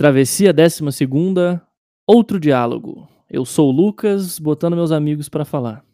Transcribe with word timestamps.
Travessia 0.00 0.50
12, 0.50 1.60
outro 2.06 2.40
diálogo. 2.40 3.06
Eu 3.28 3.44
sou 3.44 3.68
o 3.68 3.70
Lucas, 3.70 4.38
botando 4.38 4.74
meus 4.74 4.92
amigos 4.92 5.28
para 5.28 5.44
falar. 5.44 5.84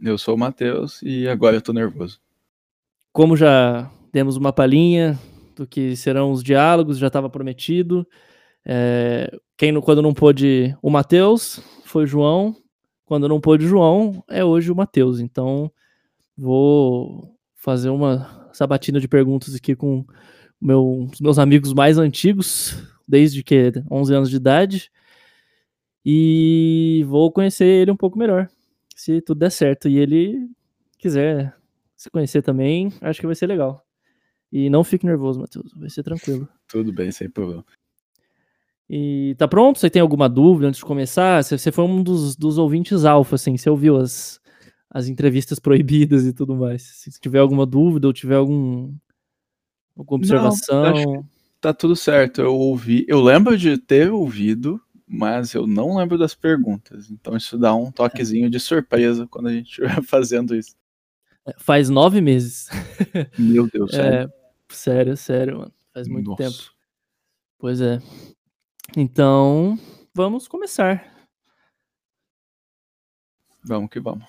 Eu 0.00 0.16
sou 0.16 0.34
o 0.34 0.38
Matheus 0.38 1.02
e 1.02 1.28
agora 1.28 1.56
eu 1.56 1.60
tô 1.60 1.70
nervoso. 1.70 2.18
Como 3.12 3.36
já 3.36 3.90
demos 4.10 4.38
uma 4.38 4.50
palhinha 4.50 5.18
do 5.54 5.66
que 5.66 5.94
serão 5.94 6.32
os 6.32 6.42
diálogos, 6.42 6.96
já 6.96 7.08
estava 7.08 7.28
prometido. 7.28 8.08
É, 8.64 9.30
quem 9.58 9.78
quando 9.82 10.00
não 10.00 10.14
pôde 10.14 10.74
o 10.80 10.88
Matheus 10.88 11.60
foi 11.84 12.04
o 12.04 12.06
João, 12.06 12.56
quando 13.04 13.28
não 13.28 13.42
pôde 13.42 13.66
o 13.66 13.68
João 13.68 14.24
é 14.26 14.42
hoje 14.42 14.72
o 14.72 14.74
Matheus. 14.74 15.20
Então 15.20 15.70
vou 16.34 17.36
fazer 17.56 17.90
uma 17.90 18.48
sabatina 18.54 18.98
de 18.98 19.06
perguntas 19.06 19.54
aqui 19.54 19.76
com 19.76 20.02
meu, 20.58 21.06
os 21.12 21.20
meus 21.20 21.38
amigos 21.38 21.74
mais 21.74 21.98
antigos, 21.98 22.88
desde 23.10 23.42
que 23.42 23.72
11 23.90 24.14
anos 24.14 24.30
de 24.30 24.36
idade, 24.36 24.90
e 26.04 27.04
vou 27.08 27.30
conhecer 27.30 27.66
ele 27.66 27.90
um 27.90 27.96
pouco 27.96 28.18
melhor, 28.18 28.48
se 28.94 29.20
tudo 29.20 29.38
der 29.38 29.50
certo. 29.50 29.88
E 29.88 29.98
ele 29.98 30.48
quiser 30.98 31.54
se 31.96 32.10
conhecer 32.10 32.42
também, 32.42 32.92
acho 33.00 33.20
que 33.20 33.26
vai 33.26 33.34
ser 33.34 33.46
legal. 33.46 33.84
E 34.52 34.70
não 34.70 34.82
fique 34.82 35.06
nervoso, 35.06 35.40
Matheus, 35.40 35.72
vai 35.76 35.90
ser 35.90 36.02
tranquilo. 36.02 36.48
Tudo 36.66 36.92
bem, 36.92 37.12
sem 37.12 37.30
problema. 37.30 37.64
E 38.88 39.36
tá 39.38 39.46
pronto? 39.46 39.78
Você 39.78 39.88
tem 39.88 40.02
alguma 40.02 40.28
dúvida 40.28 40.66
antes 40.66 40.80
de 40.80 40.84
começar? 40.84 41.44
Você 41.44 41.70
foi 41.70 41.84
um 41.84 42.02
dos, 42.02 42.34
dos 42.34 42.58
ouvintes 42.58 43.04
alfa, 43.04 43.36
assim, 43.36 43.56
você 43.56 43.70
ouviu 43.70 43.96
as, 43.96 44.40
as 44.90 45.06
entrevistas 45.06 45.60
proibidas 45.60 46.26
e 46.26 46.32
tudo 46.32 46.56
mais. 46.56 46.82
Se 46.82 47.20
tiver 47.20 47.38
alguma 47.38 47.64
dúvida 47.64 48.08
ou 48.08 48.12
tiver 48.12 48.34
algum, 48.34 48.92
alguma 49.96 50.18
observação. 50.18 50.94
Não, 50.94 51.28
tá 51.60 51.74
tudo 51.74 51.94
certo. 51.94 52.40
Eu 52.40 52.54
ouvi, 52.56 53.04
eu 53.06 53.20
lembro 53.20 53.56
de 53.56 53.76
ter 53.76 54.10
ouvido, 54.10 54.80
mas 55.06 55.54
eu 55.54 55.66
não 55.66 55.96
lembro 55.96 56.16
das 56.16 56.34
perguntas. 56.34 57.10
Então 57.10 57.36
isso 57.36 57.58
dá 57.58 57.74
um 57.74 57.92
toquezinho 57.92 58.48
de 58.48 58.58
surpresa 58.58 59.26
quando 59.26 59.48
a 59.48 59.52
gente 59.52 59.68
estiver 59.82 60.02
fazendo 60.02 60.54
isso. 60.54 60.74
É, 61.46 61.54
faz 61.58 61.88
nove 61.88 62.20
meses. 62.20 62.68
Meu 63.38 63.68
Deus, 63.68 63.90
sério. 63.94 64.28
É, 64.28 64.74
sério, 64.74 65.16
sério, 65.16 65.58
mano. 65.58 65.74
Faz 65.92 66.08
muito 66.08 66.30
Nossa. 66.30 66.42
tempo. 66.42 66.74
Pois 67.58 67.80
é. 67.80 67.98
Então, 68.96 69.78
vamos 70.14 70.48
começar. 70.48 71.28
Vamos 73.62 73.90
que 73.90 74.00
vamos. 74.00 74.24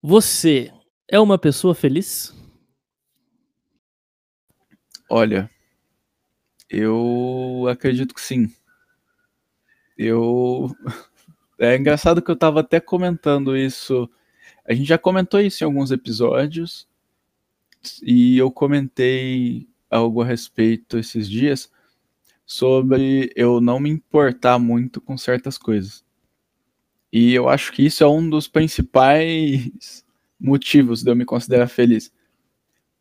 Você 0.00 0.72
é 1.08 1.18
uma 1.18 1.38
pessoa 1.38 1.74
feliz? 1.74 2.34
Olha, 5.08 5.50
eu 6.72 7.66
acredito 7.68 8.14
que 8.14 8.20
sim. 8.20 8.50
Eu. 9.96 10.74
É 11.58 11.76
engraçado 11.76 12.22
que 12.22 12.30
eu 12.30 12.34
estava 12.34 12.60
até 12.60 12.80
comentando 12.80 13.56
isso. 13.56 14.10
A 14.64 14.72
gente 14.72 14.88
já 14.88 14.98
comentou 14.98 15.38
isso 15.40 15.62
em 15.62 15.66
alguns 15.66 15.90
episódios. 15.92 16.88
E 18.02 18.38
eu 18.38 18.50
comentei 18.50 19.68
algo 19.90 20.22
a 20.22 20.24
respeito 20.24 20.98
esses 20.98 21.28
dias 21.28 21.70
sobre 22.46 23.30
eu 23.36 23.60
não 23.60 23.78
me 23.78 23.90
importar 23.90 24.58
muito 24.58 25.00
com 25.00 25.16
certas 25.18 25.58
coisas. 25.58 26.04
E 27.12 27.34
eu 27.34 27.48
acho 27.48 27.72
que 27.72 27.84
isso 27.84 28.02
é 28.02 28.08
um 28.08 28.28
dos 28.28 28.48
principais 28.48 30.04
motivos 30.40 31.02
de 31.02 31.10
eu 31.10 31.16
me 31.16 31.24
considerar 31.24 31.68
feliz. 31.68 32.10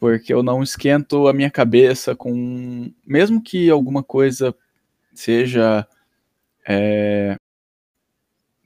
Porque 0.01 0.33
eu 0.33 0.41
não 0.41 0.63
esquento 0.63 1.27
a 1.27 1.33
minha 1.33 1.51
cabeça 1.51 2.15
com. 2.15 2.91
Mesmo 3.05 3.39
que 3.39 3.69
alguma 3.69 4.01
coisa 4.01 4.55
seja. 5.13 5.87
É, 6.67 7.35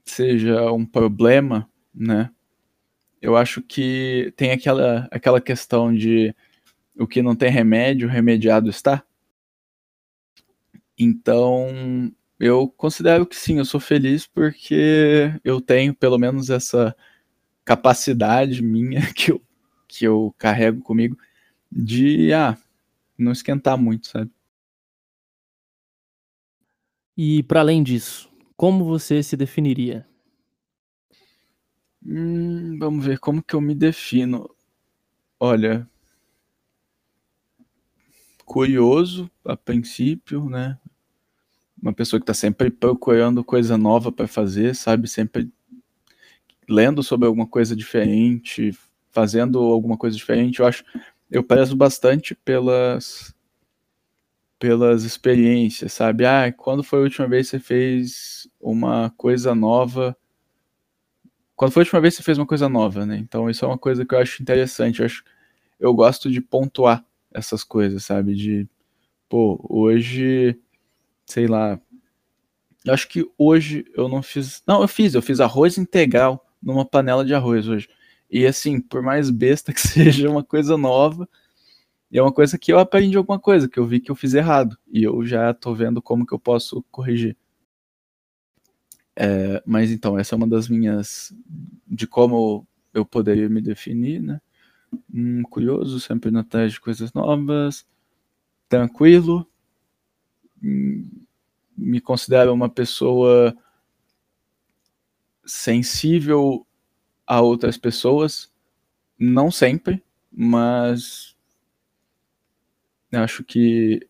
seja 0.05 0.71
um 0.71 0.85
problema, 0.85 1.69
né? 1.93 2.31
Eu 3.21 3.35
acho 3.35 3.61
que 3.61 4.33
tem 4.37 4.51
aquela, 4.51 5.09
aquela 5.11 5.41
questão 5.41 5.93
de 5.93 6.33
o 6.97 7.05
que 7.05 7.21
não 7.21 7.35
tem 7.35 7.51
remédio, 7.51 8.07
remediado 8.07 8.69
está. 8.69 9.03
Então, 10.97 12.09
eu 12.39 12.69
considero 12.77 13.25
que 13.25 13.35
sim, 13.35 13.57
eu 13.57 13.65
sou 13.65 13.81
feliz 13.81 14.25
porque 14.25 15.33
eu 15.43 15.59
tenho 15.59 15.93
pelo 15.93 16.17
menos 16.17 16.49
essa 16.49 16.95
capacidade 17.65 18.63
minha 18.63 19.01
que 19.13 19.33
eu, 19.33 19.41
que 19.97 20.05
eu 20.05 20.33
carrego 20.37 20.81
comigo 20.81 21.17
de 21.71 22.33
ah, 22.33 22.57
não 23.17 23.31
esquentar 23.31 23.77
muito, 23.77 24.07
sabe? 24.07 24.31
E 27.17 27.43
para 27.43 27.61
além 27.61 27.81
disso, 27.81 28.29
como 28.57 28.83
você 28.83 29.23
se 29.23 29.37
definiria? 29.37 30.07
Hum, 32.05 32.77
vamos 32.77 33.05
ver 33.05 33.19
como 33.19 33.41
que 33.41 33.55
eu 33.55 33.61
me 33.61 33.73
defino. 33.73 34.49
Olha, 35.39 35.89
curioso 38.45 39.29
a 39.45 39.55
princípio, 39.55 40.49
né? 40.49 40.77
uma 41.81 41.93
pessoa 41.93 42.19
que 42.19 42.23
está 42.23 42.33
sempre 42.33 42.71
procurando 42.71 43.43
coisa 43.43 43.77
nova 43.77 44.11
para 44.11 44.27
fazer, 44.27 44.75
sabe? 44.75 45.07
Sempre 45.07 45.51
lendo 46.67 47.03
sobre 47.03 47.27
alguma 47.27 47.45
coisa 47.45 47.75
diferente, 47.75 48.71
fazendo 49.15 49.59
alguma 49.59 49.97
coisa 49.97 50.17
diferente. 50.17 50.59
Eu 50.59 50.67
acho, 50.67 50.83
eu 51.31 51.41
prezo 51.41 51.75
bastante 51.75 52.35
pelas 52.35 53.33
pelas 54.59 55.03
experiências, 55.03 55.93
sabe? 55.93 56.25
Ah, 56.25 56.51
quando 56.51 56.83
foi 56.83 56.99
a 56.99 57.03
última 57.03 57.27
vez 57.27 57.47
que 57.47 57.57
você 57.57 57.59
fez 57.59 58.47
uma 58.59 59.13
coisa 59.17 59.53
nova? 59.55 60.17
Quando 61.55 61.71
foi 61.71 61.81
a 61.81 61.85
última 61.85 62.01
vez 62.01 62.15
que 62.15 62.17
você 62.17 62.25
fez 62.25 62.37
uma 62.37 62.45
coisa 62.45 62.67
nova, 62.67 63.05
né? 63.05 63.17
Então 63.17 63.49
isso 63.49 63.63
é 63.63 63.67
uma 63.67 63.77
coisa 63.77 64.05
que 64.05 64.13
eu 64.13 64.19
acho 64.19 64.41
interessante. 64.41 64.99
Eu 64.99 65.05
acho, 65.05 65.23
eu 65.79 65.93
gosto 65.93 66.29
de 66.29 66.41
pontuar 66.41 67.05
essas 67.33 67.63
coisas, 67.63 68.03
sabe? 68.03 68.35
De 68.35 68.67
pô, 69.29 69.63
hoje 69.69 70.59
sei 71.25 71.47
lá. 71.47 71.79
Eu 72.85 72.93
acho 72.93 73.07
que 73.07 73.27
hoje 73.37 73.85
eu 73.95 74.07
não 74.07 74.21
fiz. 74.21 74.61
Não, 74.67 74.81
eu 74.81 74.87
fiz, 74.87 75.15
eu 75.15 75.21
fiz 75.21 75.39
arroz 75.39 75.77
integral 75.77 76.45
numa 76.61 76.85
panela 76.85 77.25
de 77.25 77.33
arroz 77.33 77.67
hoje. 77.67 77.89
E 78.29 78.45
assim, 78.45 78.79
por 78.79 79.01
mais 79.01 79.29
besta 79.29 79.73
que 79.73 79.81
seja 79.87 80.29
uma 80.29 80.43
coisa 80.43 80.77
nova, 80.77 81.27
é 82.11 82.21
uma 82.21 82.31
coisa 82.31 82.57
que 82.57 82.71
eu 82.71 82.79
aprendi 82.79 83.17
alguma 83.17 83.39
coisa, 83.39 83.67
que 83.67 83.79
eu 83.79 83.85
vi 83.85 83.99
que 83.99 84.11
eu 84.11 84.15
fiz 84.15 84.33
errado. 84.33 84.77
E 84.91 85.03
eu 85.03 85.25
já 85.25 85.53
tô 85.53 85.73
vendo 85.73 86.01
como 86.01 86.25
que 86.25 86.33
eu 86.33 86.39
posso 86.39 86.83
corrigir. 86.91 87.35
É, 89.15 89.61
mas 89.65 89.91
então, 89.91 90.17
essa 90.17 90.35
é 90.35 90.37
uma 90.37 90.47
das 90.47 90.67
minhas. 90.67 91.33
de 91.87 92.07
como 92.07 92.67
eu 92.93 93.05
poderia 93.05 93.49
me 93.49 93.61
definir, 93.61 94.21
né? 94.21 94.41
Hum, 95.13 95.43
curioso, 95.43 95.99
sempre 95.99 96.29
indo 96.29 96.39
atrás 96.39 96.73
de 96.73 96.79
coisas 96.79 97.13
novas, 97.13 97.85
tranquilo, 98.69 99.45
me 100.61 101.99
considero 102.01 102.53
uma 102.53 102.69
pessoa 102.69 103.55
sensível 105.45 106.64
a 107.25 107.41
outras 107.41 107.77
pessoas, 107.77 108.51
não 109.17 109.49
sempre, 109.51 110.03
mas 110.31 111.35
acho 113.11 113.43
que 113.43 114.07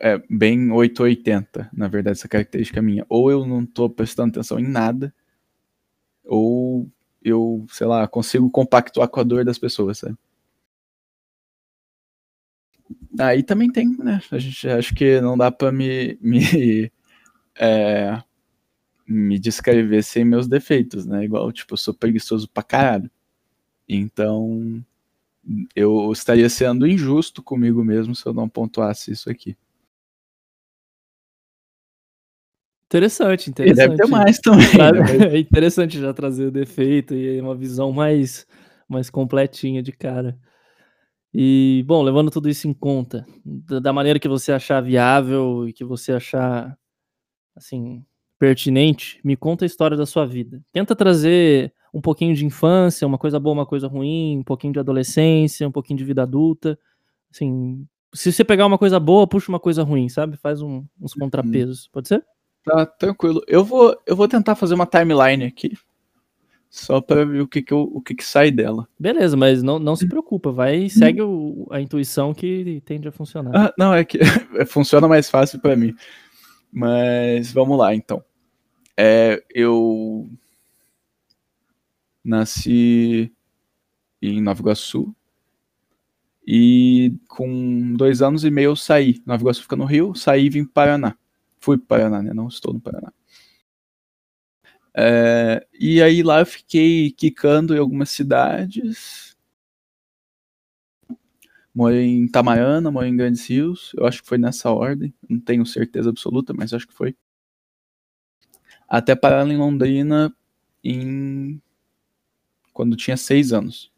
é 0.00 0.20
bem 0.28 0.70
880, 0.70 1.70
na 1.72 1.88
verdade, 1.88 2.18
essa 2.18 2.28
característica 2.28 2.82
minha. 2.82 3.06
Ou 3.08 3.30
eu 3.30 3.46
não 3.46 3.62
estou 3.62 3.88
prestando 3.88 4.30
atenção 4.30 4.58
em 4.58 4.68
nada, 4.68 5.14
ou 6.24 6.88
eu, 7.22 7.66
sei 7.70 7.86
lá, 7.86 8.06
consigo 8.06 8.50
compactuar 8.50 9.08
com 9.08 9.20
a 9.20 9.22
dor 9.24 9.44
das 9.44 9.58
pessoas, 9.58 9.98
sabe? 9.98 10.16
Aí 13.18 13.42
também 13.42 13.70
tem, 13.70 13.88
né? 13.98 14.20
A 14.30 14.38
gente 14.38 14.68
acho 14.68 14.94
que 14.94 15.20
não 15.20 15.36
dá 15.36 15.50
para 15.50 15.72
me, 15.72 16.18
me, 16.20 16.92
é, 17.58 18.22
me 19.08 19.38
descrever 19.38 20.02
sem 20.02 20.24
meus 20.24 20.46
defeitos, 20.46 21.06
né? 21.06 21.24
Igual, 21.24 21.50
tipo, 21.52 21.74
eu 21.74 21.78
sou 21.78 21.94
preguiçoso 21.94 22.48
pra 22.48 22.62
caralho. 22.62 23.10
Então, 23.88 24.84
eu 25.74 26.12
estaria 26.12 26.48
sendo 26.50 26.86
injusto 26.86 27.42
comigo 27.42 27.82
mesmo 27.84 28.14
se 28.14 28.26
eu 28.26 28.34
não 28.34 28.48
pontuasse 28.48 29.10
isso 29.10 29.30
aqui. 29.30 29.56
Interessante, 32.86 33.50
interessante. 33.50 33.84
E 33.84 33.88
deve 33.88 33.96
ter 34.02 34.08
mais 34.08 34.38
também. 34.38 34.66
Né? 34.66 35.28
É 35.36 35.38
interessante 35.38 35.98
já 35.98 36.12
trazer 36.14 36.46
o 36.46 36.50
defeito 36.50 37.14
e 37.14 37.38
uma 37.40 37.54
visão 37.54 37.92
mais, 37.92 38.46
mais 38.88 39.10
completinha 39.10 39.82
de 39.82 39.92
cara. 39.92 40.38
E, 41.32 41.84
bom, 41.86 42.02
levando 42.02 42.30
tudo 42.30 42.48
isso 42.48 42.66
em 42.66 42.72
conta, 42.72 43.26
da 43.44 43.92
maneira 43.92 44.18
que 44.18 44.28
você 44.28 44.52
achar 44.52 44.80
viável 44.80 45.68
e 45.68 45.72
que 45.74 45.84
você 45.84 46.12
achar, 46.12 46.78
assim, 47.54 48.02
pertinente, 48.38 49.20
me 49.24 49.36
conta 49.36 49.64
a 49.64 49.66
história 49.66 49.96
da 49.96 50.06
sua 50.06 50.24
vida. 50.26 50.62
Tenta 50.72 50.94
trazer 50.94 51.72
um 51.92 52.00
pouquinho 52.00 52.34
de 52.34 52.44
infância, 52.46 53.06
uma 53.06 53.18
coisa 53.18 53.40
boa, 53.40 53.54
uma 53.54 53.66
coisa 53.66 53.88
ruim, 53.88 54.38
um 54.38 54.44
pouquinho 54.44 54.72
de 54.72 54.78
adolescência, 54.78 55.66
um 55.66 55.72
pouquinho 55.72 55.98
de 55.98 56.04
vida 56.04 56.22
adulta. 56.22 56.78
Assim, 57.32 57.86
se 58.14 58.30
você 58.32 58.44
pegar 58.44 58.66
uma 58.66 58.78
coisa 58.78 59.00
boa, 59.00 59.26
puxa 59.26 59.50
uma 59.50 59.60
coisa 59.60 59.82
ruim, 59.82 60.08
sabe? 60.08 60.36
Faz 60.36 60.60
um, 60.62 60.84
uns 61.00 61.12
Uhum. 61.14 61.20
contrapesos. 61.20 61.88
Pode 61.92 62.08
ser? 62.08 62.24
Tá 62.64 62.84
tranquilo. 62.86 63.42
Eu 63.48 63.64
vou, 63.64 63.96
eu 64.06 64.14
vou 64.14 64.28
tentar 64.28 64.54
fazer 64.54 64.74
uma 64.74 64.86
timeline 64.86 65.44
aqui. 65.44 65.72
Só 66.70 67.00
pra 67.00 67.24
ver 67.24 67.40
o 67.40 67.48
que 67.48 67.62
que, 67.62 67.72
eu- 67.72 67.90
o 67.94 68.00
que, 68.02 68.14
que 68.14 68.24
sai 68.24 68.50
dela. 68.50 68.86
Beleza, 69.00 69.34
mas 69.38 69.62
não, 69.62 69.78
não 69.78 69.96
se 69.96 70.06
preocupa, 70.06 70.52
vai 70.52 70.90
segue 70.90 71.22
o- 71.22 71.66
a 71.70 71.80
intuição 71.80 72.34
que 72.34 72.82
tende 72.84 73.08
a 73.08 73.12
funcionar. 73.12 73.52
Ah, 73.54 73.74
não, 73.78 73.94
é 73.94 74.04
que 74.04 74.18
funciona 74.68 75.08
mais 75.08 75.30
fácil 75.30 75.58
pra 75.60 75.74
mim. 75.74 75.94
Mas 76.72 77.52
vamos 77.52 77.78
lá, 77.78 77.94
então. 77.94 78.22
É, 78.96 79.42
eu 79.54 80.28
nasci 82.24 83.32
em 84.20 84.42
Nova 84.42 84.60
Iguaçu 84.60 85.14
e 86.46 87.14
com 87.28 87.94
dois 87.94 88.22
anos 88.22 88.44
e 88.44 88.50
meio 88.50 88.70
eu 88.70 88.76
saí. 88.76 89.22
Nova 89.26 89.42
Iguaçu 89.42 89.62
fica 89.62 89.76
no 89.76 89.84
Rio, 89.84 90.14
saí 90.14 90.46
e 90.46 90.50
vim 90.50 90.64
para 90.64 90.86
Paraná. 90.86 91.18
Fui 91.60 91.78
para 91.78 91.98
Paraná, 91.98 92.22
né? 92.22 92.32
Não 92.34 92.48
estou 92.48 92.72
no 92.72 92.80
Paraná. 92.80 93.12
É, 94.96 95.64
e 95.78 96.02
aí 96.02 96.22
lá 96.22 96.40
eu 96.40 96.46
fiquei 96.46 97.12
quicando 97.12 97.74
em 97.74 97.78
algumas 97.78 98.10
cidades. 98.10 99.27
Morei 101.74 102.04
em 102.04 102.24
Itamaiana, 102.24 102.90
morei 102.90 103.10
em 103.10 103.16
Grandes 103.16 103.48
Rios. 103.48 103.92
Eu 103.96 104.06
acho 104.06 104.22
que 104.22 104.28
foi 104.28 104.38
nessa 104.38 104.70
ordem. 104.70 105.12
Não 105.28 105.38
tenho 105.38 105.64
certeza 105.66 106.10
absoluta, 106.10 106.52
mas 106.52 106.72
acho 106.72 106.86
que 106.86 106.94
foi. 106.94 107.14
Até 108.88 109.14
parar 109.14 109.46
em 109.46 109.56
Londrina 109.56 110.34
em 110.82 111.60
quando 112.72 112.96
tinha 112.96 113.16
seis 113.16 113.52
anos. 113.52 113.90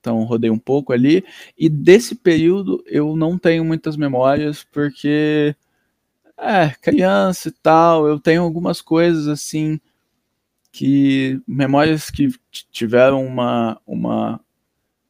Então 0.00 0.22
rodei 0.24 0.50
um 0.50 0.58
pouco 0.58 0.92
ali. 0.92 1.24
E 1.56 1.68
desse 1.68 2.14
período 2.14 2.82
eu 2.86 3.16
não 3.16 3.38
tenho 3.38 3.64
muitas 3.64 3.96
memórias, 3.96 4.62
porque 4.64 5.56
é, 6.36 6.70
criança 6.80 7.48
e 7.48 7.52
tal, 7.52 8.06
eu 8.06 8.20
tenho 8.20 8.42
algumas 8.42 8.82
coisas 8.82 9.28
assim 9.28 9.80
que 10.72 11.40
memórias 11.46 12.10
que 12.10 12.28
tiveram 12.72 13.24
uma, 13.24 13.80
uma, 13.86 14.40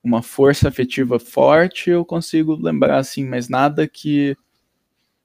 uma 0.05 0.23
força 0.23 0.69
afetiva 0.69 1.19
forte, 1.19 1.89
eu 1.89 2.05
consigo 2.05 2.55
lembrar 2.55 2.99
assim, 2.99 3.25
mas 3.25 3.49
nada 3.49 3.89
que 3.89 4.37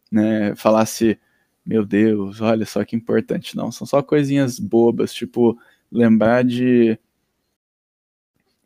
né, 0.09 0.55
falasse, 0.55 1.19
meu 1.65 1.85
Deus, 1.85 2.39
olha 2.39 2.65
só 2.65 2.85
que 2.85 2.95
importante, 2.95 3.57
não. 3.57 3.71
São 3.71 3.85
só 3.85 4.01
coisinhas 4.01 4.57
bobas, 4.57 5.13
tipo 5.13 5.59
lembrar 5.91 6.45
de 6.45 6.97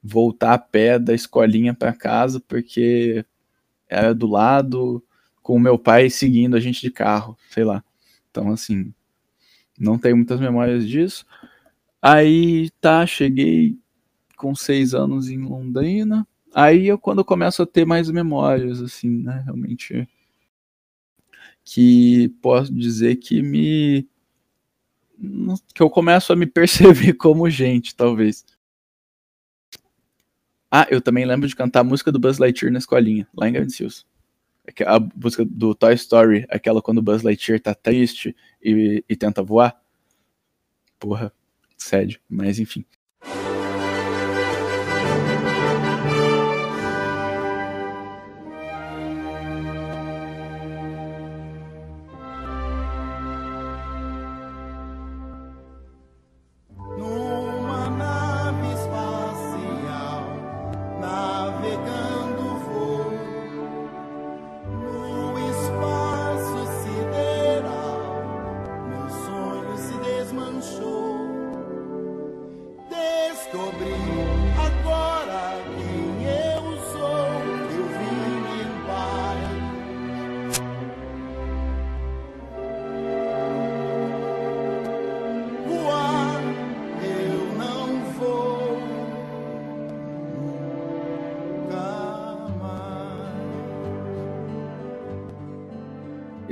voltar 0.04 0.54
a 0.54 0.60
pé 0.60 1.00
da 1.00 1.14
escolinha 1.14 1.74
para 1.74 1.94
casa 1.94 2.40
porque 2.40 3.26
era 3.90 4.14
do 4.14 4.28
lado 4.28 5.04
com 5.42 5.56
o 5.56 5.60
meu 5.60 5.80
pai 5.80 6.10
seguindo 6.10 6.56
a 6.56 6.60
gente 6.60 6.82
de 6.82 6.92
carro, 6.92 7.38
sei 7.50 7.64
lá. 7.64 7.84
Então 8.30 8.52
assim, 8.52 8.94
não 9.80 9.98
tenho 9.98 10.16
muitas 10.18 10.40
memórias 10.40 10.88
disso. 10.88 11.26
Aí 12.02 12.70
tá, 12.82 13.06
cheguei 13.08 13.78
com 14.44 14.54
seis 14.54 14.94
anos 14.94 15.30
em 15.30 15.38
Londrina. 15.38 16.28
Aí 16.54 16.86
eu 16.88 17.00
quando 17.00 17.20
eu 17.20 17.26
começo 17.26 17.62
a 17.64 17.66
ter 17.66 17.86
mais 17.86 18.10
memórias, 18.10 18.82
assim, 18.82 19.10
né? 19.10 19.42
Realmente. 19.46 20.06
Que 21.64 22.28
posso 22.42 22.74
dizer 22.74 23.16
que 23.16 23.42
me. 23.42 24.08
que 25.74 25.82
eu 25.82 25.90
começo 25.90 26.34
a 26.34 26.36
me 26.36 26.46
perceber 26.46 27.14
como 27.16 27.50
gente, 27.50 27.96
talvez. 27.96 28.46
Ah, 30.70 30.88
eu 30.90 31.02
também 31.02 31.24
lembro 31.26 31.48
de 31.48 31.56
cantar 31.56 31.82
a 31.82 31.84
música 31.84 32.12
do 32.12 32.20
Buzz 32.20 32.38
Lightyear 32.38 32.72
na 32.74 32.80
escolinha, 32.80 33.28
lá 33.34 33.48
em. 33.48 33.54
Aque- 34.68 34.84
A 34.84 35.00
música 35.00 35.46
do 35.46 35.76
Toy 35.76 35.94
Story, 35.94 36.46
aquela 36.50 36.82
quando 36.82 36.98
o 36.98 37.02
Buzz 37.02 37.22
Lightyear 37.22 37.60
tá 37.62 37.74
triste 37.76 38.36
e, 38.62 39.04
e 39.08 39.16
tenta 39.16 39.44
voar. 39.44 39.80
Porra, 41.00 41.32
sério, 41.78 42.20
mas 42.30 42.60
enfim. 42.60 42.86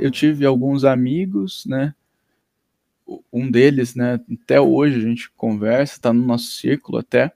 Eu 0.02 0.10
tive 0.10 0.44
alguns 0.44 0.84
amigos, 0.84 1.64
né? 1.64 1.94
Um 3.32 3.48
deles, 3.48 3.94
né? 3.94 4.20
Até 4.42 4.60
hoje 4.60 4.96
a 4.96 5.00
gente 5.00 5.30
conversa, 5.30 6.00
tá 6.00 6.12
no 6.12 6.26
nosso 6.26 6.46
círculo 6.46 6.98
até. 6.98 7.32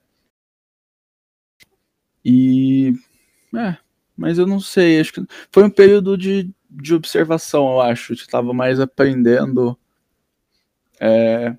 E. 2.25 2.93
É, 3.55 3.77
mas 4.17 4.37
eu 4.37 4.45
não 4.45 4.59
sei, 4.59 4.99
acho 4.99 5.13
que 5.13 5.25
foi 5.49 5.63
um 5.63 5.69
período 5.69 6.17
de, 6.17 6.49
de 6.69 6.93
observação, 6.93 7.71
eu 7.71 7.81
acho. 7.81 8.13
Eu 8.13 8.27
tava 8.27 8.53
mais 8.53 8.81
aprendendo. 8.81 9.79
É, 10.99 11.55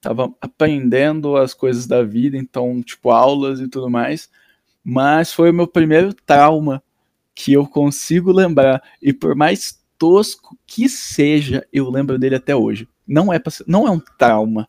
tava 0.00 0.34
aprendendo 0.40 1.36
as 1.36 1.54
coisas 1.54 1.86
da 1.86 2.02
vida, 2.02 2.36
então, 2.36 2.82
tipo, 2.82 3.10
aulas 3.10 3.60
e 3.60 3.68
tudo 3.68 3.88
mais. 3.88 4.28
Mas 4.82 5.32
foi 5.32 5.50
o 5.50 5.54
meu 5.54 5.68
primeiro 5.68 6.12
trauma 6.12 6.82
que 7.36 7.52
eu 7.52 7.68
consigo 7.68 8.32
lembrar. 8.32 8.82
E 9.00 9.12
por 9.12 9.36
mais 9.36 9.79
tosco 10.00 10.58
que 10.66 10.88
seja, 10.88 11.64
eu 11.70 11.90
lembro 11.90 12.18
dele 12.18 12.36
até 12.36 12.56
hoje. 12.56 12.88
Não 13.06 13.30
é, 13.30 13.38
pra 13.38 13.52
não 13.66 13.86
é 13.86 13.90
um 13.90 14.00
trauma, 14.00 14.66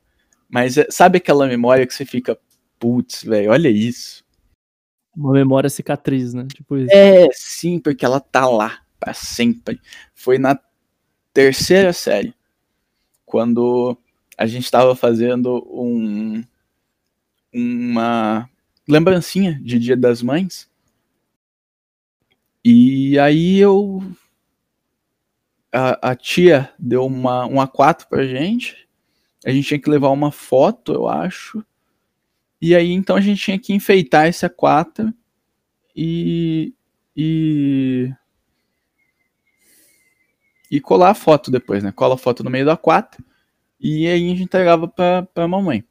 mas 0.50 0.78
é- 0.78 0.88
sabe 0.92 1.18
aquela 1.18 1.48
memória 1.48 1.88
que 1.88 1.94
você 1.94 2.06
fica, 2.06 2.38
putz, 2.78 3.24
velho, 3.24 3.50
olha 3.52 3.70
isso. 3.70 4.26
Uma 5.16 5.32
memória 5.32 5.70
cicatriz, 5.70 6.34
né? 6.34 6.46
Tipo 6.54 6.78
isso. 6.78 6.94
É, 6.94 7.30
sim, 7.32 7.80
porque 7.80 8.04
ela 8.04 8.20
tá 8.20 8.46
lá 8.46 8.82
pra 9.00 9.14
sempre. 9.14 9.80
Foi 10.14 10.38
na 10.38 10.60
terceira 11.34 11.94
série, 11.94 12.34
quando 13.26 13.98
a 14.38 14.46
gente 14.46 14.70
tava 14.70 14.96
fazendo 14.96 15.66
um 15.72 16.44
uma 17.54 18.50
lembrancinha 18.88 19.60
de 19.64 19.80
Dia 19.80 19.96
das 19.96 20.22
Mães. 20.22 20.70
E 22.64 23.18
aí 23.18 23.58
eu 23.58 24.02
a, 25.72 26.12
a 26.12 26.16
tia 26.16 26.72
deu 26.78 27.06
uma, 27.06 27.46
um 27.46 27.56
A4 27.56 28.08
pra 28.08 28.26
gente. 28.26 28.88
A 29.46 29.52
gente 29.52 29.68
tinha 29.68 29.80
que 29.80 29.90
levar 29.90 30.10
uma 30.10 30.32
foto, 30.32 30.94
eu 30.94 31.08
acho. 31.08 31.66
E 32.62 32.76
aí 32.76 32.92
então 32.92 33.16
a 33.16 33.22
gente 33.22 33.42
tinha 33.42 33.60
que 33.60 33.74
enfeitar 33.74 34.28
esse 34.28 34.46
A4 34.48 35.14
e. 35.96 36.74
e. 37.16 38.14
e 40.70 40.80
colar 40.80 41.10
a 41.12 41.16
foto 41.16 41.50
depois, 41.50 41.84
né? 41.84 41.92
Cola 41.92 42.16
a 42.16 42.18
foto 42.18 42.44
no 42.44 42.50
meio 42.50 42.66
do 42.66 42.72
A4 42.72 43.24
e 43.80 44.06
aí 44.06 44.26
a 44.26 44.30
gente 44.30 44.44
entregava 44.44 44.88
pra, 44.88 45.24
pra 45.24 45.48
mamãe. 45.48 45.84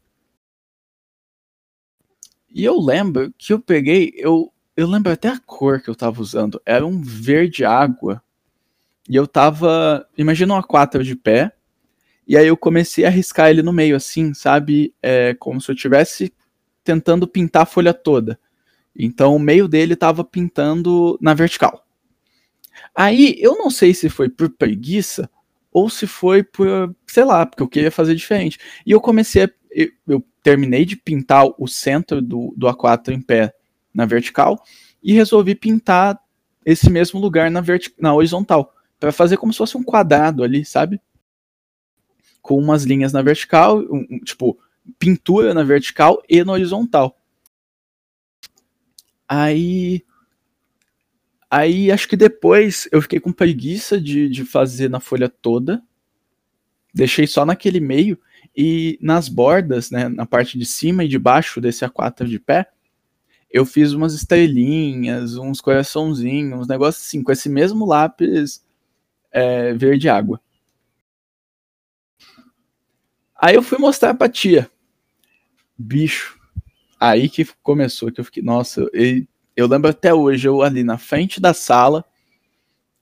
E 2.48 2.64
eu 2.64 2.78
lembro 2.80 3.32
que 3.36 3.52
eu 3.52 3.60
peguei, 3.60 4.12
eu, 4.16 4.52
eu 4.76 4.86
lembro 4.86 5.10
até 5.12 5.28
a 5.28 5.40
cor 5.40 5.80
que 5.80 5.90
eu 5.90 5.94
tava 5.94 6.20
usando, 6.20 6.60
era 6.64 6.86
um 6.86 7.00
verde 7.02 7.64
água. 7.64 8.22
E 9.10 9.16
eu 9.16 9.26
tava, 9.26 10.06
imagina 10.16 10.54
um 10.54 10.62
A4 10.62 11.02
de 11.02 11.16
pé, 11.16 11.50
e 12.28 12.36
aí 12.36 12.46
eu 12.46 12.56
comecei 12.56 13.04
a 13.04 13.10
riscar 13.10 13.50
ele 13.50 13.60
no 13.60 13.72
meio, 13.72 13.96
assim, 13.96 14.32
sabe? 14.32 14.94
É, 15.02 15.34
como 15.34 15.60
se 15.60 15.68
eu 15.68 15.74
tivesse 15.74 16.32
tentando 16.84 17.26
pintar 17.26 17.64
a 17.64 17.66
folha 17.66 17.92
toda. 17.92 18.38
Então 18.94 19.34
o 19.34 19.38
meio 19.40 19.66
dele 19.66 19.96
tava 19.96 20.22
pintando 20.22 21.18
na 21.20 21.34
vertical. 21.34 21.84
Aí 22.94 23.34
eu 23.40 23.58
não 23.58 23.68
sei 23.68 23.92
se 23.92 24.08
foi 24.08 24.28
por 24.28 24.48
preguiça 24.48 25.28
ou 25.72 25.90
se 25.90 26.06
foi 26.06 26.44
por, 26.44 26.94
sei 27.04 27.24
lá, 27.24 27.44
porque 27.44 27.64
eu 27.64 27.68
queria 27.68 27.90
fazer 27.90 28.14
diferente. 28.14 28.60
E 28.86 28.92
eu 28.92 29.00
comecei 29.00 29.42
a, 29.42 29.50
eu, 29.72 29.88
eu 30.06 30.24
terminei 30.40 30.84
de 30.84 30.94
pintar 30.94 31.46
o 31.58 31.66
centro 31.66 32.22
do, 32.22 32.54
do 32.56 32.68
A4 32.68 33.08
em 33.08 33.20
pé 33.20 33.52
na 33.92 34.06
vertical 34.06 34.62
e 35.02 35.12
resolvi 35.12 35.56
pintar 35.56 36.16
esse 36.64 36.88
mesmo 36.88 37.18
lugar 37.18 37.50
na, 37.50 37.60
na 37.98 38.14
horizontal, 38.14 38.72
para 39.00 39.10
fazer 39.10 39.38
como 39.38 39.50
se 39.50 39.56
fosse 39.56 39.78
um 39.78 39.82
quadrado 39.82 40.44
ali, 40.44 40.62
sabe? 40.62 41.00
Com 42.42 42.58
umas 42.58 42.84
linhas 42.84 43.14
na 43.14 43.22
vertical, 43.22 43.78
um, 43.78 44.06
um, 44.10 44.18
tipo, 44.18 44.58
pintura 44.98 45.54
na 45.54 45.62
vertical 45.62 46.22
e 46.28 46.44
na 46.44 46.52
horizontal. 46.52 47.18
Aí. 49.26 50.04
Aí 51.50 51.90
acho 51.90 52.06
que 52.06 52.16
depois 52.16 52.88
eu 52.92 53.02
fiquei 53.02 53.18
com 53.18 53.32
preguiça 53.32 54.00
de, 54.00 54.28
de 54.28 54.44
fazer 54.44 54.88
na 54.88 55.00
folha 55.00 55.28
toda. 55.28 55.82
Deixei 56.94 57.26
só 57.26 57.44
naquele 57.44 57.80
meio. 57.80 58.18
E 58.56 58.98
nas 59.00 59.28
bordas, 59.28 59.90
né, 59.90 60.08
na 60.08 60.26
parte 60.26 60.58
de 60.58 60.66
cima 60.66 61.04
e 61.04 61.08
de 61.08 61.18
baixo 61.18 61.60
desse 61.60 61.84
A4 61.84 62.26
de 62.26 62.38
pé, 62.38 62.68
eu 63.50 63.64
fiz 63.64 63.92
umas 63.92 64.14
estrelinhas, 64.14 65.36
uns 65.36 65.60
coraçãozinhos, 65.60 66.60
uns 66.60 66.68
negócios 66.68 67.04
assim, 67.04 67.22
com 67.22 67.32
esse 67.32 67.48
mesmo 67.48 67.84
lápis 67.86 68.62
é, 69.32 69.72
verde 69.74 70.08
água. 70.08 70.40
Aí 73.34 73.54
eu 73.54 73.62
fui 73.62 73.78
mostrar 73.78 74.14
pra 74.14 74.28
tia. 74.28 74.70
Bicho, 75.78 76.38
aí 76.98 77.28
que 77.28 77.46
começou, 77.62 78.12
que 78.12 78.20
eu 78.20 78.24
fiquei, 78.24 78.42
nossa, 78.42 78.86
eu, 78.92 79.26
eu 79.56 79.66
lembro 79.66 79.90
até 79.90 80.12
hoje, 80.12 80.46
eu 80.46 80.62
ali 80.62 80.84
na 80.84 80.98
frente 80.98 81.40
da 81.40 81.54
sala, 81.54 82.04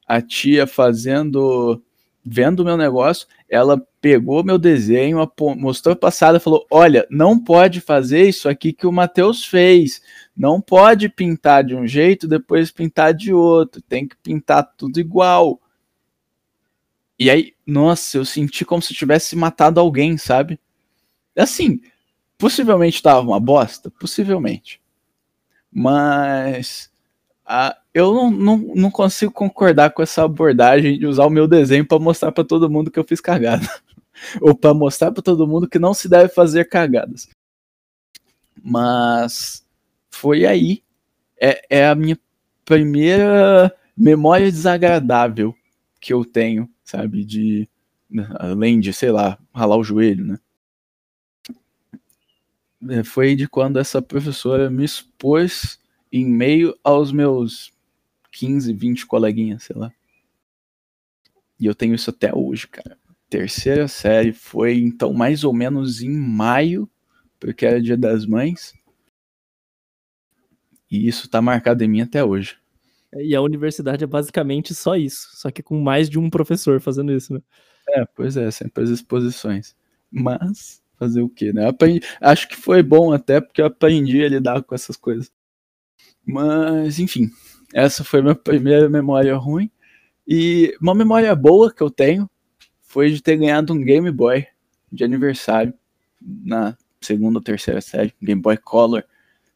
a 0.06 0.22
tia 0.22 0.66
fazendo, 0.66 1.82
vendo 2.24 2.60
o 2.60 2.64
meu 2.64 2.76
negócio, 2.76 3.26
ela 3.48 3.84
pegou 4.00 4.44
meu 4.44 4.58
desenho, 4.58 5.18
mostrou 5.56 5.96
passada 5.96 6.38
e 6.38 6.40
falou: 6.40 6.66
Olha, 6.70 7.06
não 7.10 7.38
pode 7.38 7.80
fazer 7.80 8.28
isso 8.28 8.48
aqui 8.48 8.72
que 8.72 8.86
o 8.86 8.92
Matheus 8.92 9.44
fez. 9.44 10.00
Não 10.36 10.60
pode 10.60 11.08
pintar 11.08 11.64
de 11.64 11.74
um 11.74 11.86
jeito, 11.86 12.28
depois 12.28 12.70
pintar 12.70 13.12
de 13.12 13.32
outro. 13.32 13.82
Tem 13.82 14.06
que 14.06 14.16
pintar 14.16 14.72
tudo 14.76 15.00
igual. 15.00 15.60
E 17.18 17.30
aí, 17.30 17.54
nossa, 17.66 18.16
eu 18.16 18.24
senti 18.24 18.64
como 18.64 18.80
se 18.80 18.94
tivesse 18.94 19.34
matado 19.34 19.80
alguém, 19.80 20.16
sabe? 20.16 20.58
Assim, 21.36 21.80
possivelmente 22.38 23.02
tava 23.02 23.20
uma 23.20 23.40
bosta, 23.40 23.90
possivelmente. 23.90 24.80
Mas 25.70 26.90
eu 27.94 28.14
não, 28.14 28.30
não, 28.30 28.56
não 28.74 28.90
consigo 28.90 29.32
concordar 29.32 29.90
com 29.90 30.02
essa 30.02 30.22
abordagem 30.24 30.98
de 30.98 31.06
usar 31.06 31.26
o 31.26 31.30
meu 31.30 31.48
desenho 31.48 31.86
para 31.86 31.98
mostrar 31.98 32.30
para 32.30 32.44
todo 32.44 32.70
mundo 32.70 32.90
que 32.90 32.98
eu 32.98 33.04
fiz 33.04 33.20
cagada. 33.20 33.66
Ou 34.40 34.54
para 34.54 34.74
mostrar 34.74 35.10
para 35.10 35.22
todo 35.22 35.46
mundo 35.46 35.68
que 35.68 35.78
não 35.78 35.94
se 35.94 36.08
deve 36.08 36.28
fazer 36.28 36.66
cagadas. 36.68 37.28
Mas 38.62 39.64
foi 40.10 40.44
aí. 40.46 40.82
É, 41.40 41.62
é 41.70 41.88
a 41.88 41.94
minha 41.94 42.18
primeira 42.64 43.74
memória 43.96 44.50
desagradável 44.50 45.54
que 46.00 46.12
eu 46.12 46.24
tenho, 46.24 46.68
sabe? 46.88 47.24
De. 47.24 47.68
Além 48.38 48.80
de, 48.80 48.92
sei 48.92 49.10
lá, 49.10 49.38
ralar 49.54 49.76
o 49.76 49.84
joelho, 49.84 50.24
né? 50.24 50.38
É, 52.88 53.04
foi 53.04 53.34
de 53.36 53.46
quando 53.46 53.78
essa 53.78 54.00
professora 54.00 54.70
me 54.70 54.84
expôs 54.84 55.78
em 56.10 56.24
meio 56.24 56.78
aos 56.82 57.12
meus 57.12 57.70
15, 58.32 58.72
20 58.72 59.06
coleguinhas, 59.06 59.64
sei 59.64 59.76
lá. 59.76 59.92
E 61.60 61.66
eu 61.66 61.74
tenho 61.74 61.94
isso 61.94 62.08
até 62.08 62.34
hoje, 62.34 62.66
cara. 62.68 62.96
Terceira 63.28 63.86
série 63.88 64.32
foi 64.32 64.78
então 64.78 65.12
mais 65.12 65.44
ou 65.44 65.52
menos 65.52 66.00
em 66.00 66.10
maio, 66.10 66.88
porque 67.38 67.66
era 67.66 67.82
dia 67.82 67.96
das 67.96 68.24
mães. 68.24 68.72
E 70.90 71.06
isso 71.06 71.28
tá 71.28 71.42
marcado 71.42 71.84
em 71.84 71.88
mim 71.88 72.00
até 72.00 72.24
hoje. 72.24 72.56
E 73.14 73.34
a 73.34 73.40
universidade 73.40 74.04
é 74.04 74.06
basicamente 74.06 74.74
só 74.74 74.96
isso, 74.96 75.28
só 75.34 75.50
que 75.50 75.62
com 75.62 75.80
mais 75.80 76.10
de 76.10 76.18
um 76.18 76.28
professor 76.28 76.80
fazendo 76.80 77.12
isso, 77.12 77.32
né? 77.32 77.40
É, 77.88 78.04
pois 78.04 78.36
é, 78.36 78.50
sempre 78.50 78.84
as 78.84 78.90
exposições. 78.90 79.74
Mas, 80.10 80.82
fazer 80.98 81.22
o 81.22 81.28
quê, 81.28 81.52
né? 81.52 81.66
Aprendi, 81.68 82.00
acho 82.20 82.48
que 82.48 82.56
foi 82.56 82.82
bom 82.82 83.12
até 83.12 83.40
porque 83.40 83.62
eu 83.62 83.66
aprendi 83.66 84.22
a 84.22 84.28
lidar 84.28 84.62
com 84.62 84.74
essas 84.74 84.96
coisas. 84.96 85.32
Mas, 86.24 86.98
enfim, 86.98 87.30
essa 87.72 88.04
foi 88.04 88.20
minha 88.20 88.34
primeira 88.34 88.88
memória 88.88 89.34
ruim. 89.36 89.70
E 90.26 90.76
uma 90.80 90.94
memória 90.94 91.34
boa 91.34 91.72
que 91.72 91.82
eu 91.82 91.90
tenho 91.90 92.28
foi 92.82 93.10
de 93.10 93.22
ter 93.22 93.36
ganhado 93.36 93.72
um 93.72 93.82
Game 93.82 94.10
Boy 94.10 94.46
de 94.92 95.04
aniversário 95.04 95.72
na 96.20 96.76
segunda 97.00 97.38
ou 97.38 97.42
terceira 97.42 97.80
série, 97.80 98.12
Game 98.20 98.40
Boy 98.40 98.56
Color 98.56 99.04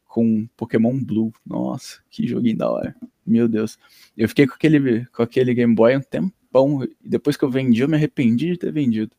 com 0.07 0.47
Pokémon 0.57 0.99
Blue. 1.03 1.33
Nossa, 1.45 2.01
que 2.11 2.27
joguinho 2.27 2.57
da 2.57 2.71
hora. 2.71 2.95
Meu 3.25 3.49
Deus. 3.49 3.79
Eu 4.17 4.29
fiquei 4.29 4.47
com 4.47 4.55
aquele, 4.55 5.07
com 5.07 5.23
aquele 5.23 5.55
Game 5.55 5.75
Boy 5.75 5.97
um 5.97 6.01
tempão. 6.01 6.87
Depois 7.01 7.37
que 7.37 7.45
eu 7.45 7.51
vendi, 7.51 7.81
eu 7.81 7.89
me 7.89 7.97
arrependi 7.97 8.53
de 8.53 8.59
ter 8.59 8.73
vendido. 8.73 9.15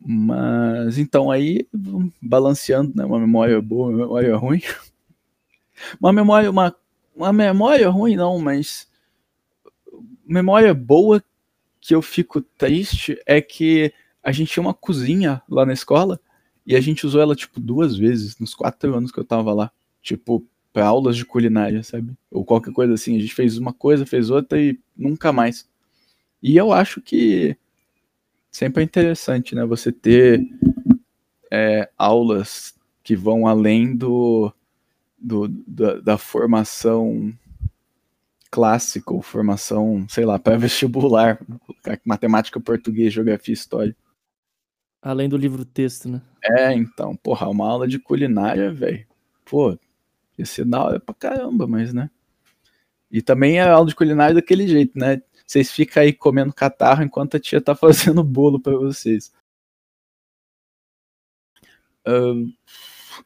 Mas 0.00 0.98
então 0.98 1.30
aí, 1.30 1.66
balanceando, 2.20 2.92
né? 2.94 3.04
Uma 3.04 3.20
memória 3.20 3.60
boa, 3.60 3.88
uma 3.88 3.98
memória 3.98 4.36
ruim. 4.36 4.60
Uma 6.00 6.12
memória, 6.12 6.48
uma, 6.48 6.76
uma 7.16 7.32
memória 7.32 7.88
ruim 7.88 8.14
não, 8.14 8.38
mas 8.38 8.88
memória 10.24 10.72
boa 10.72 11.24
que 11.80 11.94
eu 11.94 12.00
fico 12.00 12.40
triste 12.40 13.20
é 13.26 13.40
que 13.40 13.92
a 14.22 14.30
gente 14.30 14.52
tinha 14.52 14.62
uma 14.62 14.74
cozinha 14.74 15.42
lá 15.48 15.66
na 15.66 15.72
escola 15.72 16.20
e 16.64 16.76
a 16.76 16.80
gente 16.80 17.04
usou 17.04 17.20
ela, 17.20 17.34
tipo, 17.34 17.58
duas 17.58 17.96
vezes 17.96 18.38
nos 18.38 18.54
quatro 18.54 18.94
anos 18.94 19.10
que 19.10 19.18
eu 19.18 19.24
tava 19.24 19.52
lá. 19.52 19.72
Tipo, 20.00 20.46
pra 20.72 20.86
aulas 20.86 21.16
de 21.16 21.24
culinária, 21.24 21.82
sabe? 21.82 22.12
Ou 22.30 22.44
qualquer 22.44 22.72
coisa 22.72 22.94
assim. 22.94 23.16
A 23.16 23.20
gente 23.20 23.34
fez 23.34 23.58
uma 23.58 23.72
coisa, 23.72 24.06
fez 24.06 24.30
outra 24.30 24.60
e 24.60 24.78
nunca 24.96 25.32
mais. 25.32 25.68
E 26.42 26.56
eu 26.56 26.72
acho 26.72 27.00
que 27.00 27.56
sempre 28.50 28.82
é 28.82 28.84
interessante, 28.84 29.54
né? 29.54 29.64
Você 29.64 29.92
ter 29.92 30.44
é, 31.50 31.88
aulas 31.98 32.74
que 33.02 33.14
vão 33.14 33.46
além 33.46 33.94
do, 33.94 34.52
do 35.18 35.48
da, 35.48 35.94
da, 36.00 36.18
formação 36.18 37.32
clássica, 38.50 39.12
ou 39.12 39.22
formação, 39.22 40.06
sei 40.08 40.24
lá, 40.24 40.38
pré-vestibular, 40.38 41.38
matemática, 42.04 42.60
português, 42.60 43.12
geografia, 43.12 43.54
história. 43.54 43.96
Além 45.00 45.28
do 45.28 45.36
livro 45.36 45.64
texto, 45.64 46.08
né? 46.08 46.22
É, 46.44 46.72
então, 46.72 47.16
porra, 47.16 47.48
uma 47.48 47.68
aula 47.68 47.88
de 47.88 47.98
culinária, 47.98 48.72
velho. 48.72 49.06
Pô, 49.44 49.76
ia 50.38 50.46
ser 50.46 50.64
da 50.64 50.82
hora 50.82 51.00
pra 51.00 51.14
caramba, 51.14 51.66
mas, 51.66 51.92
né? 51.92 52.10
E 53.10 53.20
também 53.20 53.58
é 53.58 53.62
aula 53.62 53.86
de 53.86 53.94
culinária 53.94 54.34
daquele 54.34 54.66
jeito, 54.66 54.98
né? 54.98 55.20
Vocês 55.46 55.70
ficam 55.70 56.02
aí 56.02 56.12
comendo 56.12 56.52
catarro 56.52 57.02
enquanto 57.02 57.36
a 57.36 57.40
tia 57.40 57.60
tá 57.60 57.74
fazendo 57.76 58.24
bolo 58.24 58.60
para 58.60 58.76
vocês. 58.76 59.32
Uh, 62.06 62.52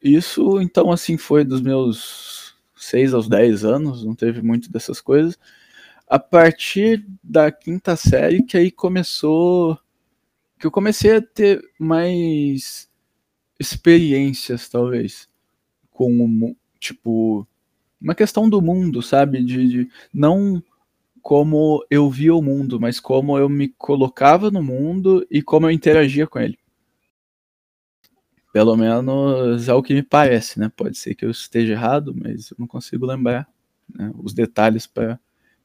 isso, 0.02 0.60
então, 0.60 0.90
assim, 0.90 1.16
foi 1.16 1.44
dos 1.44 1.60
meus 1.60 2.56
6 2.76 3.14
aos 3.14 3.28
10 3.28 3.64
anos, 3.64 4.04
não 4.04 4.14
teve 4.14 4.42
muito 4.42 4.70
dessas 4.70 5.00
coisas. 5.00 5.38
A 6.08 6.18
partir 6.18 7.04
da 7.22 7.50
quinta 7.50 7.96
série, 7.96 8.42
que 8.42 8.56
aí 8.56 8.70
começou 8.70 9.78
que 10.58 10.66
eu 10.66 10.70
comecei 10.70 11.16
a 11.16 11.22
ter 11.22 11.62
mais 11.78 12.88
experiências, 13.58 14.68
talvez, 14.68 15.28
com 15.90 16.12
o 16.12 16.56
tipo 16.78 17.46
uma 18.00 18.14
questão 18.14 18.48
do 18.48 18.60
mundo, 18.60 19.02
sabe? 19.02 19.42
De, 19.42 19.68
de, 19.68 19.90
não 20.12 20.62
como 21.22 21.84
eu 21.90 22.08
via 22.08 22.34
o 22.34 22.42
mundo, 22.42 22.78
mas 22.78 23.00
como 23.00 23.36
eu 23.36 23.48
me 23.48 23.68
colocava 23.68 24.50
no 24.50 24.62
mundo 24.62 25.26
e 25.30 25.42
como 25.42 25.66
eu 25.66 25.70
interagia 25.70 26.26
com 26.26 26.38
ele. 26.38 26.58
Pelo 28.52 28.76
menos 28.76 29.68
é 29.68 29.74
o 29.74 29.82
que 29.82 29.92
me 29.92 30.02
parece, 30.02 30.58
né? 30.58 30.70
Pode 30.74 30.96
ser 30.96 31.14
que 31.14 31.24
eu 31.24 31.30
esteja 31.30 31.72
errado, 31.72 32.14
mas 32.14 32.50
eu 32.50 32.56
não 32.58 32.66
consigo 32.66 33.04
lembrar 33.04 33.48
né, 33.92 34.12
os 34.18 34.32
detalhes 34.32 34.86
para, 34.86 35.18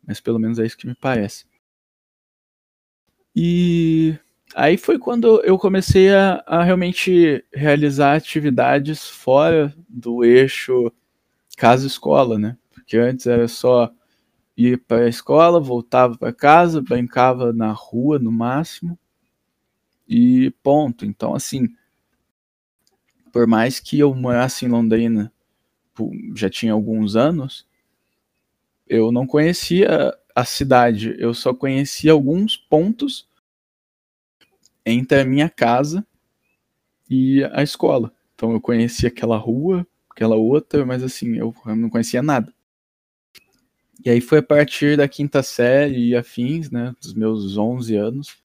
mas 0.06 0.20
pelo 0.20 0.40
menos 0.40 0.60
é 0.60 0.66
isso 0.66 0.78
que 0.78 0.88
me 0.88 0.96
parece. 0.96 1.46
E 3.36 4.18
Aí 4.56 4.78
foi 4.78 5.00
quando 5.00 5.42
eu 5.44 5.58
comecei 5.58 6.14
a, 6.14 6.44
a 6.46 6.64
realmente 6.64 7.44
realizar 7.54 8.16
atividades 8.16 9.08
fora 9.08 9.74
do 9.88 10.26
eixo 10.26 10.92
casa-escola, 11.62 12.40
né? 12.40 12.58
Porque 12.74 12.98
antes 12.98 13.28
era 13.28 13.48
só 13.48 13.94
ir 14.58 14.80
para 14.80 15.06
a 15.06 15.08
escola, 15.08 15.60
voltava 15.60 16.18
para 16.18 16.34
casa, 16.34 16.82
brincava 16.82 17.54
na 17.54 17.72
rua 17.72 18.18
no 18.18 18.32
máximo 18.32 18.98
e 20.10 20.50
ponto. 20.64 21.06
Então, 21.06 21.36
assim, 21.36 21.70
por 23.32 23.46
mais 23.46 23.80
que 23.80 24.00
eu 24.00 24.12
morasse 24.16 24.66
em 24.66 24.70
Londrina, 24.70 25.32
já 26.34 26.50
tinha 26.50 26.74
alguns 26.74 27.16
anos, 27.16 27.68
eu 28.88 29.12
não 29.12 29.28
conhecia 29.28 30.18
a 30.34 30.44
cidade, 30.44 31.16
eu 31.20 31.32
só 31.32 31.54
conhecia 31.54 32.12
alguns 32.12 32.58
pontos 32.58 33.30
entre 34.84 35.20
a 35.20 35.26
minha 35.26 35.48
casa 35.48 36.04
e 37.08 37.44
a 37.54 37.62
escola. 37.62 38.12
Então 38.34 38.52
eu 38.52 38.60
conhecia 38.60 39.10
aquela 39.10 39.38
rua, 39.38 39.86
aquela 40.12 40.36
outra, 40.36 40.86
mas 40.86 41.04
assim, 41.04 41.38
eu 41.38 41.54
não 41.66 41.90
conhecia 41.90 42.22
nada. 42.22 42.54
E 44.04 44.10
aí 44.10 44.22
foi 44.22 44.40
a 44.40 44.44
partir 44.44 44.98
da 44.98 45.08
quinta 45.08 45.44
série 45.44 46.10
e 46.10 46.16
afins, 46.16 46.72
né, 46.72 46.94
dos 47.02 47.14
meus 47.14 47.58
11 47.58 47.96
anos, 47.96 48.38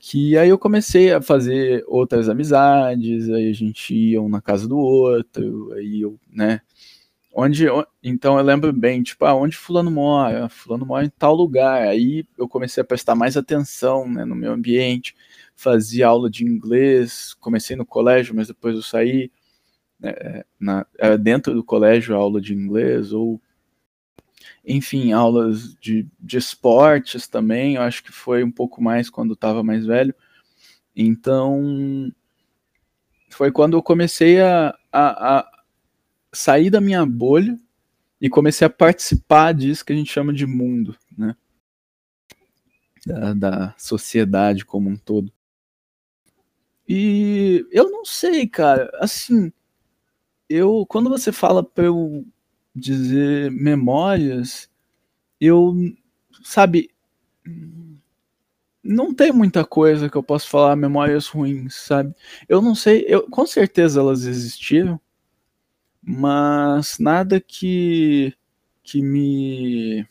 que 0.00 0.36
aí 0.38 0.50
eu 0.50 0.58
comecei 0.58 1.12
a 1.12 1.22
fazer 1.22 1.84
outras 1.88 2.28
amizades, 2.28 3.30
aí 3.30 3.48
a 3.50 3.52
gente 3.54 3.94
ia 3.94 4.20
um 4.20 4.28
na 4.28 4.40
casa 4.40 4.68
do 4.68 4.78
outro, 4.78 5.72
aí 5.72 6.02
eu, 6.02 6.18
né, 6.30 6.60
onde, 7.36 7.66
então 8.02 8.38
eu 8.38 8.44
lembro 8.44 8.72
bem, 8.72 9.02
tipo, 9.02 9.24
ah, 9.26 9.34
onde 9.34 9.56
fulano 9.56 9.90
mora? 9.90 10.48
Fulano 10.48 10.86
mora 10.86 11.04
em 11.04 11.10
tal 11.10 11.34
lugar. 11.34 11.82
Aí 11.86 12.24
eu 12.38 12.48
comecei 12.48 12.80
a 12.80 12.84
prestar 12.84 13.14
mais 13.14 13.36
atenção, 13.36 14.08
né, 14.08 14.24
no 14.24 14.34
meu 14.34 14.52
ambiente, 14.52 15.14
fazia 15.54 16.06
aula 16.08 16.30
de 16.30 16.44
inglês, 16.44 17.34
comecei 17.34 17.76
no 17.76 17.84
colégio, 17.84 18.34
mas 18.34 18.48
depois 18.48 18.74
eu 18.76 18.82
saí, 18.82 19.30
né, 19.98 20.44
na, 20.58 20.86
era 20.98 21.16
dentro 21.16 21.54
do 21.54 21.64
colégio 21.64 22.14
aula 22.14 22.40
de 22.40 22.54
inglês, 22.54 23.12
ou 23.12 23.40
enfim, 24.64 25.12
aulas 25.12 25.74
de, 25.80 26.06
de 26.18 26.38
esportes 26.38 27.28
também, 27.28 27.76
eu 27.76 27.82
acho 27.82 28.02
que 28.02 28.12
foi 28.12 28.42
um 28.42 28.50
pouco 28.50 28.82
mais 28.82 29.08
quando 29.08 29.34
estava 29.34 29.62
mais 29.62 29.86
velho. 29.86 30.14
Então, 30.94 32.12
foi 33.30 33.52
quando 33.52 33.76
eu 33.76 33.82
comecei 33.82 34.40
a, 34.40 34.76
a, 34.90 35.38
a, 35.38 35.62
sair 36.32 36.70
da 36.70 36.80
minha 36.80 37.04
bolha 37.06 37.58
e 38.20 38.28
comecei 38.28 38.66
a 38.66 38.70
participar 38.70 39.52
disso 39.52 39.84
que 39.84 39.92
a 39.92 39.96
gente 39.96 40.12
chama 40.12 40.32
de 40.32 40.46
mundo, 40.46 40.96
né? 41.16 41.36
Da, 43.06 43.34
da 43.34 43.74
sociedade 43.78 44.64
como 44.64 44.90
um 44.90 44.96
todo. 44.96 45.32
E 46.88 47.66
eu 47.70 47.90
não 47.90 48.04
sei, 48.04 48.46
cara, 48.48 48.90
assim, 49.00 49.52
eu, 50.48 50.86
quando 50.86 51.10
você 51.10 51.32
fala 51.32 51.62
para 51.62 51.84
eu 51.86 52.24
dizer 52.74 53.50
memórias, 53.50 54.70
eu, 55.40 55.74
sabe, 56.42 56.90
não 58.82 59.12
tem 59.14 59.32
muita 59.32 59.64
coisa 59.64 60.08
que 60.08 60.16
eu 60.16 60.22
possa 60.22 60.46
falar 60.46 60.76
memórias 60.76 61.26
ruins, 61.26 61.74
sabe? 61.74 62.14
Eu 62.48 62.62
não 62.62 62.74
sei, 62.74 63.04
eu 63.08 63.28
com 63.30 63.46
certeza 63.46 64.00
elas 64.00 64.24
existiram, 64.24 65.00
mas 66.02 66.98
nada 66.98 67.40
que 67.40 68.34
que 68.82 69.02
me 69.02 70.06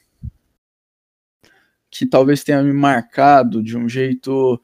que 1.90 2.06
talvez 2.06 2.44
tenha 2.44 2.62
me 2.62 2.74
marcado 2.74 3.64
de 3.64 3.78
um 3.78 3.88
jeito 3.88 4.62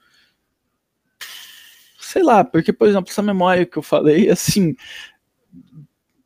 sei 1.99 2.23
lá, 2.23 2.43
porque 2.43 2.73
por 2.73 2.87
exemplo, 2.87 3.09
essa 3.09 3.21
memória 3.21 3.65
que 3.65 3.77
eu 3.77 3.83
falei, 3.83 4.29
assim, 4.31 4.75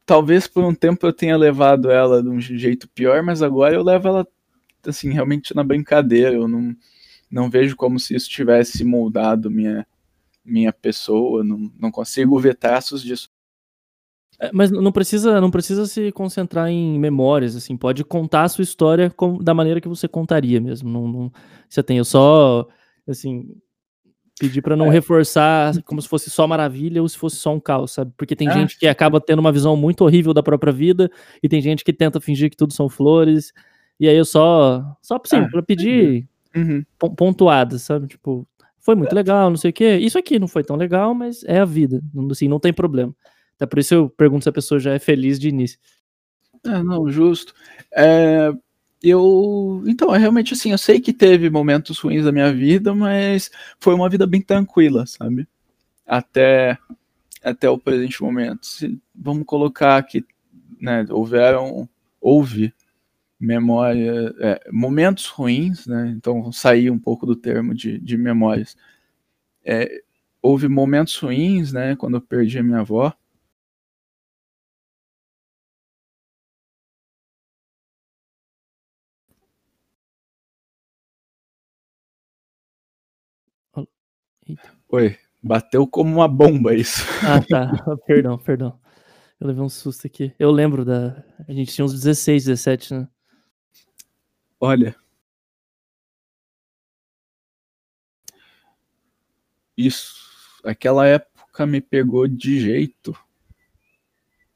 talvez 0.05 0.47
por 0.47 0.63
um 0.63 0.73
tempo 0.73 1.05
eu 1.05 1.13
tenha 1.13 1.35
levado 1.35 1.89
ela 1.89 2.21
de 2.21 2.29
um 2.29 2.39
jeito 2.39 2.87
pior, 2.89 3.23
mas 3.23 3.41
agora 3.41 3.73
eu 3.73 3.83
levo 3.83 4.07
ela 4.07 4.27
assim 4.85 5.11
realmente 5.11 5.55
na 5.55 5.63
brincadeira. 5.63 6.35
Eu 6.35 6.47
não, 6.47 6.75
não 7.29 7.49
vejo 7.49 7.75
como 7.75 7.99
se 7.99 8.15
isso 8.15 8.29
tivesse 8.29 8.83
moldado 8.83 9.49
minha 9.49 9.85
minha 10.43 10.71
pessoa. 10.71 11.43
Não, 11.43 11.71
não 11.79 11.91
consigo 11.91 12.39
ver 12.39 12.55
traços 12.55 13.01
disso. 13.01 13.29
É, 14.39 14.51
mas 14.53 14.69
não 14.69 14.91
precisa 14.91 15.39
não 15.39 15.49
precisa 15.49 15.85
se 15.87 16.11
concentrar 16.11 16.69
em 16.69 16.99
memórias 16.99 17.55
assim. 17.55 17.75
Pode 17.75 18.03
contar 18.03 18.43
a 18.43 18.49
sua 18.49 18.63
história 18.63 19.09
com, 19.09 19.37
da 19.37 19.53
maneira 19.53 19.81
que 19.81 19.87
você 19.87 20.07
contaria 20.07 20.61
mesmo. 20.61 20.89
Não, 20.89 21.07
não 21.07 21.31
você 21.67 21.81
tem 21.81 21.97
eu 21.97 22.05
só 22.05 22.67
assim 23.07 23.55
Pedir 24.37 24.61
para 24.61 24.75
não 24.75 24.87
é. 24.87 24.91
reforçar 24.91 25.81
como 25.83 26.01
se 26.01 26.09
fosse 26.09 26.29
só 26.29 26.45
maravilha 26.45 27.01
ou 27.01 27.07
se 27.07 27.17
fosse 27.17 27.37
só 27.37 27.53
um 27.53 27.59
caos, 27.59 27.91
sabe? 27.91 28.11
Porque 28.17 28.35
tem 28.35 28.49
ah, 28.49 28.51
gente 28.51 28.77
que 28.77 28.85
acaba 28.85 29.21
tendo 29.21 29.39
uma 29.39 29.51
visão 29.51 29.77
muito 29.77 30.03
horrível 30.03 30.33
da 30.33 30.43
própria 30.43 30.73
vida 30.73 31.09
e 31.41 31.47
tem 31.47 31.61
gente 31.61 31.85
que 31.85 31.93
tenta 31.93 32.19
fingir 32.19 32.49
que 32.49 32.57
tudo 32.57 32.73
são 32.73 32.89
flores. 32.89 33.53
E 33.97 34.09
aí 34.09 34.17
eu 34.17 34.25
só, 34.25 34.83
só 35.01 35.19
assim, 35.23 35.37
ah, 35.37 35.47
para 35.49 35.63
pedir 35.63 36.27
uhum. 36.53 36.83
pontuadas, 37.15 37.83
sabe? 37.83 38.07
Tipo, 38.07 38.45
foi 38.79 38.93
muito 38.93 39.13
é. 39.13 39.15
legal, 39.15 39.49
não 39.49 39.57
sei 39.57 39.71
o 39.71 39.73
quê. 39.73 39.97
Isso 39.97 40.17
aqui 40.17 40.37
não 40.37 40.49
foi 40.49 40.63
tão 40.63 40.75
legal, 40.75 41.13
mas 41.13 41.43
é 41.45 41.59
a 41.59 41.65
vida, 41.65 42.01
assim, 42.29 42.49
não 42.49 42.59
tem 42.59 42.73
problema. 42.73 43.15
Até 43.55 43.65
por 43.65 43.79
isso 43.79 43.93
eu 43.93 44.09
pergunto 44.09 44.43
se 44.43 44.49
a 44.49 44.53
pessoa 44.53 44.79
já 44.79 44.93
é 44.93 44.99
feliz 44.99 45.39
de 45.39 45.47
início. 45.47 45.79
É, 46.65 46.83
não, 46.83 47.09
justo. 47.09 47.53
É, 47.93 48.51
eu. 49.01 49.83
Então, 49.87 50.13
é 50.13 50.17
realmente 50.17 50.53
assim, 50.53 50.71
eu 50.71 50.77
sei 50.77 50.99
que 50.99 51.13
teve 51.13 51.49
momentos 51.49 51.99
ruins 51.99 52.25
da 52.25 52.31
minha 52.31 52.51
vida, 52.53 52.93
mas 52.93 53.51
foi 53.79 53.93
uma 53.93 54.09
vida 54.09 54.25
bem 54.25 54.41
tranquila, 54.41 55.05
sabe? 55.05 55.47
Até, 56.05 56.77
até 57.43 57.69
o 57.69 57.77
presente 57.77 58.21
momento. 58.21 58.65
Se, 58.65 58.99
vamos 59.13 59.45
colocar 59.45 60.01
que 60.03 60.23
né, 60.81 61.05
houveram. 61.09 61.87
Houve 62.19 62.73
memória. 63.39 64.33
É, 64.39 64.69
momentos 64.71 65.27
ruins, 65.27 65.85
né? 65.87 66.13
Então, 66.17 66.51
sair 66.51 66.89
um 66.89 66.99
pouco 66.99 67.25
do 67.25 67.35
termo 67.35 67.73
de, 67.73 67.99
de 67.99 68.17
memórias. 68.17 68.75
É, 69.63 70.01
houve 70.41 70.67
momentos 70.67 71.15
ruins, 71.17 71.71
né? 71.73 71.95
Quando 71.95 72.17
eu 72.17 72.21
perdi 72.21 72.59
a 72.59 72.63
minha 72.63 72.79
avó 72.79 73.13
Eita. 84.47 84.71
Oi, 84.89 85.17
bateu 85.41 85.87
como 85.87 86.13
uma 86.13 86.27
bomba 86.27 86.75
isso. 86.75 87.01
Ah, 87.23 87.41
tá. 87.41 87.71
perdão, 88.05 88.37
perdão. 88.37 88.79
Eu 89.39 89.47
levei 89.47 89.63
um 89.63 89.69
susto 89.69 90.05
aqui. 90.05 90.33
Eu 90.37 90.51
lembro 90.51 90.85
da. 90.85 91.23
A 91.47 91.51
gente 91.51 91.73
tinha 91.73 91.83
uns 91.83 91.93
16, 91.93 92.45
17, 92.45 92.93
né? 92.93 93.07
Olha. 94.59 94.95
Isso. 99.75 100.15
Aquela 100.63 101.07
época 101.07 101.65
me 101.65 101.81
pegou 101.81 102.27
de 102.27 102.59
jeito. 102.59 103.17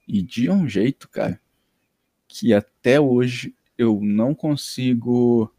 E 0.08 0.22
de 0.22 0.50
um 0.50 0.68
jeito, 0.68 1.10
cara, 1.10 1.40
que 2.28 2.54
até 2.54 3.00
hoje 3.00 3.56
eu 3.78 4.00
não 4.02 4.34
consigo 4.34 5.54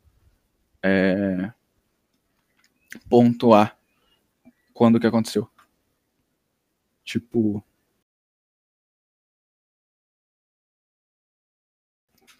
é, 0.83 1.53
pontuar 3.09 3.80
quando 4.81 4.99
que 4.99 5.07
aconteceu. 5.07 5.47
Tipo. 7.05 7.63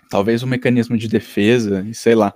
Talvez 0.09 0.43
um 0.43 0.47
mecanismo 0.47 0.97
de 0.97 1.07
defesa, 1.07 1.87
sei 1.93 2.15
lá. 2.15 2.35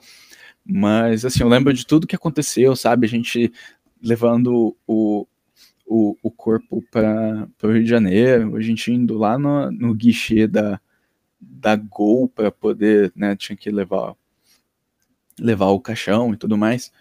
Mas, 0.63 1.25
assim, 1.25 1.43
eu 1.43 1.49
lembro 1.49 1.73
de 1.73 1.87
tudo 1.87 2.07
que 2.07 2.15
aconteceu, 2.15 2.77
sabe? 2.77 3.07
A 3.07 3.09
gente 3.09 3.51
levando 3.99 4.77
o, 4.87 5.27
o, 5.87 6.19
o 6.23 6.31
corpo 6.31 6.85
para 6.91 7.49
o 7.63 7.73
Rio 7.73 7.83
de 7.83 7.89
Janeiro, 7.89 8.57
a 8.57 8.61
gente 8.61 8.93
indo 8.93 9.17
lá 9.17 9.39
no, 9.39 9.71
no 9.71 9.95
guichê 9.95 10.47
da, 10.47 10.79
da 11.41 11.77
Gol 11.77 12.29
para 12.29 12.53
poder, 12.53 13.11
né? 13.17 13.35
Tinha 13.37 13.57
que 13.57 13.71
levar, 13.71 14.15
levar 15.41 15.69
o 15.69 15.81
caixão 15.81 16.35
e 16.35 16.37
tudo 16.37 16.59
mais. 16.59 16.93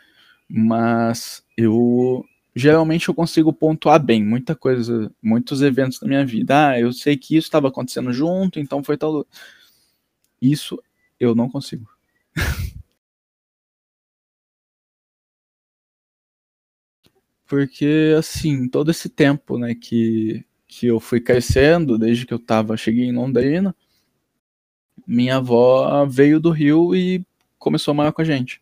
Mas 0.48 1.46
eu 1.58 2.26
geralmente 2.56 3.10
eu 3.10 3.14
consigo 3.16 3.52
pontuar 3.54 4.04
bem 4.04 4.24
muita 4.24 4.56
coisa, 4.56 5.12
muitos 5.22 5.62
eventos 5.62 6.00
da 6.00 6.08
minha 6.08 6.26
vida. 6.26 6.70
Ah, 6.70 6.80
eu 6.80 6.92
sei 6.94 7.18
que 7.18 7.36
isso 7.38 7.48
estava 7.48 7.68
acontecendo 7.68 8.12
junto, 8.14 8.60
então 8.60 8.84
foi 8.84 8.98
tal. 8.98 9.26
Isso 10.42 10.82
eu 11.20 11.34
não 11.36 11.50
consigo. 11.50 11.88
Porque, 17.46 18.16
assim, 18.18 18.68
todo 18.68 18.90
esse 18.90 19.10
tempo, 19.10 19.58
né, 19.58 19.76
que, 19.76 20.44
que 20.68 20.88
eu 20.88 21.00
fui 21.00 21.20
crescendo, 21.22 21.98
desde 21.98 22.26
que 22.26 22.34
eu 22.34 22.40
tava, 22.40 22.76
cheguei 22.78 23.06
em 23.06 23.14
Londrina, 23.14 23.76
minha 25.06 25.38
avó 25.38 26.06
veio 26.06 26.40
do 26.40 26.52
Rio 26.52 26.96
e 26.96 27.26
começou 27.60 27.92
a 27.92 27.96
morar 27.96 28.12
com 28.12 28.22
a 28.22 28.26
gente. 28.26 28.62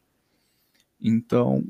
Então, 1.00 1.64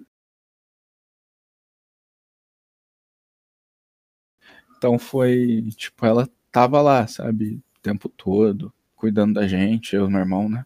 Então 4.81 4.97
foi, 4.97 5.61
tipo, 5.77 6.03
ela 6.07 6.27
tava 6.51 6.81
lá, 6.81 7.05
sabe, 7.05 7.61
o 7.77 7.79
tempo 7.83 8.09
todo, 8.09 8.73
cuidando 8.95 9.35
da 9.35 9.47
gente, 9.47 9.95
eu 9.95 10.07
e 10.07 10.09
meu 10.09 10.21
irmão, 10.21 10.49
né? 10.49 10.65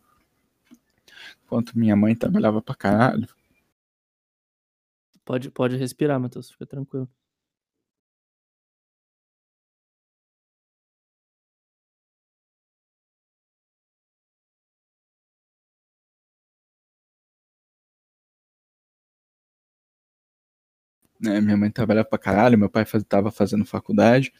Enquanto 1.43 1.77
minha 1.77 1.97
mãe 1.97 2.15
trabalhava 2.15 2.61
pra 2.61 2.73
caralho. 2.75 3.27
Pode, 5.25 5.51
pode 5.51 5.75
respirar, 5.75 6.17
Matheus, 6.17 6.49
fica 6.49 6.65
tranquilo. 6.65 7.09
Né? 21.19 21.41
Minha 21.41 21.57
mãe 21.57 21.71
trabalhava 21.71 22.07
pra 22.07 22.19
caralho, 22.19 22.57
meu 22.57 22.69
pai 22.69 22.85
faz, 22.85 23.03
tava 23.03 23.31
fazendo 23.31 23.65
faculdade. 23.65 24.33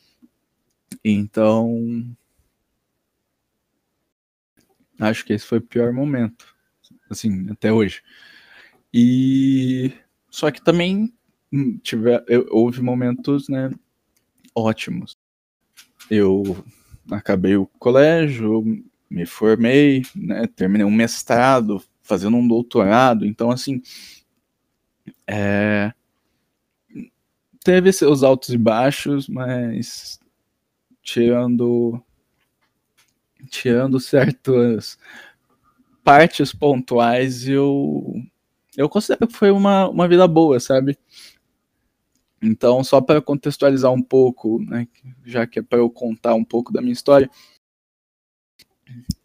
Então. 1.04 2.16
Acho 5.00 5.26
que 5.26 5.34
esse 5.34 5.46
foi 5.46 5.58
o 5.58 5.62
pior 5.62 5.92
momento, 5.92 6.56
assim, 7.10 7.50
até 7.50 7.72
hoje. 7.72 8.02
E 8.94 9.92
só 10.30 10.50
que 10.52 10.62
também 10.64 11.14
hum, 11.52 11.80
eu, 12.28 12.48
houve 12.50 12.82
momentos, 12.82 13.50
né, 13.50 13.72
ótimos. 14.56 15.18
Eu 16.10 16.64
acabei 17.12 17.58
o 17.58 17.66
colégio, 17.66 18.64
me 19.10 19.26
formei, 19.26 20.04
né, 20.16 20.48
terminei 20.48 20.86
um 20.86 20.92
mestrado, 20.92 21.84
fazendo 22.02 22.38
um 22.38 22.48
doutorado, 22.48 23.26
então 23.26 23.52
assim, 23.52 23.82
é, 25.28 25.94
teve 27.66 27.92
seus 27.92 28.22
altos 28.22 28.50
e 28.50 28.58
baixos, 28.60 29.28
mas 29.28 30.20
tirando 31.02 32.00
tirando 33.50 34.00
certas 34.00 34.98
partes 36.04 36.54
pontuais, 36.54 37.48
eu 37.48 38.22
eu 38.78 38.88
considero 38.88 39.28
que 39.28 39.34
foi 39.36 39.50
uma, 39.52 39.90
uma 39.90 40.08
vida 40.08 40.28
boa, 40.28 40.60
sabe? 40.60 40.98
Então, 42.42 42.84
só 42.84 43.02
para 43.02 43.22
contextualizar 43.22 43.92
um 43.92 44.02
pouco, 44.02 44.60
né, 44.62 44.88
já 45.26 45.48
que 45.48 45.60
é 45.60 45.62
para 45.64 45.80
eu 45.80 45.90
contar 45.90 46.36
um 46.36 46.44
pouco 46.44 46.72
da 46.72 46.82
minha 46.82 46.94
história, 46.94 47.30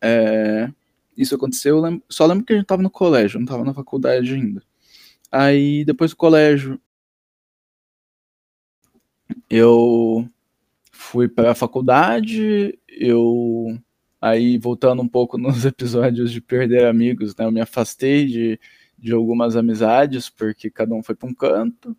é, 0.00 0.72
isso 1.16 1.34
aconteceu, 1.34 1.76
eu 1.76 1.82
lembro, 1.82 2.02
só 2.08 2.24
lembro 2.24 2.44
que 2.46 2.52
a 2.54 2.56
gente 2.56 2.64
estava 2.64 2.82
no 2.82 2.90
colégio, 2.90 3.38
não 3.38 3.44
estava 3.44 3.64
na 3.64 3.74
faculdade 3.74 4.32
ainda. 4.32 4.62
Aí, 5.30 5.84
depois 5.84 6.12
do 6.12 6.16
colégio, 6.16 6.80
eu 9.50 10.28
fui 10.92 11.28
para 11.28 11.52
a 11.52 11.54
faculdade, 11.54 12.78
eu 12.88 13.78
aí 14.20 14.58
voltando 14.58 15.02
um 15.02 15.08
pouco 15.08 15.36
nos 15.38 15.64
episódios 15.64 16.32
de 16.32 16.40
perder 16.40 16.86
amigos, 16.86 17.34
né, 17.36 17.44
eu 17.44 17.52
me 17.52 17.60
afastei 17.60 18.26
de, 18.26 18.60
de 18.98 19.12
algumas 19.12 19.56
amizades 19.56 20.28
porque 20.30 20.70
cada 20.70 20.94
um 20.94 21.02
foi 21.02 21.14
para 21.14 21.28
um 21.28 21.34
canto. 21.34 21.96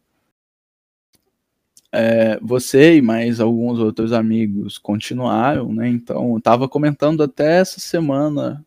É, 1.94 2.40
você 2.42 2.98
e 2.98 3.02
mais 3.02 3.42
alguns 3.42 3.80
outros 3.80 4.14
amigos 4.14 4.78
continuaram, 4.78 5.74
né? 5.74 5.90
Então, 5.90 6.36
eu 6.36 6.42
tava 6.42 6.70
comentando 6.70 7.22
até 7.22 7.60
essa 7.60 7.82
semana, 7.82 8.66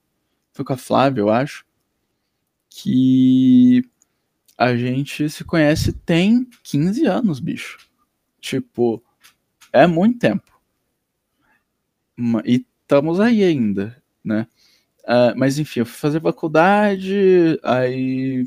foi 0.53 0.63
com 0.63 0.75
a 0.75 0.77
Flávia, 0.77 1.23
eu 1.23 1.31
acho, 1.31 1.65
que 2.69 3.83
a 4.59 4.77
gente 4.77 5.29
se 5.31 5.43
conhece 5.45 5.93
tem 5.93 6.47
15 6.63 7.07
anos, 7.07 7.41
bicho. 7.41 7.79
Tipo, 8.45 9.03
é 9.73 9.87
muito 9.87 10.19
tempo. 10.19 10.53
E 12.45 12.67
estamos 12.83 13.19
aí 13.19 13.43
ainda, 13.43 13.97
né? 14.23 14.47
Uh, 15.05 15.33
mas 15.35 15.59
enfim, 15.59 15.81
eu 15.81 15.87
fui 15.87 15.97
fazer 15.97 16.21
faculdade, 16.21 17.59
aí 17.63 18.47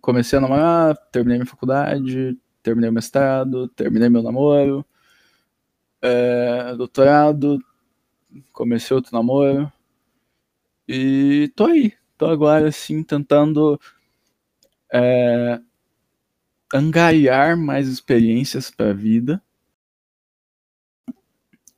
comecei 0.00 0.36
a 0.36 0.42
namorar, 0.42 0.96
terminei 1.12 1.38
minha 1.38 1.46
faculdade, 1.46 2.36
terminei 2.60 2.90
o 2.90 2.92
mestrado, 2.92 3.68
terminei 3.68 4.08
meu 4.08 4.22
namoro, 4.22 4.84
é, 6.02 6.74
doutorado, 6.74 7.64
comecei 8.52 8.96
outro 8.96 9.14
namoro 9.14 9.72
e 10.88 11.52
tô 11.54 11.66
aí, 11.66 11.92
tô 12.18 12.26
agora 12.26 12.68
assim 12.68 13.04
tentando 13.04 13.80
é, 14.92 15.60
angariar 16.72 17.56
mais 17.56 17.88
experiências 17.88 18.70
para 18.70 18.90
a 18.90 18.94
vida 18.94 19.42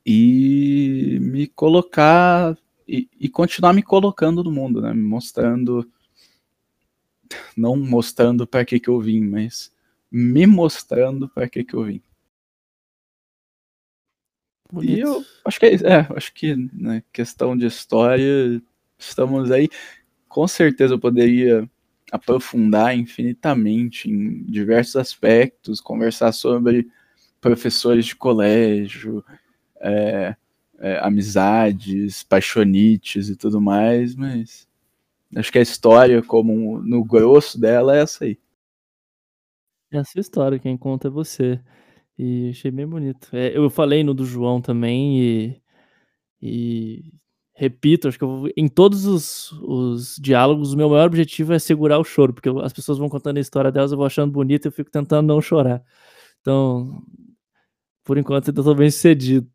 e 0.07 1.18
me 1.20 1.46
colocar 1.46 2.57
e, 2.87 3.09
e, 3.18 3.28
continuar 3.28 3.72
me 3.72 3.83
colocando 3.83 4.44
no 4.44 4.52
mundo, 4.52 4.80
né? 4.80 4.92
Me 4.92 5.02
mostrando, 5.02 5.90
não 7.57 7.76
mostrando 7.76 8.46
para 8.46 8.64
que 8.64 8.78
que 8.78 8.88
eu 8.88 9.00
vim, 9.00 9.22
mas 9.22 9.72
me 10.11 10.46
mostrando 10.46 11.28
para 11.28 11.48
que 11.48 11.64
que 11.64 11.74
eu 11.74 11.85
vim. 11.85 12.02
Bonito. 14.70 14.92
E 14.92 15.00
eu 15.00 15.24
acho 15.44 15.59
que 15.59 15.66
é, 15.66 15.74
é 15.74 16.07
acho 16.14 16.35
que 16.35 16.54
na 16.54 16.94
né, 16.94 17.04
questão 17.12 17.57
de 17.57 17.66
história 17.66 18.62
estamos 18.98 19.50
aí. 19.50 19.68
Com 20.28 20.46
certeza 20.46 20.94
eu 20.94 20.98
poderia 20.98 21.68
aprofundar 22.12 22.97
infinitamente 22.97 24.11
em 24.11 24.45
diversos 24.45 24.97
aspectos, 24.97 25.81
conversar 25.81 26.33
sobre 26.33 26.88
professores 27.40 28.07
de 28.07 28.17
colégio, 28.17 29.25
é, 29.81 30.37
é, 30.79 30.99
amizades, 31.01 32.23
paixonites 32.23 33.29
e 33.29 33.37
tudo 33.37 33.61
mais, 33.61 34.14
mas 34.14 34.69
acho 35.37 35.53
que 35.53 35.59
a 35.59 35.62
história, 35.62 36.23
como 36.23 36.81
no 36.81 37.05
grosso 37.05 37.61
dela, 37.61 37.97
é 37.97 38.03
essa 38.03 38.25
aí. 38.25 38.38
É 39.90 39.99
a 39.99 40.05
sua 40.05 40.21
história, 40.21 40.59
quem 40.59 40.77
conta 40.77 41.09
é 41.09 41.11
você. 41.11 41.61
E 42.19 42.51
achei 42.51 42.71
bem 42.71 42.87
bonito. 42.87 43.29
É, 43.33 43.57
eu 43.57 43.69
falei 43.69 44.05
no 44.05 44.14
do 44.14 44.25
João 44.25 44.61
também 44.61 45.21
e, 45.21 45.62
e 46.40 47.12
repito, 47.55 48.09
acho 48.09 48.19
que 48.19 48.25
eu, 48.25 48.51
em 48.57 48.69
todos 48.69 49.07
os, 49.07 49.53
os 49.62 50.17
diálogos, 50.17 50.73
o 50.73 50.77
meu 50.77 50.88
maior 50.90 51.07
objetivo 51.07 51.53
é 51.53 51.59
segurar 51.59 51.99
o 51.99 52.05
choro, 52.05 52.35
porque 52.35 52.49
as 52.62 52.73
pessoas 52.73 52.99
vão 52.99 53.09
contando 53.09 53.38
a 53.38 53.40
história 53.40 53.71
delas, 53.71 53.93
eu 53.93 53.97
vou 53.97 54.07
achando 54.07 54.33
bonito 54.33 54.67
e 54.67 54.69
eu 54.69 54.73
fico 54.73 54.90
tentando 54.90 55.27
não 55.27 55.40
chorar. 55.40 55.83
Então, 56.40 57.03
por 58.05 58.19
enquanto, 58.19 58.49
eu 58.49 58.53
estou 58.53 58.75
bem 58.75 58.90
sucedido. 58.90 59.49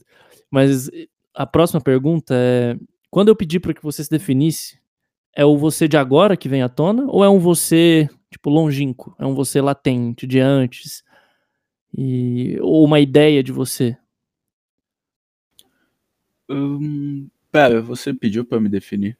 Mas 0.49 0.89
a 1.35 1.45
próxima 1.45 1.81
pergunta 1.81 2.33
é: 2.35 2.77
quando 3.09 3.27
eu 3.27 3.35
pedi 3.35 3.59
para 3.59 3.73
que 3.73 3.83
você 3.83 4.03
se 4.03 4.09
definisse, 4.09 4.79
é 5.35 5.45
o 5.45 5.57
você 5.57 5.87
de 5.87 5.97
agora 5.97 6.37
que 6.37 6.49
vem 6.49 6.63
à 6.63 6.69
tona 6.69 7.05
ou 7.07 7.23
é 7.23 7.29
um 7.29 7.39
você 7.39 8.09
tipo 8.31 8.49
longínquo, 8.49 9.15
é 9.19 9.25
um 9.25 9.33
você 9.33 9.61
latente 9.61 10.27
de 10.27 10.39
antes 10.39 11.03
e 11.97 12.57
ou 12.61 12.85
uma 12.85 12.99
ideia 12.99 13.43
de 13.43 13.51
você? 13.51 13.97
Hum, 16.49 17.29
pera, 17.51 17.81
você 17.81 18.13
pediu 18.13 18.45
para 18.45 18.59
me 18.59 18.69
definir? 18.69 19.17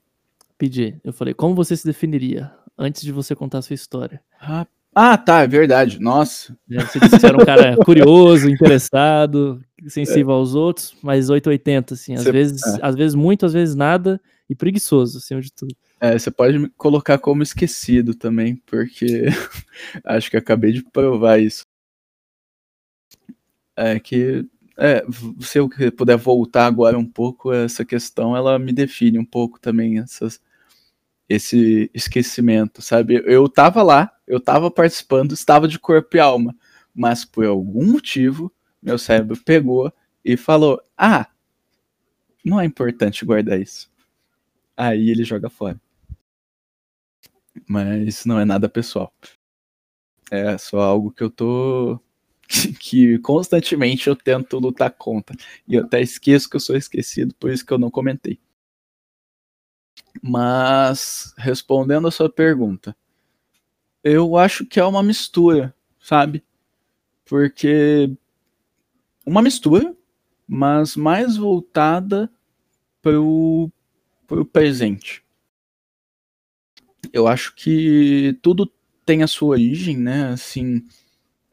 Pedi. 0.58 1.00
Eu 1.04 1.13
falei, 1.13 1.34
como 1.34 1.56
você 1.56 1.76
se 1.76 1.86
definiria 1.86 2.52
antes 2.78 3.02
de 3.02 3.12
você 3.12 3.36
contar 3.36 3.60
a 3.60 3.62
sua 3.62 3.74
história? 3.74 4.22
Ah, 4.39 4.68
ah 4.94 5.18
tá, 5.18 5.42
é 5.42 5.48
verdade. 5.48 6.00
Nossa. 6.00 6.58
É, 6.70 6.84
você 6.84 7.00
disse 7.00 7.20
que 7.20 7.26
era 7.26 7.38
um 7.38 7.46
cara 7.46 7.78
curioso, 7.84 8.50
interessado, 8.50 9.63
sensível 9.88 10.32
é. 10.32 10.36
aos 10.36 10.56
outros, 10.56 10.96
mas 11.02 11.30
880, 11.30 11.94
assim. 11.94 12.13
Às, 12.15 12.24
você, 12.24 12.32
vezes, 12.32 12.62
é. 12.63 12.80
às 12.82 12.96
vezes 12.96 13.15
muito, 13.15 13.46
às 13.46 13.54
vezes 13.54 13.76
nada, 13.76 14.22
e 14.50 14.56
preguiçoso, 14.56 15.18
acima 15.18 15.42
de 15.42 15.52
tudo. 15.52 15.76
É, 16.02 16.18
você 16.18 16.32
pode 16.32 16.58
me 16.58 16.70
colocar 16.78 17.18
como 17.18 17.44
esquecido 17.44 18.15
também, 18.15 18.56
porque 18.65 19.26
acho 20.04 20.32
que 20.32 20.38
acabei 20.38 20.72
de 20.72 20.84
provar 20.84 21.39
isso. 21.39 21.65
É 23.76 24.00
que 24.00 24.46
é, 24.80 25.06
se 25.39 25.60
eu 25.60 25.70
puder 25.96 26.18
voltar 26.18 26.65
agora 26.65 26.98
um 26.98 27.06
pouco, 27.06 27.52
essa 27.52 27.86
questão 27.86 28.36
ela 28.36 28.58
me 28.58 28.72
define 28.74 29.20
um 29.20 29.26
pouco 29.26 29.60
também 29.60 30.00
essas, 30.00 30.42
esse 31.28 31.92
esquecimento, 31.94 32.82
sabe? 32.82 33.22
Eu 33.26 33.48
tava 33.50 33.84
lá, 33.84 34.12
eu 34.28 34.39
tava 34.39 34.72
participando, 34.72 35.34
estava 35.34 35.68
de 35.68 35.78
corpo 35.78 36.18
e 36.18 36.20
alma, 36.20 36.56
mas 36.96 37.26
por 37.26 37.46
algum 37.46 37.86
motivo 37.92 38.52
meu 38.82 38.98
cérebro 38.98 39.38
pegou 39.44 39.92
e 40.24 40.38
falou: 40.38 40.82
Ah, 40.98 41.28
não 42.44 42.60
é 42.60 42.65
importante 42.65 43.26
guardar 43.26 43.60
isso. 43.60 43.92
Aí 44.76 45.10
ele 45.10 45.24
joga 45.24 45.50
fora. 45.50 45.80
Mas 47.68 48.26
não 48.26 48.39
é 48.39 48.46
nada 48.46 48.70
pessoal. 48.70 49.13
É 50.32 50.58
só 50.58 50.80
algo 50.80 51.12
que 51.12 51.24
eu 51.24 51.30
tô. 51.30 52.00
que 52.80 53.20
constantemente 53.20 54.08
eu 54.08 54.16
tento 54.16 54.60
lutar 54.60 54.92
contra. 54.92 55.36
E 55.68 55.76
eu 55.76 55.84
até 55.86 56.02
esqueço 56.02 56.50
que 56.50 56.56
eu 56.56 56.60
sou 56.60 56.76
esquecido, 56.76 57.34
por 57.36 57.52
isso 57.52 57.66
que 57.66 57.72
eu 57.72 57.78
não 57.78 57.92
comentei. 57.92 58.40
Mas, 60.22 61.34
respondendo 61.38 62.08
a 62.08 62.12
sua 62.12 62.30
pergunta, 62.30 62.96
eu 64.04 64.36
acho 64.38 64.66
que 64.66 64.80
é 64.80 64.86
uma 64.86 65.04
mistura, 65.04 65.74
sabe? 66.02 66.44
Porque. 67.26 68.12
Uma 69.26 69.42
mistura, 69.44 69.96
mas 70.48 70.96
mais 70.96 71.38
voltada 71.38 72.32
para 73.02 73.20
o 73.22 73.72
presente 74.52 75.24
eu 77.14 77.28
acho 77.28 77.56
que 77.56 78.38
tudo 78.42 78.72
tem 79.06 79.24
a 79.24 79.28
sua 79.28 79.50
origem, 79.50 79.98
né? 79.98 80.30
Assim, 80.30 80.86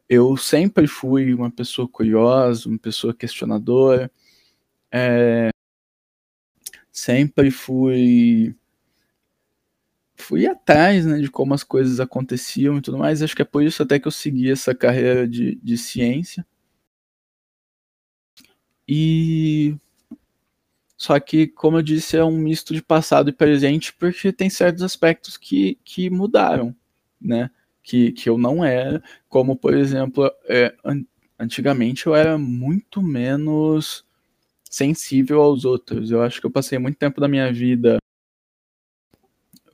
eu 0.09 0.37
sempre 0.37 0.87
fui 0.87 1.33
uma 1.33 1.51
pessoa 1.51 1.87
curiosa, 1.87 2.69
uma 2.69 2.79
pessoa 2.79 3.13
questionadora, 3.13 4.11
é, 4.91 5.51
sempre 6.91 7.51
fui 7.51 8.55
fui 10.15 10.45
atrás 10.47 11.05
né, 11.05 11.19
de 11.19 11.29
como 11.29 11.53
as 11.53 11.63
coisas 11.63 11.99
aconteciam 11.99 12.77
e 12.77 12.81
tudo 12.81 12.97
mais. 12.97 13.21
Acho 13.21 13.35
que 13.35 13.41
é 13.41 13.45
por 13.45 13.63
isso 13.63 13.83
até 13.83 13.99
que 13.99 14.07
eu 14.07 14.11
segui 14.11 14.51
essa 14.51 14.73
carreira 14.75 15.27
de, 15.27 15.55
de 15.63 15.77
ciência. 15.77 16.45
E 18.87 19.77
Só 20.97 21.19
que, 21.19 21.47
como 21.47 21.77
eu 21.77 21.81
disse, 21.83 22.17
é 22.17 22.23
um 22.23 22.37
misto 22.37 22.73
de 22.73 22.81
passado 22.81 23.29
e 23.29 23.33
presente, 23.33 23.93
porque 23.93 24.33
tem 24.33 24.49
certos 24.49 24.83
aspectos 24.83 25.37
que, 25.37 25.77
que 25.83 26.09
mudaram, 26.09 26.75
né? 27.21 27.51
Que, 27.87 28.11
que 28.11 28.29
eu 28.29 28.37
não 28.37 28.65
era, 28.65 29.01
como 29.29 29.55
por 29.55 29.73
exemplo, 29.73 30.29
é, 30.45 30.75
an 30.83 31.05
antigamente 31.39 32.07
eu 32.07 32.15
era 32.15 32.37
muito 32.37 33.01
menos 33.01 34.05
sensível 34.69 35.41
aos 35.41 35.63
outros. 35.63 36.11
Eu 36.11 36.21
acho 36.21 36.41
que 36.41 36.47
eu 36.47 36.51
passei 36.51 36.77
muito 36.79 36.97
tempo 36.97 37.21
da 37.21 37.27
minha 37.29 37.51
vida. 37.53 37.97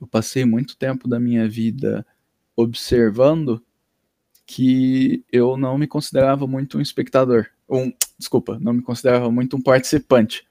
Eu 0.00 0.06
passei 0.06 0.44
muito 0.44 0.76
tempo 0.76 1.08
da 1.08 1.18
minha 1.18 1.48
vida 1.48 2.06
observando 2.54 3.64
que 4.46 5.24
eu 5.32 5.56
não 5.56 5.76
me 5.76 5.86
considerava 5.88 6.46
muito 6.46 6.78
um 6.78 6.80
espectador. 6.80 7.48
Um, 7.68 7.92
desculpa, 8.18 8.58
não 8.60 8.74
me 8.74 8.82
considerava 8.82 9.28
muito 9.30 9.56
um 9.56 9.62
participante. 9.62 10.46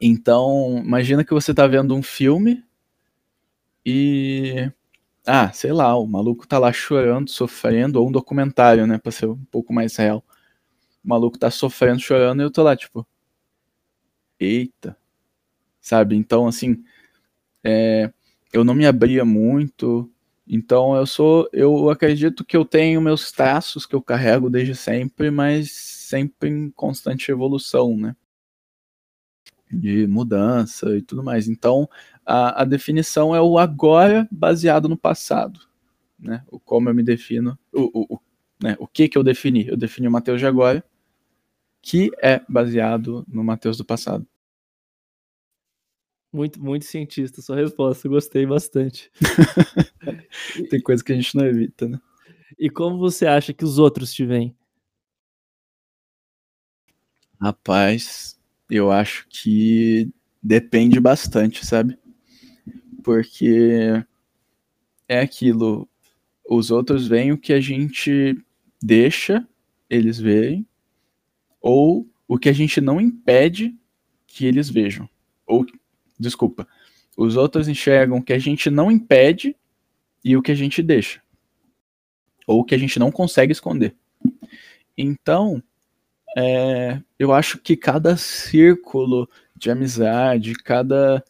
Então, 0.00 0.82
imagina 0.84 1.24
que 1.24 1.32
você 1.32 1.52
está 1.52 1.66
vendo 1.66 1.94
um 1.94 2.02
filme 2.02 2.62
e. 3.86 4.70
Ah, 5.26 5.50
sei 5.52 5.72
lá, 5.72 5.96
o 5.96 6.06
maluco 6.06 6.46
tá 6.46 6.58
lá 6.58 6.70
chorando, 6.72 7.30
sofrendo, 7.30 8.00
ou 8.00 8.08
um 8.08 8.12
documentário, 8.12 8.86
né, 8.86 8.98
pra 8.98 9.10
ser 9.10 9.26
um 9.26 9.42
pouco 9.46 9.72
mais 9.72 9.96
real. 9.96 10.22
O 11.04 11.08
maluco 11.08 11.38
tá 11.38 11.50
sofrendo, 11.50 12.00
chorando, 12.00 12.42
e 12.42 12.44
eu 12.44 12.50
tô 12.50 12.62
lá, 12.62 12.76
tipo. 12.76 13.06
Eita. 14.40 14.96
Sabe? 15.80 16.16
Então, 16.16 16.48
assim. 16.48 16.84
É, 17.64 18.12
eu 18.52 18.64
não 18.64 18.74
me 18.74 18.86
abria 18.86 19.24
muito. 19.24 20.10
Então, 20.48 20.96
eu 20.96 21.06
sou. 21.06 21.48
Eu 21.52 21.90
acredito 21.90 22.44
que 22.44 22.56
eu 22.56 22.64
tenho 22.64 23.00
meus 23.00 23.32
traços 23.32 23.86
que 23.86 23.94
eu 23.96 24.02
carrego 24.02 24.50
desde 24.50 24.74
sempre, 24.76 25.30
mas 25.30 25.72
sempre 25.72 26.50
em 26.50 26.70
constante 26.70 27.30
evolução, 27.32 27.96
né? 27.96 28.16
de 29.70 30.06
mudança 30.06 30.96
e 30.96 31.02
tudo 31.02 31.22
mais. 31.22 31.48
Então, 31.48 31.88
a, 32.24 32.62
a, 32.62 32.64
definição 32.64 33.34
é 33.34 33.40
o 33.40 33.58
agora 33.58 34.28
baseado 34.30 34.88
no 34.88 34.96
passado, 34.96 35.60
né? 36.18 36.44
O 36.50 36.58
como 36.58 36.88
eu 36.88 36.94
me 36.94 37.02
defino, 37.02 37.58
o, 37.72 38.00
o, 38.00 38.14
o, 38.14 38.20
né? 38.62 38.76
o 38.78 38.86
que 38.86 39.08
que 39.08 39.18
eu 39.18 39.22
defini? 39.22 39.66
Eu 39.66 39.76
defini 39.76 40.08
o 40.08 40.10
Mateus 40.10 40.40
de 40.40 40.46
agora, 40.46 40.84
que 41.82 42.10
é 42.22 42.40
baseado 42.48 43.24
no 43.28 43.44
Mateus 43.44 43.76
do 43.76 43.84
passado. 43.84 44.26
Muito, 46.32 46.60
muito 46.60 46.84
cientista 46.84 47.40
sua 47.40 47.56
resposta, 47.56 48.08
gostei 48.08 48.44
bastante. 48.44 49.10
Tem 50.68 50.80
coisa 50.80 51.04
que 51.04 51.12
a 51.12 51.14
gente 51.14 51.36
não 51.36 51.46
evita, 51.46 51.86
né? 51.86 52.00
E 52.58 52.68
como 52.68 52.98
você 52.98 53.26
acha 53.26 53.52
que 53.52 53.64
os 53.64 53.78
outros 53.78 54.12
te 54.12 54.24
veem? 54.24 54.56
Rapaz, 57.40 58.40
eu 58.70 58.90
acho 58.90 59.26
que 59.28 60.10
depende 60.42 60.98
bastante, 60.98 61.64
sabe? 61.64 61.98
Porque 63.04 64.02
é 65.06 65.20
aquilo, 65.20 65.86
os 66.48 66.70
outros 66.70 67.06
veem 67.06 67.32
o 67.32 67.38
que 67.38 67.52
a 67.52 67.60
gente 67.60 68.34
deixa 68.82 69.46
eles 69.88 70.18
verem, 70.18 70.66
ou 71.60 72.08
o 72.26 72.38
que 72.38 72.48
a 72.48 72.52
gente 72.52 72.80
não 72.80 72.98
impede 72.98 73.76
que 74.26 74.46
eles 74.46 74.70
vejam. 74.70 75.08
Ou, 75.46 75.66
desculpa, 76.18 76.66
os 77.14 77.36
outros 77.36 77.68
enxergam 77.68 78.18
o 78.18 78.22
que 78.22 78.32
a 78.32 78.38
gente 78.38 78.70
não 78.70 78.90
impede 78.90 79.54
e 80.24 80.34
o 80.34 80.42
que 80.42 80.50
a 80.50 80.56
gente 80.56 80.82
deixa. 80.82 81.22
Ou 82.46 82.60
o 82.60 82.64
que 82.64 82.74
a 82.74 82.78
gente 82.78 82.98
não 82.98 83.12
consegue 83.12 83.52
esconder. 83.52 83.94
Então, 84.96 85.62
é, 86.36 87.02
eu 87.18 87.34
acho 87.34 87.58
que 87.58 87.76
cada 87.76 88.16
círculo 88.16 89.28
de 89.54 89.70
amizade, 89.70 90.54
cada 90.54 91.22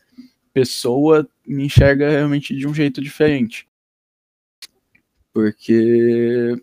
pessoa 0.53 1.29
me 1.47 1.65
enxerga 1.67 2.11
realmente 2.11 2.55
de 2.55 2.67
um 2.67 2.75
jeito 2.75 3.01
diferente. 3.01 3.69
Porque, 5.33 6.55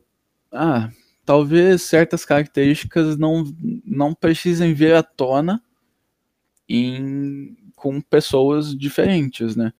ah, 0.51 0.89
talvez 1.25 1.81
certas 1.81 2.25
características 2.25 3.17
não, 3.17 3.43
não 3.85 4.13
precisem 4.13 4.73
vir 4.73 4.95
à 4.95 5.03
tona 5.03 5.61
em, 6.67 7.55
com 7.75 7.99
pessoas 8.01 8.75
diferentes, 8.75 9.55
né? 9.55 9.73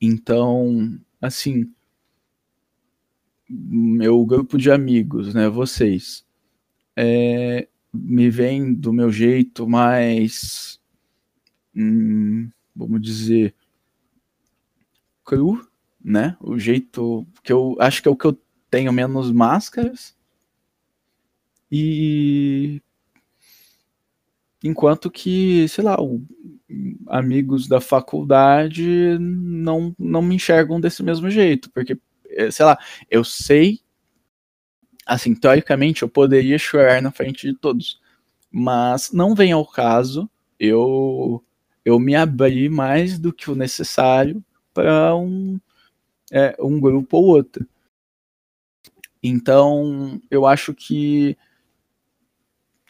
Então, 0.00 0.98
assim, 1.20 1.70
meu 3.48 4.24
grupo 4.24 4.56
de 4.56 4.70
amigos, 4.70 5.34
né, 5.34 5.48
vocês, 5.48 6.24
é, 6.96 7.68
me 7.92 8.30
vem 8.30 8.72
do 8.72 8.92
meu 8.92 9.10
jeito 9.10 9.68
mais, 9.68 10.80
hum, 11.74 12.50
vamos 12.74 13.00
dizer, 13.00 13.54
cru, 15.24 15.66
né? 16.02 16.36
O 16.40 16.58
jeito 16.58 17.26
que 17.42 17.52
eu 17.52 17.76
acho 17.78 18.02
que 18.02 18.08
é 18.08 18.10
o 18.10 18.16
que 18.16 18.26
eu 18.26 18.38
tenho 18.70 18.92
menos 18.92 19.30
máscaras. 19.30 20.16
E 21.70 22.82
enquanto 24.62 25.10
que, 25.10 25.68
sei 25.68 25.84
lá, 25.84 26.00
o, 26.00 26.22
amigos 27.06 27.66
da 27.66 27.80
faculdade 27.80 29.18
não, 29.18 29.94
não 29.98 30.22
me 30.22 30.34
enxergam 30.36 30.80
desse 30.80 31.02
mesmo 31.02 31.30
jeito, 31.30 31.70
porque, 31.70 31.98
é, 32.28 32.50
sei 32.50 32.64
lá, 32.64 32.78
eu 33.10 33.24
sei 33.24 33.80
assim, 35.06 35.34
teoricamente 35.34 36.02
eu 36.02 36.08
poderia 36.08 36.56
chorar 36.58 37.02
na 37.02 37.10
frente 37.10 37.48
de 37.48 37.54
todos, 37.58 38.00
mas 38.50 39.10
não 39.12 39.34
vem 39.34 39.50
ao 39.50 39.66
caso 39.66 40.30
eu 40.58 41.42
eu 41.84 41.98
me 41.98 42.14
abri 42.14 42.68
mais 42.68 43.18
do 43.18 43.32
que 43.32 43.50
o 43.50 43.54
necessário 43.54 44.44
para 44.74 45.14
um 45.16 45.58
é, 46.32 46.56
um 46.60 46.80
grupo 46.80 47.16
ou 47.16 47.26
outro. 47.26 47.66
Então, 49.22 50.20
eu 50.30 50.46
acho 50.46 50.74
que 50.74 51.36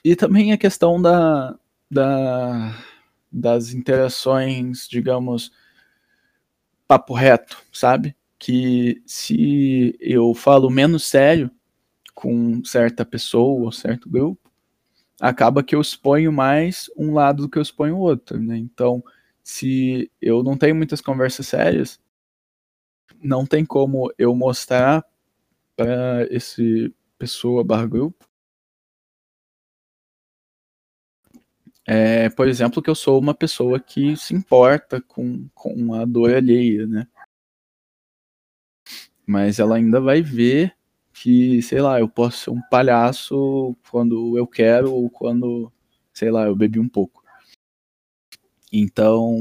e 0.05 0.16
também 0.16 0.53
a 0.53 0.59
questão 0.59 1.00
da, 1.00 1.59
da 1.90 2.74
das 3.33 3.72
interações, 3.72 4.88
digamos, 4.88 5.53
papo 6.88 7.14
reto, 7.14 7.62
sabe? 7.72 8.16
Que 8.38 9.03
se 9.07 9.96
eu 10.00 10.35
falo 10.35 10.68
menos 10.68 11.05
sério, 11.05 11.50
com 12.14 12.64
certa 12.64 13.05
pessoa 13.05 13.64
ou 13.66 13.72
certo 13.72 14.09
grupo, 14.11 14.50
acaba 15.20 15.62
que 15.62 15.74
eu 15.74 15.80
exponho 15.80 16.33
mais 16.33 16.90
um 16.96 17.12
lado 17.14 17.42
do 17.42 17.48
que 17.48 17.59
eu 17.59 17.62
exponho 17.62 17.96
o 17.96 18.00
outro, 18.00 18.40
né? 18.40 18.56
Então, 18.56 19.02
se 19.42 20.11
eu 20.20 20.42
não 20.42 20.56
tenho 20.56 20.74
muitas 20.74 21.00
conversas 21.00 21.46
sérias, 21.48 22.00
não 23.22 23.46
tem 23.46 23.64
como 23.64 24.12
eu 24.18 24.35
mostrar 24.35 25.04
para 25.76 26.26
esse 26.30 26.94
pessoa 27.18 27.62
barra 27.64 27.87
grupo 27.87 28.30
é, 31.92 32.28
por 32.30 32.46
exemplo, 32.46 32.80
que 32.80 32.88
eu 32.88 32.94
sou 32.94 33.18
uma 33.18 33.35
pessoa 33.35 33.80
que 33.80 34.16
se 34.16 34.33
importa 34.33 35.00
com, 35.00 35.48
com 35.52 35.92
a 35.94 36.04
dor 36.04 36.33
alheia, 36.35 36.87
né? 36.87 37.06
Mas 39.26 39.59
ela 39.59 39.74
ainda 39.76 40.00
vai 40.00 40.22
ver 40.22 40.72
que, 41.20 41.61
sei 41.61 41.83
lá, 41.83 42.00
eu 42.00 42.09
posso 42.09 42.38
ser 42.38 42.50
um 42.50 42.62
palhaço 42.70 43.76
quando 43.90 44.38
eu 44.38 44.46
quero 44.46 44.90
ou 44.90 45.11
quando, 45.11 45.70
sei 46.14 46.30
lá, 46.30 46.46
eu 46.46 46.56
bebi 46.56 46.78
um 46.78 46.88
pouco. 46.88 47.22
Então, 48.72 49.38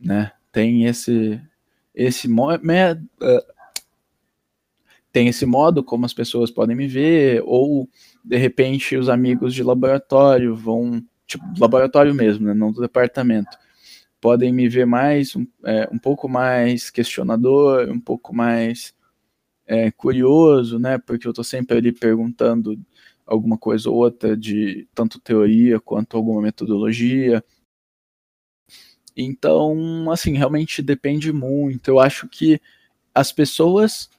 né, 0.00 0.32
tem 0.50 0.86
esse 0.86 1.38
esse 1.94 2.26
uh, 2.26 3.52
tem 5.12 5.28
esse 5.28 5.44
modo 5.44 5.84
como 5.84 6.06
as 6.06 6.14
pessoas 6.14 6.50
podem 6.50 6.74
me 6.74 6.86
ver 6.88 7.42
ou 7.44 7.86
de 8.24 8.38
repente 8.38 8.96
os 8.96 9.10
amigos 9.10 9.52
de 9.52 9.62
laboratório 9.62 10.56
vão 10.56 11.04
tipo 11.26 11.44
laboratório 11.58 12.14
mesmo, 12.14 12.46
né, 12.46 12.54
não 12.54 12.72
do 12.72 12.80
departamento 12.80 13.58
podem 14.22 14.52
me 14.52 14.68
ver 14.68 14.86
mais 14.86 15.36
um, 15.36 15.46
é, 15.64 15.88
um 15.92 15.98
pouco 15.98 16.28
mais 16.28 16.88
questionador, 16.88 17.90
um 17.90 18.00
pouco 18.00 18.34
mais 18.34 18.94
é, 19.72 19.90
curioso, 19.90 20.78
né? 20.78 20.98
Porque 20.98 21.26
eu 21.26 21.30
estou 21.30 21.42
sempre 21.42 21.78
ali 21.78 21.92
perguntando 21.92 22.78
alguma 23.24 23.56
coisa 23.56 23.88
ou 23.88 23.96
outra 23.96 24.36
de 24.36 24.86
tanto 24.94 25.18
teoria 25.18 25.80
quanto 25.80 26.14
alguma 26.14 26.42
metodologia. 26.42 27.42
Então, 29.16 30.10
assim, 30.10 30.36
realmente 30.36 30.82
depende 30.82 31.32
muito. 31.32 31.88
Eu 31.88 31.98
acho 31.98 32.28
que 32.28 32.60
as 33.14 33.32
pessoas 33.32 34.10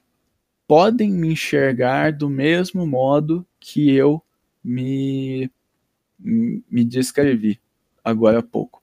podem 0.66 1.12
me 1.12 1.28
enxergar 1.28 2.12
do 2.12 2.28
mesmo 2.28 2.84
modo 2.84 3.46
que 3.60 3.92
eu 3.92 4.20
me, 4.62 5.48
me 6.18 6.84
descrevi 6.84 7.60
agora 8.02 8.40
há 8.40 8.42
pouco. 8.42 8.82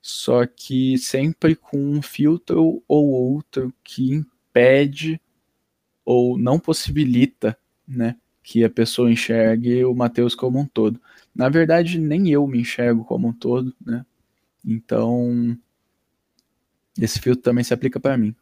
Só 0.00 0.46
que 0.46 0.96
sempre 0.96 1.54
com 1.54 1.78
um 1.78 2.00
filtro 2.00 2.82
ou 2.88 3.08
outro 3.10 3.70
que 3.84 4.14
impede 4.14 5.20
ou 6.04 6.38
não 6.38 6.58
possibilita, 6.58 7.56
né, 7.86 8.16
que 8.42 8.64
a 8.64 8.70
pessoa 8.70 9.10
enxergue 9.10 9.84
o 9.84 9.94
Mateus 9.94 10.34
como 10.34 10.58
um 10.58 10.66
todo. 10.66 11.00
na 11.34 11.48
verdade, 11.48 11.98
nem 11.98 12.28
eu 12.30 12.46
me 12.46 12.60
enxergo 12.60 13.04
como 13.04 13.28
um 13.28 13.32
todo, 13.32 13.74
né? 13.80 14.04
Então, 14.64 15.56
esse 16.98 17.18
filtro 17.20 17.42
também 17.42 17.64
se 17.64 17.72
aplica 17.74 17.98
para 18.00 18.16
mim. 18.16 18.34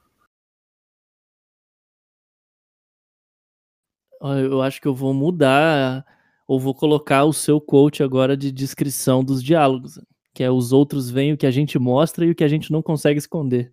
Eu 4.21 4.63
acho 4.63 4.81
que 4.81 4.89
eu 4.89 4.95
vou 4.95 5.15
mudar 5.15 6.05
ou 6.47 6.59
vou 6.59 6.75
colocar 6.75 7.25
o 7.25 7.33
seu 7.33 7.61
coach 7.61 8.03
agora 8.03 8.37
de 8.37 8.51
descrição 8.51 9.23
dos 9.23 9.43
diálogos, 9.43 10.01
que 10.35 10.43
é 10.43 10.51
os 10.51 10.73
outros 10.73 11.11
veem 11.11 11.33
o 11.33 11.37
que 11.37 11.47
a 11.47 11.51
gente 11.51 11.79
mostra 11.79 12.25
e 12.25 12.31
o 12.31 12.35
que 12.35 12.43
a 12.45 12.49
gente 12.49 12.73
não 12.73 12.83
consegue 12.83 13.19
esconder. 13.19 13.73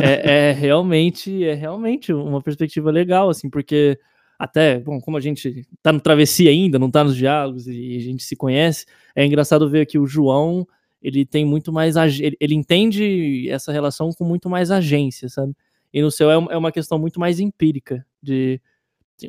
É, 0.00 0.12
é, 0.12 0.50
é, 0.50 0.52
realmente 0.52 1.44
é 1.44 1.54
realmente 1.54 2.12
uma 2.12 2.42
perspectiva 2.42 2.90
legal, 2.90 3.28
assim, 3.28 3.48
porque 3.48 3.98
até, 4.38 4.78
bom, 4.80 5.00
como 5.00 5.16
a 5.16 5.20
gente 5.20 5.66
tá 5.82 5.92
no 5.92 6.00
travessia 6.00 6.50
ainda, 6.50 6.78
não 6.78 6.90
tá 6.90 7.04
nos 7.04 7.16
diálogos 7.16 7.66
e 7.66 7.96
a 7.96 8.00
gente 8.00 8.24
se 8.24 8.34
conhece, 8.34 8.86
é 9.14 9.24
engraçado 9.24 9.70
ver 9.70 9.86
que 9.86 9.98
o 9.98 10.06
João, 10.06 10.66
ele 11.00 11.24
tem 11.24 11.44
muito 11.44 11.72
mais, 11.72 11.96
ele, 11.96 12.36
ele 12.40 12.54
entende 12.54 13.48
essa 13.48 13.72
relação 13.72 14.10
com 14.10 14.24
muito 14.24 14.50
mais 14.50 14.70
agência, 14.70 15.28
sabe? 15.28 15.54
E 15.92 16.00
no 16.00 16.10
seu 16.10 16.30
é, 16.30 16.34
é 16.34 16.56
uma 16.56 16.72
questão 16.72 16.98
muito 16.98 17.20
mais 17.20 17.38
empírica, 17.38 18.04
de 18.22 18.60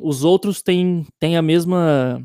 os 0.02 0.24
outros 0.24 0.62
têm, 0.62 1.06
têm 1.20 1.36
a 1.36 1.42
mesma 1.42 2.20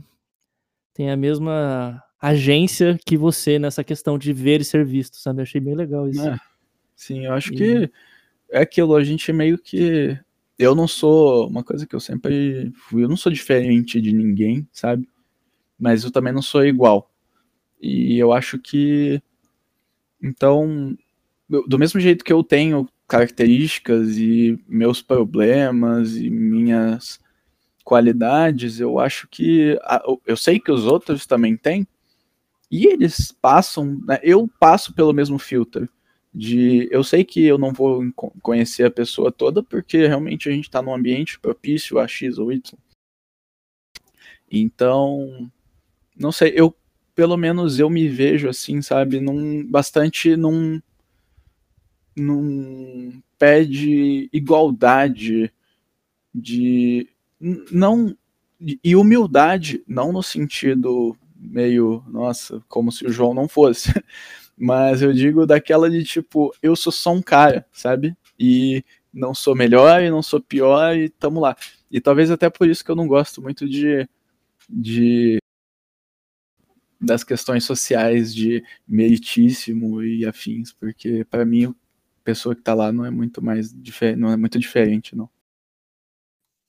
tem 0.94 1.12
a 1.12 1.16
mesma 1.16 2.04
agência 2.22 3.00
que 3.06 3.16
você 3.16 3.58
nessa 3.58 3.84
questão 3.84 4.18
de 4.18 4.34
ver 4.34 4.62
e 4.62 4.66
ser 4.66 4.86
visto, 4.86 5.18
sabe? 5.18 5.42
Achei 5.42 5.62
bem 5.62 5.76
legal 5.76 6.10
isso. 6.10 6.28
É, 6.28 6.38
sim, 7.00 7.26
eu 7.26 7.34
acho 7.34 7.54
e... 7.54 7.56
que 7.56 7.92
é 8.52 8.62
aquilo, 8.62 8.96
a 8.96 9.04
gente 9.04 9.32
meio 9.32 9.58
que 9.58 10.18
eu 10.58 10.76
não 10.76 10.88
sou. 10.88 11.48
Uma 11.48 11.64
coisa 11.64 11.88
que 11.88 11.96
eu 11.96 12.00
sempre 12.00 12.72
fui, 12.76 13.04
eu 13.04 13.10
não 13.10 13.16
sou 13.16 13.32
diferente 13.32 14.02
de 14.02 14.12
ninguém, 14.12 14.68
sabe? 14.72 15.08
Mas 15.80 16.04
eu 16.04 16.12
também 16.12 16.34
não 16.34 16.42
sou 16.42 16.66
igual. 16.66 17.10
E 17.82 18.18
eu 18.20 18.34
acho 18.34 18.60
que. 18.60 19.22
Então, 20.22 20.98
do 21.68 21.80
mesmo 21.80 22.00
jeito 22.00 22.26
que 22.26 22.34
eu 22.34 22.44
tenho 22.44 22.90
características 23.08 24.18
e 24.18 24.60
meus 24.68 25.02
problemas 25.02 26.18
e 26.18 26.30
minhas 26.30 27.20
qualidades, 27.86 28.80
eu 28.80 29.00
acho 29.00 29.28
que. 29.30 29.80
Eu 30.26 30.36
sei 30.36 30.60
que 30.60 30.72
os 30.72 30.86
outros 30.86 31.26
também 31.26 31.56
têm. 31.56 31.88
E 32.70 32.86
eles 32.88 33.32
passam. 33.32 34.02
Né? 34.06 34.20
Eu 34.22 34.50
passo 34.60 34.94
pelo 34.94 35.14
mesmo 35.14 35.40
filtro 35.40 35.88
de 36.34 36.88
eu 36.92 37.04
sei 37.04 37.24
que 37.24 37.44
eu 37.44 37.58
não 37.58 37.74
vou 37.74 38.04
conhecer 38.42 38.86
a 38.86 38.92
pessoa 38.92 39.32
toda 39.32 39.64
porque 39.64 40.08
realmente 40.08 40.48
a 40.48 40.52
gente 40.52 40.66
está 40.66 40.82
num 40.82 40.94
ambiente 40.94 41.40
propício 41.40 42.00
a 42.00 42.08
X 42.08 42.38
ou 42.38 42.52
Y. 42.52 42.78
Então, 44.52 45.52
não 46.16 46.32
sei, 46.32 46.54
eu 46.56 46.76
pelo 47.16 47.36
menos 47.38 47.80
eu 47.80 47.90
me 47.90 48.08
vejo 48.08 48.48
assim, 48.48 48.82
sabe, 48.82 49.20
num 49.20 49.66
bastante 49.70 50.36
num 50.38 50.82
num 52.16 53.22
pé 53.38 53.64
de 53.64 54.30
igualdade 54.32 55.52
de 56.34 57.10
não 57.72 58.16
e 58.84 58.96
humildade, 58.96 59.84
não 59.88 60.12
no 60.12 60.22
sentido 60.22 61.16
meio, 61.36 62.04
nossa, 62.08 62.62
como 62.68 62.92
se 62.92 63.06
o 63.06 63.12
João 63.12 63.34
não 63.34 63.48
fosse, 63.48 63.92
mas 64.60 65.02
eu 65.02 65.14
digo 65.14 65.46
daquela 65.46 65.90
de 65.90 66.04
tipo, 66.04 66.54
eu 66.62 66.76
sou 66.76 66.92
só 66.92 67.14
um 67.14 67.22
cara, 67.22 67.66
sabe? 67.72 68.16
E 68.38 68.84
não 69.14 69.34
sou 69.34 69.56
melhor 69.56 70.02
e 70.04 70.10
não 70.10 70.22
sou 70.22 70.42
pior 70.42 70.96
e 70.98 71.10
tamo 71.10 71.40
lá. 71.40 71.56
E 71.90 72.02
talvez 72.02 72.30
até 72.30 72.50
por 72.50 72.68
isso 72.68 72.84
que 72.84 72.92
eu 72.92 72.96
não 72.96 73.08
gosto 73.08 73.42
muito 73.42 73.68
de, 73.68 74.08
de 74.70 75.40
das 77.00 77.24
questões 77.24 77.64
sociais 77.64 78.36
de 78.36 78.62
meritíssimo 78.86 80.04
e 80.04 80.26
afins, 80.26 80.74
porque 80.74 81.24
para 81.24 81.46
mim 81.46 81.68
a 81.68 81.74
pessoa 82.24 82.54
que 82.54 82.62
tá 82.62 82.74
lá 82.74 82.92
não 82.92 83.06
é 83.06 83.10
muito 83.10 83.42
mais 83.42 83.74
diferente, 83.74 84.20
não 84.20 84.30
é 84.30 84.36
muito 84.36 84.60
diferente, 84.60 85.16
não. 85.16 85.30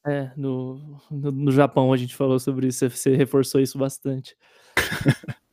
É, 0.07 0.33
no, 0.37 1.00
no, 1.11 1.33
no 1.33 1.50
Japão 1.50 1.92
a 1.92 1.96
gente 1.96 2.14
falou 2.14 2.38
sobre 2.38 2.68
isso, 2.68 2.88
você 2.88 3.16
reforçou 3.16 3.61
isso 3.61 3.76
bastante. 3.76 4.37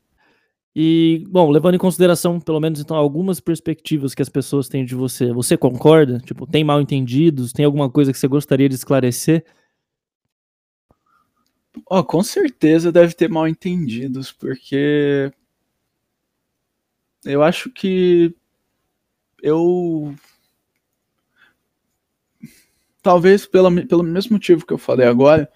E, 0.80 1.26
bom, 1.28 1.50
levando 1.50 1.74
em 1.74 1.80
consideração, 1.80 2.40
pelo 2.40 2.60
menos, 2.60 2.80
então, 2.80 2.96
algumas 2.96 3.40
perspectivas 3.40 4.14
que 4.14 4.22
as 4.22 4.30
pessoas 4.30 4.70
têm 4.70 4.86
de 4.86 4.94
você, 4.94 5.34
você 5.34 5.58
concorda? 5.58 6.20
Tipo, 6.20 6.46
tem 6.46 6.64
mal 6.64 6.80
entendidos? 6.80 7.52
Tem 7.52 7.66
alguma 7.66 7.90
coisa 7.90 8.14
que 8.14 8.20
você 8.20 8.28
gostaria 8.28 8.70
de 8.70 8.76
esclarecer? 8.76 9.44
Oh, 11.90 12.04
com 12.04 12.22
certeza 12.22 12.92
deve 12.92 13.16
ter 13.16 13.28
mal 13.28 13.48
entendidos, 13.48 14.32
porque 14.32 15.34
eu 17.26 17.42
acho 17.42 17.72
que 17.72 18.36
eu 19.42 20.14
talvez 23.02 23.48
pelo, 23.48 23.88
pelo 23.88 24.04
mesmo 24.04 24.34
motivo 24.34 24.64
que 24.64 24.74
eu 24.74 24.78
falei 24.78 25.08
agora, 25.08 25.52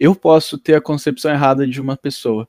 eu 0.00 0.16
posso 0.16 0.58
ter 0.58 0.74
a 0.74 0.80
concepção 0.80 1.30
errada 1.30 1.64
de 1.64 1.80
uma 1.80 1.96
pessoa. 1.96 2.48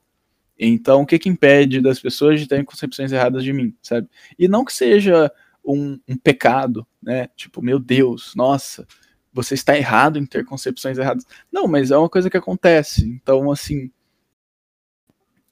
Então, 0.57 1.01
o 1.01 1.05
que 1.05 1.19
que 1.19 1.29
impede 1.29 1.81
das 1.81 1.99
pessoas 1.99 2.39
de 2.39 2.47
terem 2.47 2.63
concepções 2.63 3.11
erradas 3.11 3.43
de 3.43 3.51
mim, 3.51 3.75
sabe? 3.81 4.07
E 4.39 4.47
não 4.47 4.63
que 4.63 4.73
seja 4.73 5.31
um, 5.63 5.99
um 6.07 6.15
pecado, 6.15 6.87
né? 7.01 7.27
Tipo, 7.35 7.61
meu 7.61 7.77
Deus, 7.77 8.33
nossa, 8.35 8.87
você 9.33 9.53
está 9.53 9.77
errado 9.77 10.17
em 10.17 10.25
ter 10.25 10.45
concepções 10.45 10.97
erradas. 10.97 11.25
Não, 11.51 11.67
mas 11.67 11.91
é 11.91 11.97
uma 11.97 12.09
coisa 12.09 12.29
que 12.29 12.37
acontece. 12.37 13.05
Então, 13.05 13.51
assim, 13.51 13.91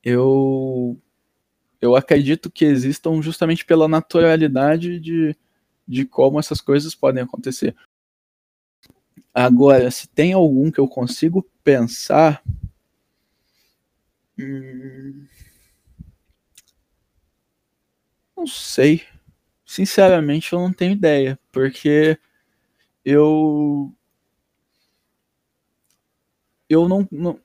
eu 0.04 0.98
eu 1.82 1.98
acredito 1.98 2.50
que 2.50 2.64
existam 2.64 3.22
justamente 3.22 3.66
pela 3.66 3.90
naturalidade 3.90 5.02
de, 5.02 5.36
de 5.86 6.06
como 6.06 6.40
essas 6.40 6.62
coisas 6.62 6.96
podem 6.96 7.22
acontecer. 7.22 7.76
Agora, 9.34 9.92
se 9.92 10.08
tem 10.08 10.32
algum 10.32 10.72
que 10.72 10.80
eu 10.80 10.88
consigo 10.88 11.46
pensar, 11.62 12.42
Hum... 14.38 15.28
Não 18.36 18.46
sei. 18.48 19.04
Sinceramente, 19.66 20.54
eu 20.54 20.60
não 20.60 20.74
tenho 20.74 20.94
ideia, 20.94 21.40
porque 21.52 22.18
eu 23.06 23.94
eu 26.70 26.88
não, 26.88 27.08
não, 27.12 27.40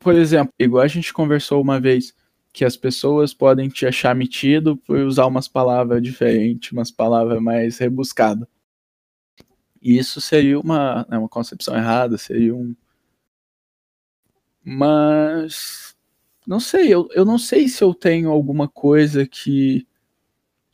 por 0.00 0.14
exemplo, 0.14 0.52
igual 0.58 0.84
a 0.84 0.88
gente 0.88 1.12
conversou 1.14 1.62
uma 1.62 1.80
vez 1.80 2.14
que 2.52 2.64
as 2.64 2.76
pessoas 2.76 3.34
podem 3.34 3.68
te 3.68 3.86
achar 3.86 4.14
metido 4.14 4.76
por 4.78 4.98
usar 5.00 5.26
umas 5.26 5.48
palavras 5.48 6.02
diferentes, 6.02 6.72
umas 6.72 6.90
palavras 6.90 7.40
mais 7.42 7.78
rebuscadas. 7.78 8.48
E 9.82 9.98
isso 9.98 10.20
seria 10.20 10.58
uma, 10.58 11.06
né, 11.08 11.18
uma 11.18 11.28
concepção 11.28 11.76
errada, 11.76 12.16
seria 12.18 12.54
um. 12.54 12.74
Mas 14.64 15.93
não 16.46 16.60
sei, 16.60 16.92
eu, 16.92 17.08
eu 17.12 17.24
não 17.24 17.38
sei 17.38 17.68
se 17.68 17.82
eu 17.82 17.94
tenho 17.94 18.30
alguma 18.30 18.68
coisa 18.68 19.26
que 19.26 19.86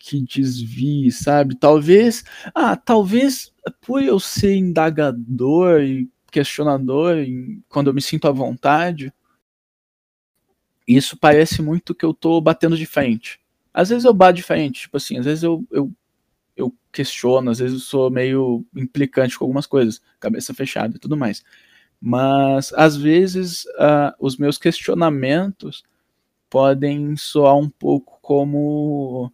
que 0.01 0.23
desvie, 0.23 1.13
sabe? 1.13 1.55
Talvez, 1.55 2.25
ah, 2.55 2.75
talvez 2.77 3.53
por 3.83 4.03
eu 4.03 4.19
ser 4.19 4.57
indagador 4.57 5.83
e 5.83 6.09
questionador, 6.33 7.19
e 7.19 7.61
quando 7.69 7.89
eu 7.89 7.95
me 7.95 8.01
sinto 8.01 8.27
à 8.27 8.33
vontade, 8.33 9.13
isso 10.87 11.17
parece 11.17 11.63
muito 11.63 11.95
que 11.95 12.05
eu 12.05 12.15
tô 12.15 12.41
batendo 12.41 12.77
de 12.77 12.87
frente. 12.87 13.41
Às 13.73 13.91
vezes 13.91 14.05
eu 14.05 14.15
bato 14.15 14.35
de 14.37 14.43
frente, 14.43 14.83
tipo 14.83 14.97
assim, 14.97 15.19
às 15.19 15.25
vezes 15.27 15.45
eu, 15.45 15.65
eu, 15.71 15.93
eu 16.57 16.75
questiono, 16.93 17.51
às 17.51 17.59
vezes 17.59 17.75
eu 17.75 17.81
sou 17.81 18.11
meio 18.11 18.65
implicante 18.75 19.39
com 19.39 19.45
algumas 19.45 19.67
coisas, 19.67 20.01
cabeça 20.18 20.55
fechada 20.55 20.97
e 20.97 20.99
tudo 20.99 21.16
mais. 21.16 21.45
Mas 22.01 22.72
às 22.74 22.96
vezes 22.96 23.64
uh, 23.76 24.14
os 24.18 24.36
meus 24.38 24.57
questionamentos 24.57 25.84
podem 26.48 27.16
soar 27.16 27.57
um 27.57 27.68
pouco 27.68 28.18
como 28.22 29.32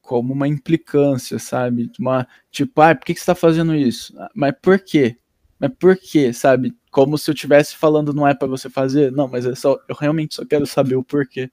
como 0.00 0.32
uma 0.32 0.48
implicância, 0.48 1.38
sabe? 1.38 1.88
Uma, 1.98 2.26
tipo, 2.50 2.80
ah, 2.80 2.94
por 2.96 3.04
que, 3.04 3.14
você 3.14 3.20
está 3.20 3.34
fazendo 3.34 3.76
isso? 3.76 4.12
Ah, 4.18 4.28
mas 4.34 4.52
por 4.60 4.76
quê? 4.80 5.16
Mas 5.58 5.70
por 5.78 5.96
quê, 5.96 6.32
sabe? 6.32 6.74
Como 6.90 7.16
se 7.16 7.30
eu 7.30 7.34
estivesse 7.34 7.76
falando 7.76 8.12
não 8.12 8.26
é 8.26 8.34
para 8.34 8.48
você 8.48 8.68
fazer? 8.68 9.12
Não, 9.12 9.28
mas 9.28 9.46
é 9.46 9.54
só, 9.54 9.78
eu 9.88 9.94
realmente 9.94 10.34
só 10.34 10.44
quero 10.44 10.66
saber 10.66 10.96
o 10.96 11.04
porquê. 11.04 11.48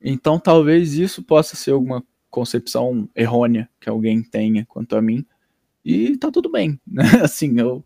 Então 0.00 0.38
talvez 0.38 0.94
isso 0.94 1.22
possa 1.22 1.56
ser 1.56 1.70
alguma 1.70 2.04
concepção 2.28 3.08
errônea 3.16 3.70
que 3.80 3.88
alguém 3.88 4.22
tenha 4.22 4.66
quanto 4.66 4.94
a 4.94 5.00
mim. 5.00 5.24
E 5.84 6.16
tá 6.18 6.30
tudo 6.30 6.50
bem, 6.50 6.78
né? 6.86 7.04
Assim, 7.22 7.58
eu 7.58 7.82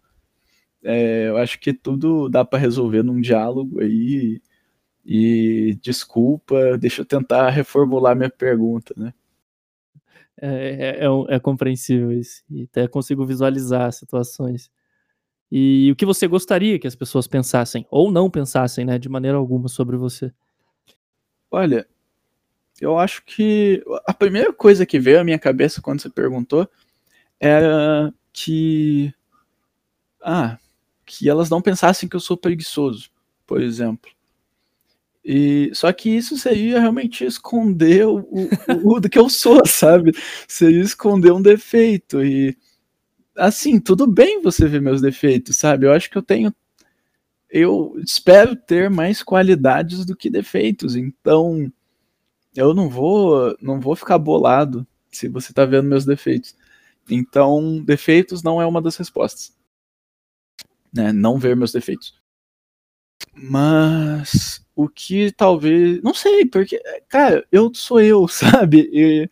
é, 0.84 1.28
eu 1.28 1.36
acho 1.36 1.58
que 1.60 1.72
tudo 1.72 2.28
dá 2.28 2.44
para 2.44 2.58
resolver 2.58 3.02
num 3.02 3.20
diálogo 3.20 3.80
aí. 3.80 4.40
E 5.04 5.78
desculpa, 5.82 6.78
deixa 6.78 7.02
eu 7.02 7.06
tentar 7.06 7.50
reformular 7.50 8.16
minha 8.16 8.30
pergunta, 8.30 8.94
né? 8.96 9.12
É, 10.40 10.48
é, 10.48 11.06
é, 11.06 11.36
é 11.36 11.40
compreensível 11.40 12.12
isso. 12.12 12.42
E 12.50 12.64
até 12.64 12.88
consigo 12.88 13.26
visualizar 13.26 13.92
situações. 13.92 14.70
E 15.50 15.90
o 15.92 15.96
que 15.96 16.06
você 16.06 16.26
gostaria 16.28 16.78
que 16.78 16.86
as 16.86 16.94
pessoas 16.94 17.26
pensassem, 17.26 17.86
ou 17.90 18.10
não 18.10 18.30
pensassem, 18.30 18.84
né, 18.84 18.98
de 18.98 19.08
maneira 19.08 19.36
alguma 19.36 19.68
sobre 19.68 19.96
você? 19.96 20.32
Olha, 21.50 21.86
eu 22.80 22.98
acho 22.98 23.24
que 23.24 23.82
a 24.06 24.14
primeira 24.14 24.52
coisa 24.52 24.86
que 24.86 24.98
veio 25.00 25.20
à 25.20 25.24
minha 25.24 25.38
cabeça 25.38 25.82
quando 25.82 26.00
você 26.00 26.10
perguntou 26.10 26.68
era 27.40 28.12
que. 28.32 29.12
Ah, 30.22 30.58
que 31.10 31.28
elas 31.28 31.50
não 31.50 31.60
pensassem 31.60 32.08
que 32.08 32.14
eu 32.14 32.20
sou 32.20 32.36
preguiçoso, 32.36 33.10
por 33.44 33.60
exemplo. 33.60 34.10
E, 35.24 35.70
só 35.74 35.92
que 35.92 36.08
isso 36.08 36.38
seria 36.38 36.78
realmente 36.80 37.24
esconder 37.24 38.06
o, 38.06 38.20
o, 38.20 38.48
o 38.94 39.00
do 39.00 39.10
que 39.10 39.18
eu 39.18 39.28
sou, 39.28 39.60
sabe? 39.66 40.12
Seria 40.46 40.80
esconder 40.80 41.32
um 41.32 41.42
defeito. 41.42 42.24
E 42.24 42.56
assim, 43.36 43.80
tudo 43.80 44.06
bem 44.06 44.40
você 44.40 44.68
ver 44.68 44.80
meus 44.80 45.00
defeitos, 45.00 45.56
sabe? 45.56 45.86
Eu 45.86 45.92
acho 45.92 46.08
que 46.08 46.16
eu 46.16 46.22
tenho. 46.22 46.54
Eu 47.50 47.94
espero 48.04 48.54
ter 48.54 48.88
mais 48.88 49.22
qualidades 49.22 50.06
do 50.06 50.16
que 50.16 50.30
defeitos. 50.30 50.94
Então, 50.94 51.70
eu 52.54 52.72
não 52.72 52.88
vou, 52.88 53.56
não 53.60 53.80
vou 53.80 53.96
ficar 53.96 54.18
bolado 54.18 54.86
se 55.10 55.28
você 55.28 55.52
tá 55.52 55.64
vendo 55.64 55.88
meus 55.88 56.04
defeitos. 56.04 56.54
Então, 57.10 57.82
defeitos 57.84 58.42
não 58.44 58.62
é 58.62 58.66
uma 58.66 58.80
das 58.80 58.96
respostas. 58.96 59.59
Né? 60.92 61.12
Não 61.12 61.38
ver 61.38 61.56
meus 61.56 61.72
defeitos. 61.72 62.20
Mas 63.34 64.64
o 64.74 64.88
que 64.88 65.30
talvez. 65.32 66.02
Não 66.02 66.14
sei, 66.14 66.46
porque, 66.46 66.80
cara, 67.08 67.46
eu 67.52 67.72
sou 67.74 68.00
eu, 68.00 68.26
sabe? 68.28 68.88
E 68.92 69.30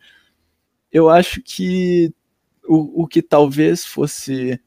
eu 0.91 1.09
acho 1.09 1.41
que 1.41 2.13
o, 2.67 3.03
o 3.03 3.07
que 3.07 3.21
talvez 3.21 3.85
fosse 3.85 4.59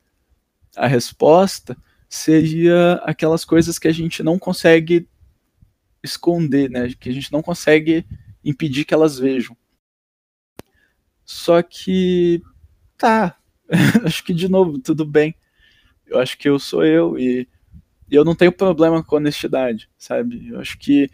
a 0.77 0.87
resposta 0.87 1.77
seria 2.09 2.95
aquelas 3.05 3.45
coisas 3.45 3.79
que 3.79 3.89
a 3.89 3.93
gente 3.93 4.23
não 4.23 4.39
consegue 4.39 5.09
esconder, 6.03 6.71
né? 6.71 6.93
Que 6.99 7.09
a 7.09 7.13
gente 7.13 7.33
não 7.33 7.43
consegue 7.43 8.07
impedir 8.45 8.85
que 8.85 8.95
elas 8.95 9.19
vejam. 9.19 9.57
Só 11.25 11.63
que 11.63 12.43
tá, 12.99 13.39
acho 14.05 14.25
que 14.25 14.35
de 14.35 14.49
novo 14.49 14.79
tudo 14.79 15.05
bem. 15.07 15.35
Eu 16.13 16.21
acho 16.21 16.37
que 16.37 16.49
eu 16.49 16.59
sou 16.59 16.85
eu 16.85 17.19
e 17.19 17.49
eu 18.11 18.25
não 18.25 18.35
tenho 18.35 18.53
problema 18.53 19.03
com 19.03 19.17
honestidade, 19.17 19.89
sabe? 19.97 20.51
Eu 20.51 20.61
acho 20.61 20.79
que 20.79 21.11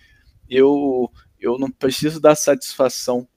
eu 0.51 1.11
eu 1.41 1.57
não 1.57 1.71
preciso 1.71 2.21
dar 2.21 2.35
satisfação 2.35 3.29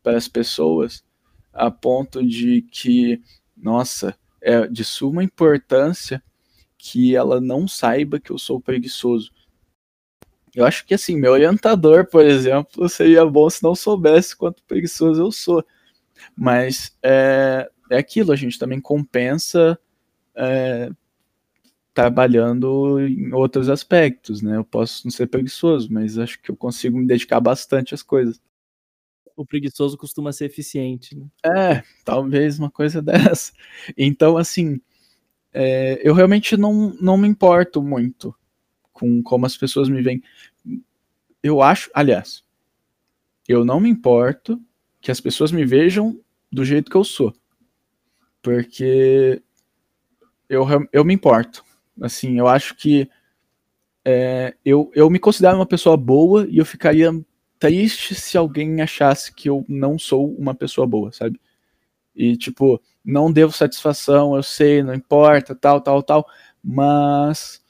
para 0.00 0.16
as 0.16 0.28
pessoas 0.28 1.04
a 1.52 1.72
ponto 1.72 2.24
de 2.24 2.62
que, 2.70 3.20
nossa, 3.56 4.16
é 4.40 4.68
de 4.68 4.84
suma 4.84 5.24
importância 5.24 6.22
que 6.78 7.16
ela 7.16 7.40
não 7.40 7.66
saiba 7.66 8.20
que 8.20 8.30
eu 8.30 8.38
sou 8.38 8.60
preguiçoso. 8.60 9.32
Eu 10.54 10.64
acho 10.64 10.86
que 10.86 10.94
assim, 10.94 11.16
meu 11.16 11.32
orientador, 11.32 12.06
por 12.06 12.24
exemplo, 12.24 12.88
seria 12.88 13.26
bom 13.26 13.50
se 13.50 13.60
não 13.60 13.74
soubesse 13.74 14.36
quanto 14.36 14.62
preguiçoso 14.62 15.20
eu 15.20 15.32
sou. 15.32 15.66
Mas 16.36 16.96
é, 17.02 17.68
é 17.90 17.98
aquilo, 17.98 18.30
a 18.30 18.36
gente 18.36 18.56
também 18.56 18.80
compensa 18.80 19.76
é, 20.36 20.90
trabalhando 21.96 23.00
em 23.00 23.32
outros 23.32 23.70
aspectos, 23.70 24.42
né? 24.42 24.56
Eu 24.56 24.64
posso 24.64 25.06
não 25.06 25.10
ser 25.10 25.28
preguiçoso, 25.28 25.90
mas 25.90 26.18
acho 26.18 26.40
que 26.42 26.50
eu 26.50 26.56
consigo 26.56 26.98
me 26.98 27.06
dedicar 27.06 27.40
bastante 27.40 27.94
às 27.94 28.02
coisas. 28.02 28.40
O 29.34 29.46
preguiçoso 29.46 29.96
costuma 29.96 30.32
ser 30.32 30.44
eficiente, 30.44 31.16
né? 31.16 31.26
É, 31.44 31.82
talvez 32.04 32.58
uma 32.58 32.70
coisa 32.70 33.00
dessa. 33.02 33.52
Então, 33.96 34.36
assim, 34.36 34.78
é, 35.54 35.98
eu 36.06 36.12
realmente 36.12 36.54
não, 36.54 36.94
não 37.00 37.16
me 37.16 37.26
importo 37.26 37.82
muito 37.82 38.34
com 38.92 39.22
como 39.22 39.46
as 39.46 39.56
pessoas 39.56 39.88
me 39.88 40.02
veem. 40.02 40.22
Eu 41.42 41.62
acho, 41.62 41.90
aliás, 41.94 42.44
eu 43.48 43.64
não 43.64 43.80
me 43.80 43.88
importo 43.88 44.60
que 45.00 45.10
as 45.10 45.20
pessoas 45.20 45.50
me 45.50 45.64
vejam 45.64 46.20
do 46.52 46.62
jeito 46.62 46.90
que 46.90 46.96
eu 46.96 47.04
sou. 47.04 47.34
Porque 48.42 49.42
eu, 50.48 50.66
eu 50.92 51.04
me 51.04 51.14
importo. 51.14 51.64
Assim, 52.00 52.38
eu 52.38 52.46
acho 52.46 52.74
que 52.76 53.08
é, 54.04 54.54
eu, 54.64 54.90
eu 54.94 55.10
me 55.10 55.18
considero 55.18 55.56
uma 55.56 55.66
pessoa 55.66 55.96
boa 55.96 56.46
e 56.48 56.58
eu 56.58 56.64
ficaria 56.66 57.10
triste 57.58 58.14
se 58.14 58.38
alguém 58.38 58.80
achasse 58.80 59.34
que 59.34 59.48
eu 59.48 59.64
não 59.68 59.98
sou 59.98 60.32
uma 60.36 60.54
pessoa 60.54 60.86
boa, 60.86 61.10
sabe? 61.12 61.40
E, 62.14 62.36
tipo, 62.36 62.80
não 63.04 63.32
devo 63.32 63.52
satisfação, 63.52 64.36
eu 64.36 64.42
sei, 64.42 64.82
não 64.82 64.94
importa, 64.94 65.54
tal, 65.54 65.80
tal, 65.80 66.02
tal, 66.02 66.26
mas 66.62 67.62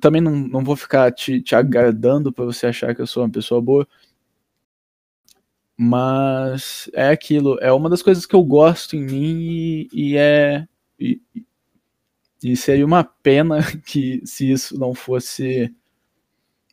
também 0.00 0.20
não, 0.20 0.32
não 0.32 0.64
vou 0.64 0.76
ficar 0.76 1.12
te, 1.12 1.40
te 1.40 1.54
agradando 1.54 2.32
para 2.32 2.44
você 2.44 2.66
achar 2.66 2.94
que 2.94 3.02
eu 3.02 3.06
sou 3.06 3.22
uma 3.22 3.30
pessoa 3.30 3.60
boa. 3.60 3.86
Mas 5.76 6.88
é 6.94 7.08
aquilo, 7.08 7.58
é 7.60 7.72
uma 7.72 7.90
das 7.90 8.02
coisas 8.02 8.26
que 8.26 8.34
eu 8.34 8.44
gosto 8.44 8.94
em 8.96 9.04
mim 9.04 9.38
e, 9.40 9.88
e 9.92 10.16
é. 10.16 10.66
E, 11.02 11.44
e, 12.42 12.56
seria 12.56 12.86
uma 12.86 13.04
pena 13.04 13.58
que 13.84 14.20
se 14.24 14.50
isso 14.50 14.78
não 14.78 14.94
fosse. 14.94 15.74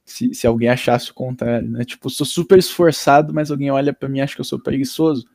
Se, 0.06 0.34
se 0.34 0.48
alguém 0.48 0.70
achasse 0.70 1.12
o 1.12 1.14
contrário, 1.14 1.70
né? 1.70 1.86
Tipo, 1.86 2.10
sou 2.10 2.26
super 2.26 2.58
esforçado, 2.58 3.34
mas 3.34 3.52
alguém 3.52 3.70
olha 3.70 3.94
para 3.94 4.10
mim 4.10 4.18
e 4.20 4.22
acha 4.22 4.34
que 4.34 4.42
eu 4.42 4.46
sou 4.46 4.60
preguiçoso. 4.60 5.28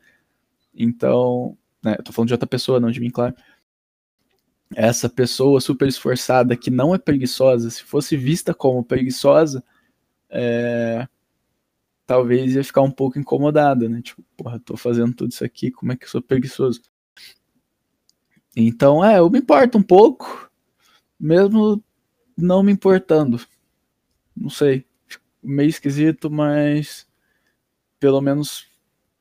Então, 0.74 1.56
né, 1.82 1.94
eu 1.98 2.02
tô 2.02 2.12
falando 2.12 2.28
de 2.28 2.34
outra 2.34 2.46
pessoa, 2.46 2.80
não 2.80 2.90
de 2.90 3.00
mim, 3.00 3.10
claro 3.10 3.34
essa 4.74 5.08
pessoa 5.08 5.60
super 5.60 5.88
esforçada 5.88 6.56
que 6.56 6.70
não 6.70 6.94
é 6.94 6.98
preguiçosa, 6.98 7.70
se 7.70 7.82
fosse 7.82 8.16
vista 8.16 8.54
como 8.54 8.84
preguiçosa, 8.84 9.62
é, 10.28 11.06
talvez 12.06 12.54
ia 12.54 12.64
ficar 12.64 12.82
um 12.82 12.90
pouco 12.90 13.18
incomodada, 13.18 13.88
né? 13.88 14.02
Tipo, 14.02 14.22
porra, 14.36 14.58
tô 14.58 14.76
fazendo 14.76 15.14
tudo 15.14 15.30
isso 15.30 15.44
aqui, 15.44 15.70
como 15.70 15.92
é 15.92 15.96
que 15.96 16.04
eu 16.04 16.08
sou 16.08 16.22
preguiçoso? 16.22 16.82
Então, 18.56 19.04
é, 19.04 19.18
eu 19.18 19.28
me 19.28 19.38
importo 19.38 19.78
um 19.78 19.82
pouco, 19.82 20.50
mesmo 21.18 21.82
não 22.36 22.62
me 22.62 22.72
importando. 22.72 23.40
Não 24.36 24.50
sei, 24.50 24.84
meio 25.42 25.68
esquisito, 25.68 26.30
mas 26.30 27.06
pelo 27.98 28.20
menos 28.20 28.66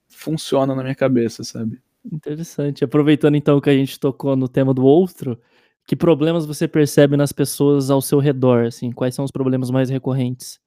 funciona 0.07 0.75
na 0.75 0.83
minha 0.83 0.95
cabeça, 0.95 1.43
sabe? 1.43 1.81
Interessante. 2.11 2.83
Aproveitando 2.83 3.35
então 3.35 3.61
que 3.61 3.69
a 3.69 3.73
gente 3.73 3.99
tocou 3.99 4.35
no 4.35 4.47
tema 4.47 4.73
do 4.73 4.83
outro, 4.83 5.39
que 5.85 5.95
problemas 5.95 6.45
você 6.45 6.67
percebe 6.67 7.17
nas 7.17 7.31
pessoas 7.31 7.89
ao 7.89 8.01
seu 8.01 8.19
redor? 8.19 8.65
Assim, 8.65 8.91
quais 8.91 9.15
são 9.15 9.25
os 9.25 9.31
problemas 9.31 9.69
mais 9.69 9.89
recorrentes? 9.89 10.59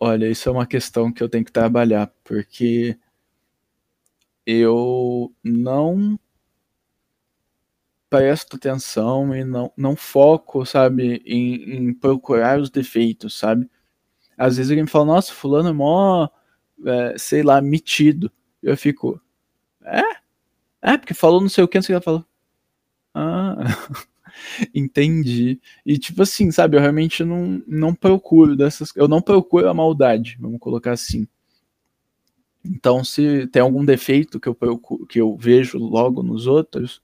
Olha, 0.00 0.28
isso 0.30 0.48
é 0.48 0.52
uma 0.52 0.66
questão 0.66 1.12
que 1.12 1.22
eu 1.22 1.28
tenho 1.28 1.44
que 1.44 1.50
trabalhar, 1.50 2.12
porque 2.22 2.96
eu 4.48 5.30
não 5.44 6.18
presto 8.08 8.56
atenção 8.56 9.34
e 9.34 9.44
não, 9.44 9.70
não 9.76 9.94
foco, 9.94 10.64
sabe, 10.64 11.22
em, 11.26 11.88
em 11.88 11.92
procurar 11.94 12.58
os 12.58 12.70
defeitos, 12.70 13.38
sabe? 13.38 13.68
Às 14.38 14.56
vezes 14.56 14.70
alguém 14.70 14.84
me 14.84 14.90
fala, 14.90 15.04
nossa, 15.06 15.34
fulano 15.34 15.68
é 15.68 15.72
mó, 15.72 16.28
é, 16.86 17.18
sei 17.18 17.42
lá, 17.42 17.60
metido. 17.60 18.32
Eu 18.62 18.76
fico, 18.76 19.20
é? 19.84 20.02
É, 20.82 20.98
porque 20.98 21.14
falou 21.14 21.40
não 21.40 21.48
sei 21.50 21.64
o 21.64 21.68
que, 21.68 21.78
não 21.78 21.82
sei 21.82 21.96
o 21.96 22.00
que 22.00 22.04
falou. 22.04 22.24
Ah, 23.14 23.56
entendi. 24.74 25.60
E 25.84 25.98
tipo 25.98 26.22
assim, 26.22 26.50
sabe, 26.50 26.76
eu 26.76 26.80
realmente 26.80 27.24
não, 27.24 27.62
não 27.66 27.94
procuro 27.94 28.56
dessas. 28.56 28.92
Eu 28.96 29.08
não 29.08 29.22
procuro 29.22 29.68
a 29.68 29.74
maldade, 29.74 30.38
vamos 30.40 30.60
colocar 30.60 30.92
assim. 30.92 31.28
Então, 32.68 33.02
se 33.02 33.46
tem 33.48 33.62
algum 33.62 33.84
defeito 33.84 34.38
que 34.38 34.48
eu, 34.48 34.56
que 35.08 35.20
eu 35.20 35.36
vejo 35.36 35.78
logo 35.78 36.22
nos 36.22 36.46
outros, 36.46 37.02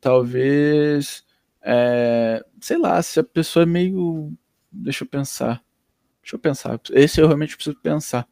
talvez. 0.00 1.24
É, 1.62 2.44
sei 2.60 2.78
lá, 2.78 3.00
se 3.02 3.20
a 3.20 3.24
pessoa 3.24 3.62
é 3.62 3.66
meio. 3.66 4.32
Deixa 4.70 5.04
eu 5.04 5.08
pensar. 5.08 5.62
Deixa 6.22 6.36
eu 6.36 6.40
pensar. 6.40 6.80
Esse 6.90 7.20
eu 7.20 7.26
realmente 7.26 7.56
preciso 7.56 7.78
pensar 7.80 8.28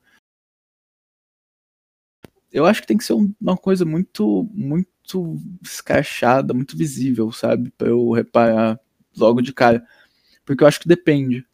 eu 2.52 2.66
acho 2.66 2.80
que 2.80 2.86
tem 2.86 2.96
que 2.96 3.04
ser 3.04 3.14
uma 3.40 3.56
coisa 3.56 3.84
muito, 3.84 4.48
muito 4.52 5.36
escrachada, 5.62 6.52
muito 6.52 6.76
visível, 6.76 7.30
sabe? 7.30 7.70
Pra 7.76 7.88
eu 7.88 8.10
reparar 8.10 8.78
logo 9.16 9.40
de 9.40 9.52
cara. 9.52 9.84
Porque 10.44 10.64
eu 10.64 10.68
acho 10.68 10.80
que 10.80 10.88
depende. 10.88 11.46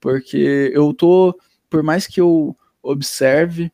Porque 0.00 0.70
eu 0.74 0.92
tô, 0.92 1.38
por 1.68 1.82
mais 1.82 2.06
que 2.06 2.20
eu 2.20 2.56
observe 2.82 3.72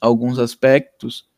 alguns 0.00 0.38
aspectos, 0.38 1.28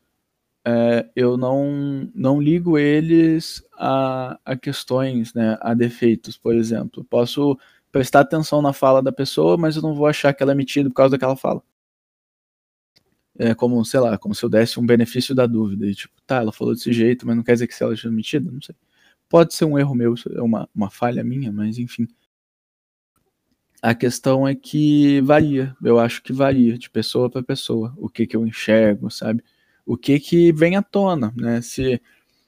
é, 0.65 1.09
eu 1.15 1.37
não, 1.37 2.09
não 2.13 2.41
ligo 2.41 2.77
eles 2.77 3.63
a, 3.77 4.39
a 4.45 4.55
questões, 4.57 5.33
né, 5.33 5.57
a 5.61 5.73
defeitos, 5.73 6.37
por 6.37 6.55
exemplo. 6.55 7.03
Posso 7.05 7.57
prestar 7.91 8.21
atenção 8.21 8.61
na 8.61 8.73
fala 8.73 9.01
da 9.01 9.11
pessoa, 9.11 9.57
mas 9.57 9.75
eu 9.75 9.81
não 9.81 9.95
vou 9.95 10.07
achar 10.07 10.33
que 10.33 10.43
ela 10.43 10.51
é 10.51 10.55
metida 10.55 10.89
por 10.89 10.95
causa 10.95 11.11
daquela 11.11 11.35
fala. 11.35 11.63
é 13.37 13.53
como, 13.55 13.83
sei 13.85 13.99
lá, 13.99 14.17
como 14.17 14.35
se 14.35 14.43
eu 14.43 14.49
desse 14.49 14.79
um 14.79 14.85
benefício 14.85 15.33
da 15.33 15.45
dúvida. 15.47 15.85
E 15.87 15.95
tipo, 15.95 16.13
tá, 16.27 16.37
ela 16.37 16.51
falou 16.51 16.73
desse 16.73 16.91
jeito, 16.93 17.25
mas 17.25 17.35
não 17.35 17.43
quer 17.43 17.53
dizer 17.53 17.67
que 17.67 17.83
ela 17.83 17.93
esteja 17.93 18.13
mentira, 18.13 18.43
não 18.51 18.61
sei. 18.61 18.75
Pode 19.29 19.53
ser 19.53 19.65
um 19.65 19.77
erro 19.79 19.95
meu, 19.95 20.15
é 20.35 20.41
uma, 20.41 20.69
uma 20.75 20.89
falha 20.89 21.23
minha, 21.23 21.51
mas 21.51 21.77
enfim. 21.77 22.07
A 23.81 23.95
questão 23.95 24.45
é 24.47 24.53
que 24.55 25.21
varia, 25.21 25.75
eu 25.81 25.99
acho 25.99 26.21
que 26.21 26.33
varia 26.33 26.77
de 26.77 26.89
pessoa 26.89 27.29
para 27.29 27.41
pessoa, 27.41 27.93
o 27.97 28.09
que 28.09 28.27
que 28.27 28.35
eu 28.35 28.45
enxergo, 28.45 29.09
sabe? 29.09 29.41
O 29.85 29.95
que 29.97 30.19
que 30.19 30.51
vem 30.51 30.75
à 30.75 30.81
tona, 30.83 31.33
né? 31.37 31.61
Se, 31.61 32.01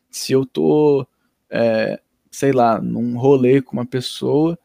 se 0.10 0.34
eu 0.34 0.46
tô, 0.46 1.08
é, 1.50 2.02
sei 2.32 2.52
lá, 2.52 2.82
num 2.82 3.18
rolê 3.18 3.62
com 3.62 3.74
uma 3.78 3.86
pessoa 3.86 4.60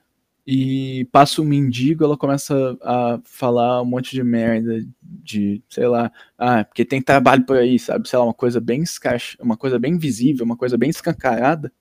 e 0.46 1.08
passa 1.12 1.42
um 1.42 1.44
mendigo, 1.44 2.04
ela 2.04 2.16
começa 2.16 2.76
a 2.82 3.20
falar 3.24 3.82
um 3.82 3.86
monte 3.86 4.12
de 4.12 4.22
merda, 4.24 4.84
de, 5.02 5.62
sei 5.68 5.86
lá, 5.88 6.12
ah, 6.38 6.64
porque 6.64 6.84
tem 6.84 7.02
trabalho 7.02 7.44
por 7.46 7.56
aí, 7.58 7.78
sabe? 7.78 8.08
Sei 8.08 8.18
lá, 8.18 8.24
uma 8.24 8.34
coisa 8.34 8.60
bem 8.60 8.82
escaixa, 8.82 9.36
uma 9.40 9.56
coisa 9.56 9.78
bem 9.78 9.98
visível, 9.98 10.44
uma 10.44 10.56
coisa 10.56 10.78
bem 10.78 10.90
escancarada. 10.90 11.72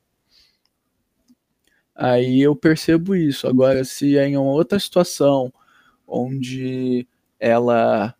Aí 1.96 2.42
eu 2.42 2.56
percebo 2.56 3.16
isso. 3.16 3.48
Agora, 3.48 3.84
se 3.86 4.18
é 4.18 4.28
em 4.28 4.38
uma 4.38 4.52
outra 4.52 4.78
situação 4.80 5.52
onde 6.08 7.08
ela, 7.40 8.16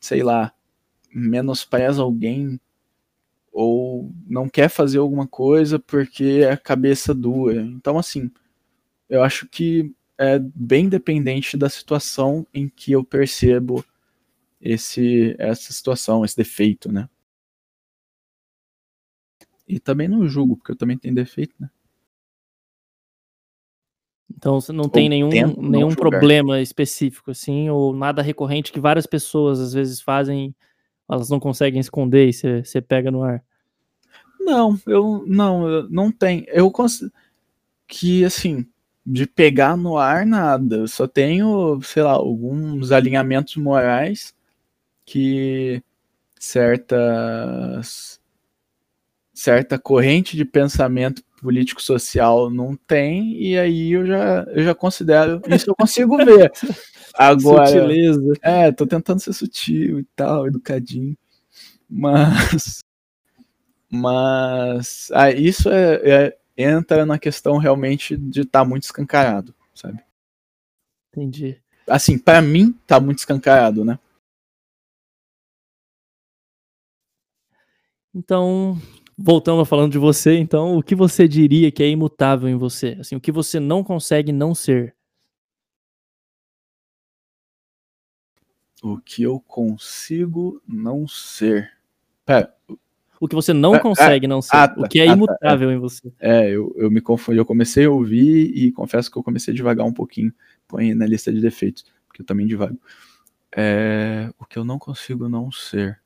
sei 0.00 0.22
lá, 0.22 0.52
menospreza 1.14 2.02
alguém 2.02 2.60
ou 3.52 4.12
não 4.26 4.48
quer 4.48 4.68
fazer 4.70 4.98
alguma 4.98 5.26
coisa 5.28 5.78
porque 5.78 6.46
a 6.50 6.56
cabeça 6.56 7.14
dura. 7.14 7.62
Então, 7.62 7.98
assim, 7.98 8.30
eu 9.08 9.22
acho 9.24 9.48
que 9.48 9.92
é 10.18 10.38
bem 10.40 10.88
dependente 10.88 11.56
da 11.56 11.68
situação 11.70 12.46
em 12.54 12.68
que 12.68 12.92
eu 12.92 13.04
percebo 13.04 13.84
esse 14.60 15.36
essa 15.38 15.72
situação, 15.72 16.24
esse 16.24 16.36
defeito, 16.36 16.92
né? 16.92 17.08
E 19.68 19.78
também 19.80 20.08
não 20.08 20.26
julgo, 20.28 20.56
porque 20.56 20.72
eu 20.72 20.76
também 20.76 20.96
tenho 20.98 21.14
defeito, 21.14 21.54
né? 21.60 21.70
Então 24.30 24.60
você 24.60 24.72
não 24.72 24.88
tem 24.88 25.08
nenhum, 25.08 25.28
nenhum 25.28 25.94
problema 25.94 26.60
específico, 26.60 27.30
assim, 27.30 27.68
ou 27.68 27.94
nada 27.94 28.22
recorrente 28.22 28.72
que 28.72 28.80
várias 28.80 29.06
pessoas 29.06 29.60
às 29.60 29.72
vezes 29.72 30.00
fazem, 30.00 30.54
elas 31.10 31.28
não 31.28 31.38
conseguem 31.38 31.80
esconder 31.80 32.28
e 32.28 32.32
você 32.64 32.80
pega 32.80 33.10
no 33.10 33.22
ar. 33.22 33.42
Não, 34.40 34.78
eu 34.86 35.24
não, 35.26 35.68
eu 35.68 35.90
não 35.90 36.10
tem. 36.10 36.44
Eu 36.48 36.70
consigo 36.70 37.10
que 37.86 38.24
assim, 38.24 38.66
de 39.04 39.26
pegar 39.26 39.76
no 39.76 39.98
ar 39.98 40.24
nada. 40.26 40.76
Eu 40.76 40.88
só 40.88 41.06
tenho, 41.06 41.80
sei 41.82 42.02
lá, 42.02 42.12
alguns 42.12 42.92
alinhamentos 42.92 43.56
morais 43.56 44.34
que 45.04 45.82
certas 46.38 48.20
certa 49.32 49.78
corrente 49.78 50.36
de 50.36 50.44
pensamento 50.44 51.22
político-social 51.44 52.48
não 52.48 52.74
tem, 52.74 53.36
e 53.38 53.58
aí 53.58 53.92
eu 53.92 54.06
já, 54.06 54.44
eu 54.48 54.64
já 54.64 54.74
considero, 54.74 55.42
isso 55.46 55.68
eu 55.68 55.74
consigo 55.74 56.16
ver. 56.16 56.50
Agora, 57.12 57.66
Sutileza. 57.66 58.32
é, 58.42 58.72
tô 58.72 58.86
tentando 58.86 59.20
ser 59.20 59.34
sutil 59.34 60.00
e 60.00 60.04
tal, 60.16 60.46
educadinho, 60.46 61.14
mas, 61.88 62.78
mas, 63.90 65.10
ah, 65.12 65.30
isso 65.30 65.68
é, 65.68 65.94
é, 66.02 66.36
entra 66.56 67.04
na 67.04 67.18
questão 67.18 67.58
realmente 67.58 68.16
de 68.16 68.40
estar 68.40 68.60
tá 68.60 68.64
muito 68.64 68.84
escancarado, 68.84 69.54
sabe? 69.74 70.02
Entendi. 71.12 71.60
Assim, 71.86 72.16
para 72.16 72.40
mim 72.40 72.72
tá 72.86 72.98
muito 72.98 73.18
escancarado, 73.18 73.84
né? 73.84 73.98
Então, 78.14 78.80
voltando 79.16 79.60
a 79.60 79.66
falando 79.66 79.92
de 79.92 79.98
você, 79.98 80.36
então, 80.36 80.76
o 80.76 80.82
que 80.82 80.94
você 80.94 81.26
diria 81.28 81.70
que 81.70 81.82
é 81.82 81.88
imutável 81.88 82.48
em 82.48 82.56
você? 82.56 82.96
Assim, 83.00 83.16
o 83.16 83.20
que 83.20 83.32
você 83.32 83.60
não 83.60 83.82
consegue 83.82 84.32
não 84.32 84.54
ser? 84.54 84.94
O 88.82 88.98
que 88.98 89.22
eu 89.22 89.40
consigo 89.40 90.60
não 90.68 91.08
ser. 91.08 91.72
Pera. 92.26 92.54
O 93.18 93.26
que 93.26 93.34
você 93.34 93.54
não 93.54 93.78
consegue 93.78 94.26
não 94.26 94.42
ser. 94.42 94.54
ah, 94.54 94.68
tá, 94.68 94.80
o 94.82 94.86
que 94.86 95.00
é 95.00 95.04
ah, 95.04 95.06
tá, 95.06 95.12
imutável 95.14 95.72
em 95.72 95.78
você. 95.78 96.12
É, 96.20 96.50
eu, 96.50 96.74
eu 96.76 96.90
me 96.90 97.00
confundi. 97.00 97.38
Eu 97.38 97.46
comecei 97.46 97.86
a 97.86 97.90
ouvir 97.90 98.52
e 98.54 98.70
confesso 98.72 99.10
que 99.10 99.16
eu 99.16 99.22
comecei 99.22 99.54
a 99.54 99.56
devagar 99.56 99.86
um 99.86 99.92
pouquinho. 99.92 100.32
Põe 100.68 100.92
na 100.94 101.06
lista 101.06 101.32
de 101.32 101.40
defeitos, 101.40 101.86
porque 102.06 102.20
eu 102.20 102.26
também 102.26 102.46
devago. 102.46 102.78
É, 103.56 104.30
o 104.38 104.44
que 104.44 104.58
eu 104.58 104.64
não 104.64 104.78
consigo 104.78 105.28
não 105.30 105.50
ser. 105.50 106.03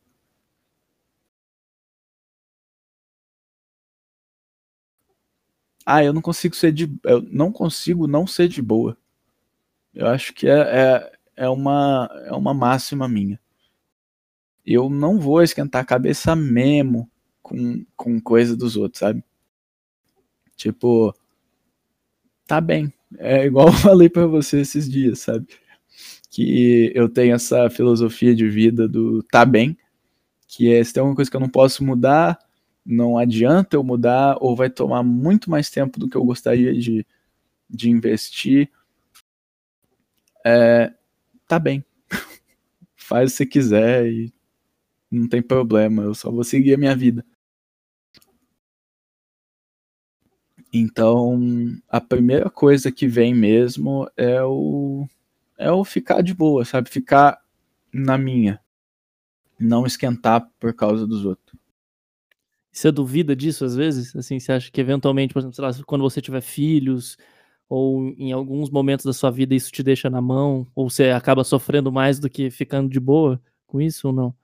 Ah, 5.90 6.04
eu 6.04 6.12
não 6.12 6.20
consigo 6.20 6.54
ser 6.54 6.70
de. 6.70 6.86
Eu 7.02 7.22
não 7.22 7.50
consigo 7.50 8.06
não 8.06 8.26
ser 8.26 8.46
de 8.46 8.60
boa. 8.60 8.94
Eu 9.94 10.06
acho 10.06 10.34
que 10.34 10.46
é, 10.46 10.52
é, 10.58 11.12
é, 11.34 11.48
uma, 11.48 12.10
é 12.26 12.32
uma 12.32 12.52
máxima 12.52 13.08
minha. 13.08 13.40
Eu 14.66 14.90
não 14.90 15.18
vou 15.18 15.42
esquentar 15.42 15.80
a 15.80 15.86
cabeça 15.86 16.36
mesmo 16.36 17.10
com, 17.42 17.86
com 17.96 18.20
coisa 18.20 18.54
dos 18.54 18.76
outros, 18.76 18.98
sabe? 18.98 19.24
Tipo, 20.56 21.14
tá 22.46 22.60
bem. 22.60 22.92
É 23.16 23.46
igual 23.46 23.68
eu 23.68 23.72
falei 23.72 24.10
para 24.10 24.26
você 24.26 24.60
esses 24.60 24.90
dias, 24.90 25.20
sabe? 25.20 25.46
Que 26.30 26.92
eu 26.94 27.08
tenho 27.08 27.34
essa 27.34 27.70
filosofia 27.70 28.34
de 28.34 28.46
vida 28.46 28.86
do 28.86 29.22
tá 29.22 29.42
bem, 29.46 29.74
que 30.46 30.70
é 30.70 30.84
se 30.84 30.92
tem 30.92 31.00
alguma 31.00 31.16
coisa 31.16 31.30
que 31.30 31.36
eu 31.38 31.40
não 31.40 31.48
posso 31.48 31.82
mudar, 31.82 32.38
não 32.88 33.18
adianta 33.18 33.76
eu 33.76 33.84
mudar 33.84 34.38
ou 34.40 34.56
vai 34.56 34.70
tomar 34.70 35.02
muito 35.02 35.50
mais 35.50 35.68
tempo 35.68 36.00
do 36.00 36.08
que 36.08 36.16
eu 36.16 36.24
gostaria 36.24 36.72
de, 36.72 37.06
de 37.68 37.90
investir, 37.90 38.70
é, 40.44 40.94
tá 41.46 41.58
bem. 41.58 41.84
Faz 42.96 43.30
o 43.30 43.32
que 43.32 43.36
você 43.36 43.46
quiser 43.46 44.06
e 44.06 44.32
não 45.10 45.28
tem 45.28 45.42
problema, 45.42 46.02
eu 46.02 46.14
só 46.14 46.30
vou 46.30 46.44
seguir 46.44 46.74
a 46.74 46.78
minha 46.78 46.96
vida. 46.96 47.24
Então, 50.72 51.38
a 51.88 52.00
primeira 52.00 52.48
coisa 52.48 52.90
que 52.90 53.06
vem 53.06 53.34
mesmo 53.34 54.10
é 54.16 54.42
o 54.42 55.06
é 55.58 55.70
o 55.72 55.84
ficar 55.84 56.22
de 56.22 56.32
boa, 56.32 56.64
sabe? 56.64 56.88
Ficar 56.88 57.42
na 57.92 58.16
minha. 58.16 58.60
Não 59.58 59.86
esquentar 59.86 60.48
por 60.60 60.72
causa 60.72 61.06
dos 61.06 61.24
outros. 61.24 61.58
Você 62.72 62.92
duvida 62.92 63.34
disso 63.34 63.64
às 63.64 63.74
vezes? 63.74 64.14
Assim, 64.14 64.38
você 64.38 64.52
acha 64.52 64.70
que 64.70 64.80
eventualmente, 64.80 65.32
por 65.32 65.40
exemplo, 65.40 65.54
sei 65.54 65.64
lá, 65.64 65.70
quando 65.86 66.02
você 66.02 66.20
tiver 66.20 66.40
filhos, 66.40 67.16
ou 67.68 68.08
em 68.16 68.32
alguns 68.32 68.70
momentos 68.70 69.04
da 69.04 69.12
sua 69.12 69.30
vida 69.30 69.54
isso 69.54 69.70
te 69.70 69.82
deixa 69.82 70.08
na 70.08 70.20
mão, 70.20 70.66
ou 70.74 70.88
você 70.88 71.10
acaba 71.10 71.44
sofrendo 71.44 71.92
mais 71.92 72.18
do 72.18 72.30
que 72.30 72.50
ficando 72.50 72.88
de 72.88 73.00
boa 73.00 73.40
com 73.66 73.80
isso 73.80 74.08
ou 74.08 74.12
não? 74.14 74.34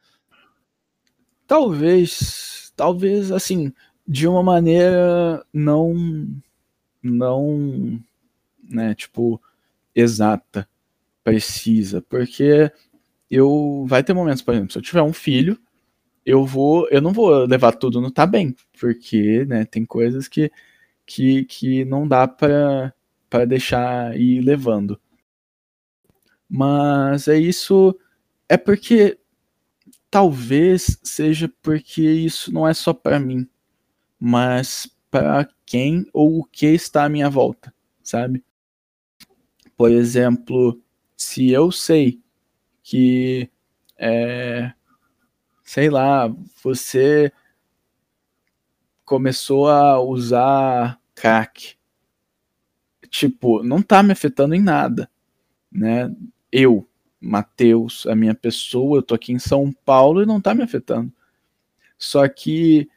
Talvez, 1.46 2.72
talvez 2.76 3.30
assim, 3.30 3.72
de 4.06 4.26
uma 4.26 4.42
maneira 4.42 5.44
não 5.52 5.94
não, 7.02 8.00
né, 8.62 8.94
tipo 8.94 9.40
exata, 9.94 10.66
precisa, 11.22 12.02
porque 12.02 12.72
eu 13.30 13.84
vai 13.86 14.02
ter 14.02 14.14
momentos, 14.14 14.42
por 14.42 14.54
exemplo, 14.54 14.72
se 14.72 14.78
eu 14.78 14.82
tiver 14.82 15.02
um 15.02 15.12
filho, 15.12 15.58
eu 16.24 16.44
vou, 16.44 16.88
eu 16.90 17.00
não 17.02 17.12
vou 17.12 17.44
levar 17.46 17.72
tudo 17.72 18.00
no 18.00 18.10
tá 18.10 18.26
bem, 18.26 18.54
porque, 18.80 19.44
né, 19.46 19.64
tem 19.64 19.84
coisas 19.84 20.28
que 20.28 20.50
que, 21.06 21.44
que 21.44 21.84
não 21.84 22.08
dá 22.08 22.26
para 22.28 22.94
para 23.28 23.44
deixar 23.46 24.16
ir 24.18 24.40
levando. 24.40 25.00
Mas 26.48 27.26
é 27.28 27.36
isso, 27.38 27.98
é 28.48 28.56
porque 28.56 29.18
talvez 30.10 30.98
seja 31.02 31.52
porque 31.62 32.02
isso 32.02 32.52
não 32.52 32.68
é 32.68 32.72
só 32.74 32.92
para 32.94 33.18
mim, 33.18 33.48
mas 34.20 34.88
para 35.10 35.48
quem 35.66 36.06
ou 36.12 36.40
o 36.40 36.44
que 36.44 36.66
está 36.66 37.04
à 37.04 37.08
minha 37.08 37.28
volta, 37.28 37.74
sabe? 38.02 38.44
Por 39.76 39.90
exemplo, 39.90 40.80
se 41.16 41.50
eu 41.50 41.72
sei 41.72 42.20
que 42.82 43.50
é, 43.98 44.72
sei 45.64 45.88
lá, 45.88 46.28
você 46.62 47.32
começou 49.04 49.68
a 49.68 50.00
usar 50.00 51.00
crack. 51.14 51.76
Tipo, 53.08 53.62
não 53.62 53.82
tá 53.82 54.02
me 54.02 54.12
afetando 54.12 54.54
em 54.54 54.60
nada, 54.60 55.10
né? 55.70 56.14
Eu, 56.52 56.86
Matheus, 57.20 58.06
a 58.06 58.14
minha 58.14 58.34
pessoa, 58.34 58.98
eu 58.98 59.02
tô 59.02 59.14
aqui 59.14 59.32
em 59.32 59.38
São 59.38 59.72
Paulo 59.84 60.22
e 60.22 60.26
não 60.26 60.40
tá 60.40 60.54
me 60.54 60.62
afetando. 60.62 61.12
Só 61.98 62.26
que 62.28 62.88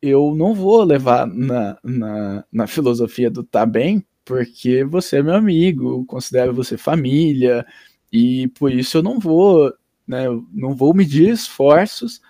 eu 0.00 0.34
não 0.34 0.54
vou 0.54 0.84
levar 0.84 1.26
na, 1.26 1.78
na, 1.82 2.44
na 2.52 2.66
filosofia 2.66 3.30
do 3.30 3.42
tá 3.42 3.66
bem, 3.66 4.04
porque 4.24 4.84
você 4.84 5.18
é 5.18 5.22
meu 5.22 5.34
amigo, 5.34 5.90
eu 6.00 6.04
considero 6.04 6.54
você 6.54 6.76
família, 6.76 7.66
e 8.12 8.48
por 8.48 8.72
isso 8.72 8.98
eu 8.98 9.02
não 9.02 9.18
vou 9.18 9.72
né? 10.06 10.26
Eu 10.26 10.46
não 10.52 10.74
vou 10.74 10.94
medir 10.94 11.30
esforços 11.30 12.20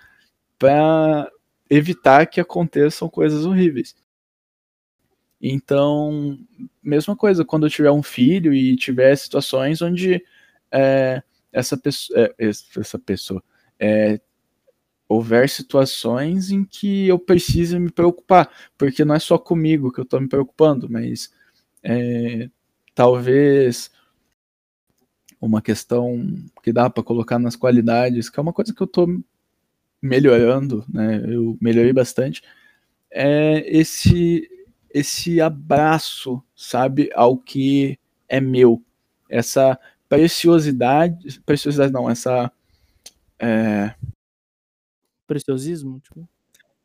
para 0.57 1.29
evitar 1.69 2.25
que 2.25 2.41
aconteçam 2.41 3.09
coisas 3.09 3.45
horríveis. 3.45 3.95
Então, 5.41 6.37
mesma 6.81 7.15
coisa, 7.15 7.45
quando 7.45 7.67
eu 7.67 7.69
tiver 7.69 7.91
um 7.91 8.01
filho 8.01 8.53
e 8.53 8.75
tiver 8.75 9.15
situações 9.15 9.81
onde 9.81 10.23
é, 10.71 11.21
essa 11.51 11.77
pessoa, 11.77 12.19
é, 12.19 12.33
essa 12.39 12.97
pessoa 12.99 13.43
é, 13.79 14.19
houver 15.07 15.47
situações 15.49 16.51
em 16.51 16.65
que 16.65 17.07
eu 17.07 17.19
preciso 17.19 17.79
me 17.79 17.91
preocupar, 17.91 18.49
porque 18.77 19.05
não 19.05 19.15
é 19.15 19.19
só 19.19 19.37
comigo 19.37 19.91
que 19.91 19.99
eu 19.99 20.03
estou 20.03 20.19
me 20.19 20.27
preocupando, 20.27 20.89
mas 20.89 21.31
é, 21.83 22.49
talvez 22.95 23.91
uma 25.39 25.61
questão 25.61 26.35
que 26.63 26.73
dá 26.73 26.89
para 26.89 27.03
colocar 27.03 27.39
nas 27.39 27.55
qualidades, 27.55 28.29
que 28.29 28.39
é 28.39 28.41
uma 28.41 28.53
coisa 28.53 28.73
que 28.73 28.81
eu 28.81 28.85
estou 28.85 29.07
melhorando, 30.01 30.85
né? 30.91 31.23
Eu 31.27 31.57
melhorei 31.61 31.93
bastante. 31.93 32.41
É 33.11 33.63
esse 33.67 34.49
esse 34.89 35.39
abraço, 35.39 36.41
sabe, 36.55 37.09
ao 37.13 37.37
que 37.37 37.99
é 38.27 38.39
meu, 38.39 38.81
essa 39.29 39.77
preciosidade, 40.09 41.39
preciosidade 41.41 41.93
não, 41.93 42.09
essa 42.09 42.51
é... 43.37 43.93
preciosismo, 45.27 45.99
tipo? 45.99 46.27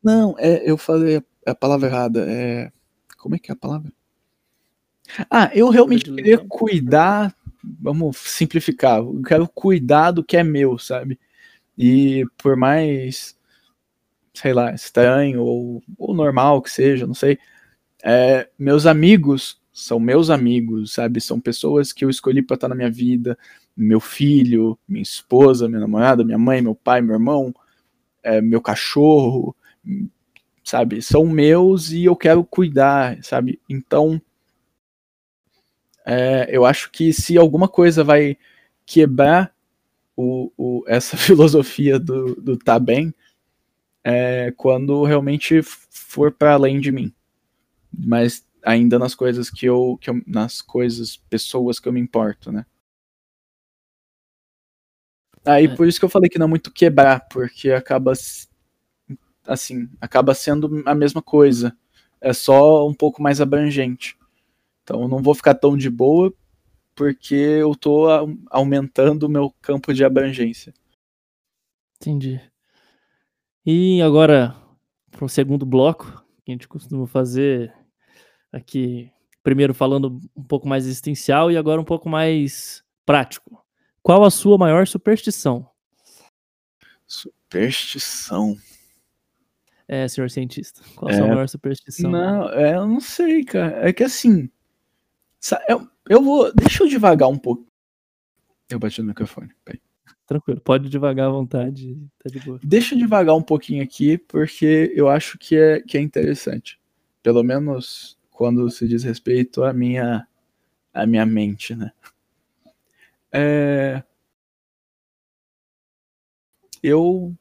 Não, 0.02 0.34
é, 0.38 0.68
eu 0.68 0.76
falei 0.76 1.22
a 1.46 1.54
palavra 1.54 1.88
errada. 1.88 2.26
É, 2.28 2.72
como 3.16 3.36
é 3.36 3.38
que 3.38 3.50
é 3.50 3.54
a 3.54 3.56
palavra? 3.56 3.92
Ah, 5.30 5.50
eu 5.54 5.68
realmente 5.68 6.04
queria 6.04 6.38
cuidar. 6.38 7.34
Vamos 7.80 8.16
simplificar. 8.18 8.98
Eu 8.98 9.22
quero 9.26 9.48
cuidar 9.48 10.10
do 10.10 10.24
que 10.24 10.36
é 10.36 10.44
meu, 10.44 10.78
sabe? 10.78 11.18
E 11.76 12.24
por 12.38 12.56
mais, 12.56 13.36
sei 14.34 14.52
lá, 14.52 14.72
estranho 14.74 15.42
ou, 15.42 15.82
ou 15.98 16.14
normal 16.14 16.60
que 16.62 16.70
seja, 16.70 17.06
não 17.06 17.14
sei, 17.14 17.38
é, 18.04 18.48
meus 18.58 18.86
amigos 18.86 19.60
são 19.72 19.98
meus 19.98 20.28
amigos, 20.28 20.92
sabe? 20.92 21.20
São 21.20 21.40
pessoas 21.40 21.92
que 21.92 22.04
eu 22.04 22.10
escolhi 22.10 22.42
para 22.42 22.56
estar 22.56 22.68
na 22.68 22.74
minha 22.74 22.90
vida. 22.90 23.38
Meu 23.74 24.00
filho, 24.00 24.78
minha 24.86 25.02
esposa, 25.02 25.66
minha 25.66 25.80
namorada, 25.80 26.24
minha 26.24 26.38
mãe, 26.38 26.60
meu 26.60 26.74
pai, 26.74 27.00
meu 27.00 27.14
irmão, 27.14 27.54
é, 28.22 28.40
meu 28.40 28.60
cachorro, 28.60 29.56
sabe? 30.62 31.00
São 31.00 31.26
meus 31.26 31.90
e 31.90 32.04
eu 32.04 32.14
quero 32.14 32.44
cuidar, 32.44 33.18
sabe? 33.22 33.60
Então, 33.68 34.20
é, 36.04 36.48
eu 36.50 36.64
acho 36.64 36.90
que 36.90 37.12
se 37.12 37.36
alguma 37.38 37.68
coisa 37.68 38.02
vai 38.02 38.36
quebrar 38.84 39.54
o, 40.16 40.52
o, 40.56 40.84
essa 40.86 41.16
filosofia 41.18 41.98
do, 41.98 42.34
do 42.34 42.56
tá 42.56 42.78
bem, 42.78 43.14
é 44.04 44.52
quando 44.56 45.04
realmente 45.04 45.62
for 45.62 46.32
para 46.32 46.54
além 46.54 46.80
de 46.80 46.90
mim. 46.90 47.12
Mas 47.92 48.44
ainda 48.62 48.98
nas 48.98 49.14
coisas 49.14 49.50
que 49.50 49.66
eu, 49.66 49.98
que 50.00 50.10
eu, 50.10 50.20
nas 50.26 50.60
coisas, 50.60 51.16
pessoas 51.16 51.78
que 51.78 51.88
eu 51.88 51.92
me 51.92 52.00
importo, 52.00 52.50
né? 52.50 52.64
Aí 55.44 55.64
é. 55.66 55.74
por 55.74 55.86
isso 55.86 55.98
que 55.98 56.04
eu 56.04 56.08
falei 56.10 56.28
que 56.28 56.38
não 56.38 56.46
é 56.46 56.48
muito 56.48 56.72
quebrar, 56.72 57.26
porque 57.28 57.72
acaba 57.72 58.12
assim, 59.46 59.88
acaba 60.00 60.34
sendo 60.34 60.82
a 60.86 60.94
mesma 60.94 61.20
coisa. 61.20 61.76
É 62.20 62.32
só 62.32 62.88
um 62.88 62.94
pouco 62.94 63.20
mais 63.20 63.40
abrangente. 63.40 64.16
Então 64.82 65.06
não 65.08 65.22
vou 65.22 65.34
ficar 65.34 65.54
tão 65.54 65.76
de 65.76 65.88
boa 65.88 66.32
porque 66.94 67.34
eu 67.34 67.74
tô 67.74 68.06
aumentando 68.50 69.24
o 69.24 69.28
meu 69.28 69.50
campo 69.60 69.94
de 69.94 70.04
abrangência. 70.04 70.72
Entendi. 71.96 72.40
E 73.64 74.02
agora 74.02 74.56
para 75.10 75.24
o 75.24 75.28
segundo 75.28 75.64
bloco, 75.64 76.24
que 76.44 76.50
a 76.50 76.54
gente 76.54 76.66
costuma 76.66 77.06
fazer 77.06 77.72
aqui, 78.50 79.10
primeiro 79.42 79.72
falando 79.72 80.20
um 80.36 80.42
pouco 80.42 80.66
mais 80.66 80.84
existencial 80.84 81.50
e 81.50 81.56
agora 81.56 81.80
um 81.80 81.84
pouco 81.84 82.08
mais 82.08 82.82
prático. 83.06 83.64
Qual 84.02 84.24
a 84.24 84.30
sua 84.30 84.58
maior 84.58 84.86
superstição? 84.86 85.68
Superstição. 87.06 88.56
É, 89.86 90.08
senhor 90.08 90.30
cientista. 90.30 90.80
Qual 90.96 91.10
a 91.10 91.14
é... 91.14 91.18
sua 91.18 91.26
maior 91.28 91.48
superstição? 91.48 92.10
Não, 92.10 92.48
é, 92.50 92.74
eu 92.74 92.86
não 92.86 93.00
sei, 93.00 93.44
cara. 93.44 93.88
É 93.88 93.92
que 93.92 94.02
assim. 94.02 94.50
Eu, 95.68 95.88
eu 96.08 96.22
vou. 96.22 96.52
Deixa 96.54 96.84
eu 96.84 96.88
devagar 96.88 97.28
um 97.28 97.38
pouco. 97.38 97.66
Eu 98.70 98.78
bati 98.78 99.00
no 99.00 99.08
microfone. 99.08 99.50
Peraí. 99.64 99.80
Tranquilo, 100.26 100.60
pode 100.60 100.88
devagar 100.88 101.26
à 101.26 101.30
vontade. 101.30 101.98
Tá 102.22 102.30
de 102.30 102.40
boa. 102.40 102.58
Deixa 102.62 102.94
eu 102.94 102.98
devagar 102.98 103.34
um 103.34 103.42
pouquinho 103.42 103.82
aqui, 103.82 104.16
porque 104.16 104.92
eu 104.94 105.08
acho 105.08 105.36
que 105.36 105.56
é, 105.56 105.80
que 105.80 105.98
é 105.98 106.00
interessante. 106.00 106.80
Pelo 107.22 107.42
menos 107.42 108.16
quando 108.30 108.70
se 108.70 108.88
diz 108.88 109.02
respeito 109.02 109.62
à 109.62 109.72
minha, 109.72 110.26
à 110.94 111.06
minha 111.06 111.26
mente, 111.26 111.74
né? 111.74 111.92
É... 113.30 114.02
Eu, 116.82 117.34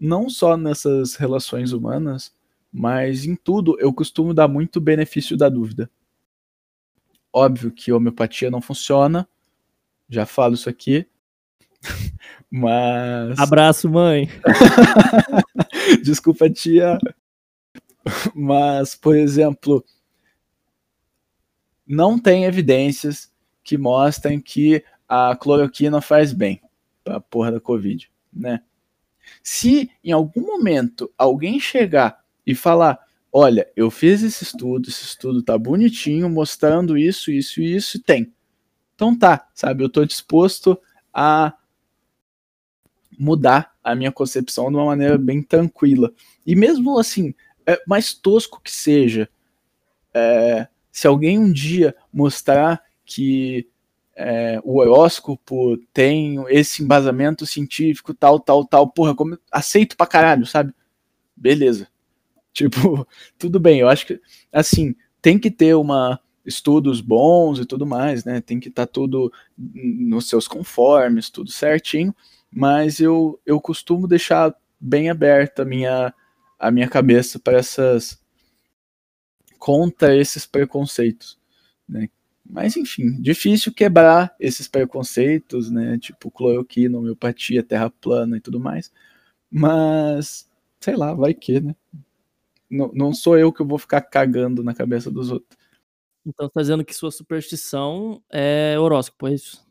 não 0.00 0.30
só 0.30 0.56
nessas 0.56 1.14
relações 1.16 1.72
humanas, 1.72 2.32
mas 2.72 3.24
em 3.24 3.34
tudo, 3.34 3.78
eu 3.80 3.92
costumo 3.92 4.32
dar 4.32 4.48
muito 4.48 4.80
benefício 4.80 5.36
da 5.36 5.48
dúvida. 5.48 5.90
Óbvio 7.38 7.70
que 7.70 7.92
homeopatia 7.92 8.50
não 8.50 8.60
funciona, 8.60 9.28
já 10.08 10.26
falo 10.26 10.54
isso 10.54 10.68
aqui, 10.68 11.06
mas. 12.50 13.38
Abraço, 13.38 13.88
mãe! 13.88 14.28
Desculpa, 16.02 16.50
tia. 16.50 16.98
Mas, 18.34 18.96
por 18.96 19.14
exemplo, 19.14 19.84
não 21.86 22.18
tem 22.18 22.42
evidências 22.42 23.32
que 23.62 23.78
mostrem 23.78 24.40
que 24.40 24.84
a 25.08 25.36
cloroquina 25.36 26.00
faz 26.00 26.32
bem 26.32 26.60
pra 27.04 27.20
porra 27.20 27.52
da 27.52 27.60
Covid, 27.60 28.10
né? 28.32 28.62
Se 29.44 29.92
em 30.02 30.10
algum 30.10 30.40
momento 30.40 31.08
alguém 31.16 31.60
chegar 31.60 32.20
e 32.44 32.52
falar, 32.52 32.98
olha, 33.32 33.68
eu 33.76 33.90
fiz 33.90 34.22
esse 34.22 34.44
estudo, 34.44 34.88
esse 34.88 35.04
estudo 35.04 35.42
tá 35.42 35.56
bonitinho, 35.56 36.28
mostrando 36.28 36.96
isso, 36.96 37.30
isso 37.30 37.60
e 37.60 37.76
isso, 37.76 37.96
e 37.96 38.00
tem. 38.00 38.32
Então 38.94 39.16
tá, 39.16 39.48
sabe, 39.54 39.84
eu 39.84 39.88
tô 39.88 40.04
disposto 40.04 40.78
a 41.12 41.54
mudar 43.18 43.74
a 43.82 43.94
minha 43.94 44.12
concepção 44.12 44.70
de 44.70 44.76
uma 44.76 44.86
maneira 44.86 45.18
bem 45.18 45.42
tranquila. 45.42 46.12
E 46.46 46.54
mesmo 46.54 46.98
assim, 46.98 47.34
é, 47.66 47.80
mais 47.86 48.14
tosco 48.14 48.60
que 48.62 48.70
seja, 48.70 49.28
é, 50.14 50.68
se 50.90 51.06
alguém 51.06 51.38
um 51.38 51.52
dia 51.52 51.94
mostrar 52.12 52.82
que 53.04 53.68
é, 54.16 54.60
o 54.64 54.78
horóscopo 54.78 55.76
tem 55.92 56.44
esse 56.48 56.82
embasamento 56.82 57.46
científico, 57.46 58.12
tal, 58.12 58.40
tal, 58.40 58.64
tal, 58.64 58.88
porra, 58.88 59.14
como, 59.14 59.38
aceito 59.50 59.96
pra 59.96 60.06
caralho, 60.06 60.44
sabe? 60.44 60.74
Beleza. 61.36 61.88
Tipo, 62.58 63.06
tudo 63.38 63.60
bem, 63.60 63.78
eu 63.78 63.88
acho 63.88 64.04
que, 64.04 64.20
assim, 64.52 64.96
tem 65.22 65.38
que 65.38 65.50
ter 65.50 65.74
uma 65.74 66.20
estudos 66.44 67.00
bons 67.00 67.60
e 67.60 67.66
tudo 67.66 67.86
mais, 67.86 68.24
né? 68.24 68.40
Tem 68.40 68.58
que 68.58 68.68
estar 68.68 68.86
tá 68.86 68.92
tudo 68.92 69.32
nos 69.56 70.28
seus 70.28 70.48
conformes, 70.48 71.30
tudo 71.30 71.50
certinho, 71.50 72.14
mas 72.50 73.00
eu, 73.00 73.38
eu 73.46 73.60
costumo 73.60 74.08
deixar 74.08 74.52
bem 74.80 75.08
aberta 75.10 75.62
a 75.62 75.64
minha, 75.64 76.12
a 76.58 76.70
minha 76.70 76.88
cabeça 76.88 77.38
para 77.38 77.58
essas 77.58 78.18
contra 79.58 80.16
esses 80.16 80.46
preconceitos, 80.46 81.38
né? 81.88 82.08
Mas 82.44 82.76
enfim, 82.76 83.20
difícil 83.20 83.72
quebrar 83.74 84.34
esses 84.40 84.66
preconceitos, 84.66 85.70
né? 85.70 85.98
Tipo 85.98 86.30
cloroquina, 86.30 86.98
homeopatia, 86.98 87.62
terra 87.62 87.90
plana 87.90 88.38
e 88.38 88.40
tudo 88.40 88.58
mais. 88.58 88.90
Mas 89.50 90.48
sei 90.80 90.96
lá, 90.96 91.14
vai 91.14 91.34
que, 91.34 91.60
né? 91.60 91.76
Não, 92.70 92.90
não 92.94 93.12
sou 93.12 93.38
eu 93.38 93.52
que 93.52 93.62
vou 93.62 93.78
ficar 93.78 94.00
cagando 94.02 94.62
na 94.62 94.74
cabeça 94.74 95.10
dos 95.10 95.30
outros. 95.30 95.56
Então 96.26 96.48
tá 96.48 96.60
dizendo 96.60 96.84
que 96.84 96.94
sua 96.94 97.10
superstição 97.10 98.22
é 98.30 98.76
horóscopo, 98.78 99.28
é 99.28 99.34
isso? 99.34 99.66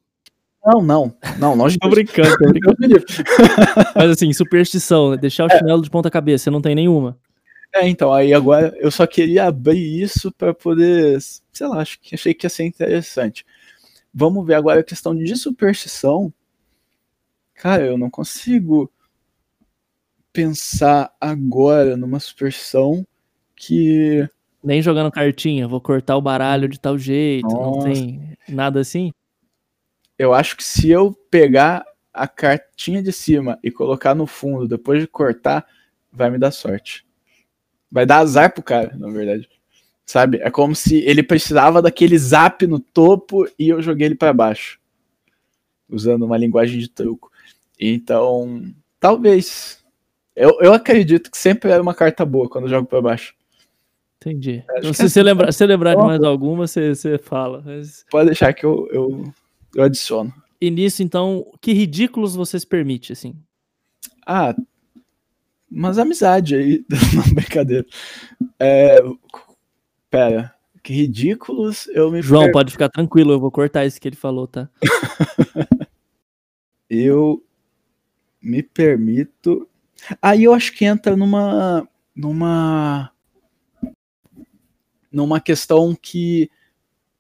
Não, 0.65 0.81
não, 0.81 1.15
não, 1.39 1.53
longe 1.55 1.77
Tô 1.77 1.89
brincando, 1.89 2.37
tô 2.37 2.47
brincando. 2.47 2.77
Mas 3.95 4.11
assim, 4.11 4.33
superstição, 4.33 5.11
né? 5.11 5.17
deixar 5.17 5.45
o 5.45 5.51
é. 5.51 5.57
chinelo 5.57 5.81
de 5.81 5.89
ponta 5.89 6.09
cabeça, 6.09 6.45
você 6.45 6.49
não 6.49 6.61
tem 6.61 6.75
nenhuma? 6.75 7.17
É, 7.73 7.87
então, 7.87 8.13
aí 8.13 8.33
agora 8.33 8.75
eu 8.77 8.89
só 8.89 9.05
queria 9.05 9.45
abrir 9.45 10.01
isso 10.01 10.31
para 10.31 10.53
poder, 10.53 11.19
sei 11.21 11.67
lá, 11.67 11.81
acho 11.81 11.99
que 11.99 12.15
achei 12.15 12.33
que 12.33 12.45
ia 12.45 12.49
ser 12.49 12.65
interessante. 12.65 13.45
Vamos 14.13 14.45
ver 14.45 14.55
agora 14.55 14.79
a 14.79 14.83
questão 14.83 15.15
de 15.15 15.35
superstição. 15.35 16.33
Cara, 17.53 17.85
eu 17.85 17.97
não 17.97 18.09
consigo 18.09 18.91
pensar 20.37 21.11
agora 21.19 21.97
numa 21.97 22.19
superstição 22.19 23.03
que 23.55 24.29
nem 24.63 24.83
jogando 24.83 25.11
cartinha, 25.11 25.67
vou 25.67 25.81
cortar 25.81 26.15
o 26.15 26.21
baralho 26.21 26.67
de 26.67 26.79
tal 26.79 26.95
jeito, 26.95 27.47
Nossa. 27.47 27.87
não 27.87 27.91
tem 27.91 28.37
nada 28.47 28.79
assim? 28.79 29.11
Eu 30.19 30.35
acho 30.35 30.55
que 30.55 30.63
se 30.63 30.91
eu 30.91 31.11
pegar 31.31 31.83
a 32.13 32.27
cartinha 32.27 33.01
de 33.01 33.11
cima 33.11 33.57
e 33.63 33.71
colocar 33.71 34.13
no 34.13 34.27
fundo 34.27 34.67
depois 34.67 35.01
de 35.01 35.07
cortar, 35.07 35.65
vai 36.11 36.29
me 36.29 36.37
dar 36.37 36.51
sorte. 36.51 37.03
Vai 37.91 38.05
dar 38.05 38.19
azar 38.19 38.53
pro 38.53 38.61
cara, 38.61 38.95
na 38.95 39.09
verdade. 39.09 39.49
Sabe? 40.05 40.37
É 40.43 40.51
como 40.51 40.75
se 40.75 40.97
ele 40.97 41.23
precisava 41.23 41.81
daquele 41.81 42.17
zap 42.17 42.67
no 42.67 42.79
topo 42.79 43.47
e 43.57 43.69
eu 43.69 43.81
joguei 43.81 44.05
ele 44.05 44.15
para 44.15 44.33
baixo. 44.33 44.79
Usando 45.89 46.23
uma 46.23 46.37
linguagem 46.37 46.79
de 46.79 46.89
truco. 46.89 47.31
Então, 47.79 48.63
talvez. 48.99 49.83
Eu, 50.37 50.55
eu 50.61 50.71
acredito 50.71 51.31
que 51.31 51.37
sempre 51.37 51.71
é 51.71 51.81
uma 51.81 51.95
carta 51.95 52.23
boa 52.23 52.47
quando 52.47 52.65
eu 52.65 52.69
jogo 52.69 52.87
para 52.87 53.01
baixo. 53.01 53.33
Entendi. 54.21 54.63
Então, 54.77 54.93
se 54.93 55.09
você 55.09 55.23
lembrar, 55.23 55.51
se 55.51 55.65
lembrar 55.65 55.95
de 55.95 56.03
mais 56.03 56.23
alguma, 56.23 56.67
você, 56.67 56.93
você 56.93 57.17
fala. 57.17 57.63
Mas... 57.65 58.05
Pode 58.11 58.27
deixar 58.27 58.53
que 58.53 58.63
eu, 58.63 58.87
eu, 58.91 59.33
eu 59.75 59.83
adiciono. 59.83 60.31
E 60.61 60.69
nisso, 60.69 61.01
então, 61.01 61.51
que 61.59 61.73
ridículos 61.73 62.35
você 62.35 62.59
se 62.59 62.67
permite, 62.67 63.13
assim? 63.13 63.33
Ah, 64.27 64.55
umas 65.71 65.97
amizade 65.97 66.55
aí, 66.55 66.85
não, 67.15 67.33
brincadeira. 67.33 67.85
É, 68.59 68.99
pera, 70.11 70.53
que 70.83 70.93
ridículos 70.93 71.87
eu 71.87 72.11
me 72.11 72.21
João, 72.21 72.43
per- 72.43 72.51
pode 72.51 72.71
ficar 72.71 72.89
tranquilo, 72.89 73.31
eu 73.31 73.39
vou 73.39 73.49
cortar 73.49 73.87
isso 73.87 73.99
que 73.99 74.07
ele 74.07 74.15
falou, 74.15 74.47
tá? 74.47 74.69
eu 76.87 77.43
me 78.39 78.61
permito. 78.61 79.67
Aí 80.21 80.43
eu 80.43 80.53
acho 80.53 80.73
que 80.73 80.85
entra 80.85 81.15
numa 81.15 81.87
numa 82.15 83.11
numa 85.11 85.39
questão 85.39 85.95
que 85.95 86.49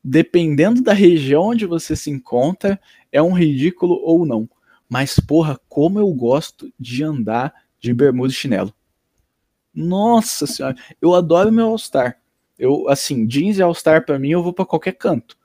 dependendo 0.03 0.81
da 0.81 0.93
região 0.93 1.47
onde 1.47 1.65
você 1.65 1.95
se 1.95 2.09
encontra, 2.09 2.79
é 3.11 3.21
um 3.21 3.33
ridículo 3.33 3.99
ou 4.03 4.25
não. 4.25 4.49
Mas 4.87 5.19
porra, 5.19 5.59
como 5.67 5.99
eu 5.99 6.07
gosto 6.13 6.71
de 6.79 7.03
andar 7.03 7.53
de 7.79 7.93
bermuda 7.93 8.31
e 8.31 8.35
chinelo. 8.35 8.73
Nossa 9.73 10.47
senhora, 10.47 10.75
eu 11.01 11.13
adoro 11.13 11.51
meu 11.51 11.67
All-Star. 11.67 12.19
Eu 12.57 12.89
assim, 12.89 13.27
jeans 13.27 13.57
e 13.57 13.61
All-Star 13.61 14.05
para 14.05 14.17
mim 14.17 14.29
eu 14.29 14.41
vou 14.41 14.53
para 14.53 14.65
qualquer 14.65 14.93
canto. 14.93 15.37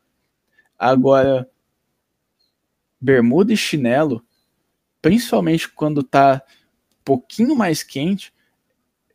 Agora 0.79 1.49
bermuda 3.01 3.53
e 3.53 3.57
chinelo, 3.57 4.25
principalmente 5.03 5.69
quando 5.69 6.03
tá 6.03 6.41
pouquinho 7.05 7.55
mais 7.55 7.83
quente, 7.83 8.33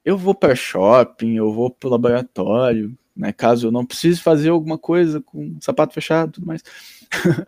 eu 0.04 0.18
vou 0.18 0.34
para 0.34 0.56
shopping, 0.56 1.36
eu 1.36 1.52
vou 1.52 1.70
pro 1.70 1.90
laboratório, 1.90 2.98
né, 3.16 3.34
caso 3.34 3.68
eu 3.68 3.72
não 3.72 3.86
precise 3.86 4.22
fazer 4.22 4.50
alguma 4.50 4.78
coisa 4.78 5.20
com 5.22 5.58
sapato 5.60 5.94
fechado 5.94 6.34
tudo 6.34 6.48
mais. 6.48 6.64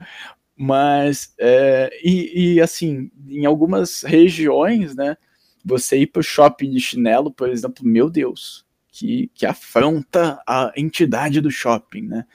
Mas, 0.61 1.33
é, 1.39 1.89
e, 2.03 2.55
e, 2.55 2.61
assim, 2.61 3.09
em 3.29 3.45
algumas 3.45 4.01
regiões, 4.01 4.93
né, 4.93 5.15
você 5.63 5.99
ir 5.99 6.07
pro 6.07 6.21
shopping 6.21 6.71
de 6.71 6.81
chinelo, 6.81 7.31
por 7.31 7.49
exemplo, 7.49 7.85
meu 7.85 8.09
Deus, 8.09 8.65
que, 8.91 9.31
que 9.33 9.45
afronta 9.45 10.41
a 10.45 10.73
entidade 10.75 11.39
do 11.39 11.49
shopping, 11.49 12.01
né? 12.01 12.25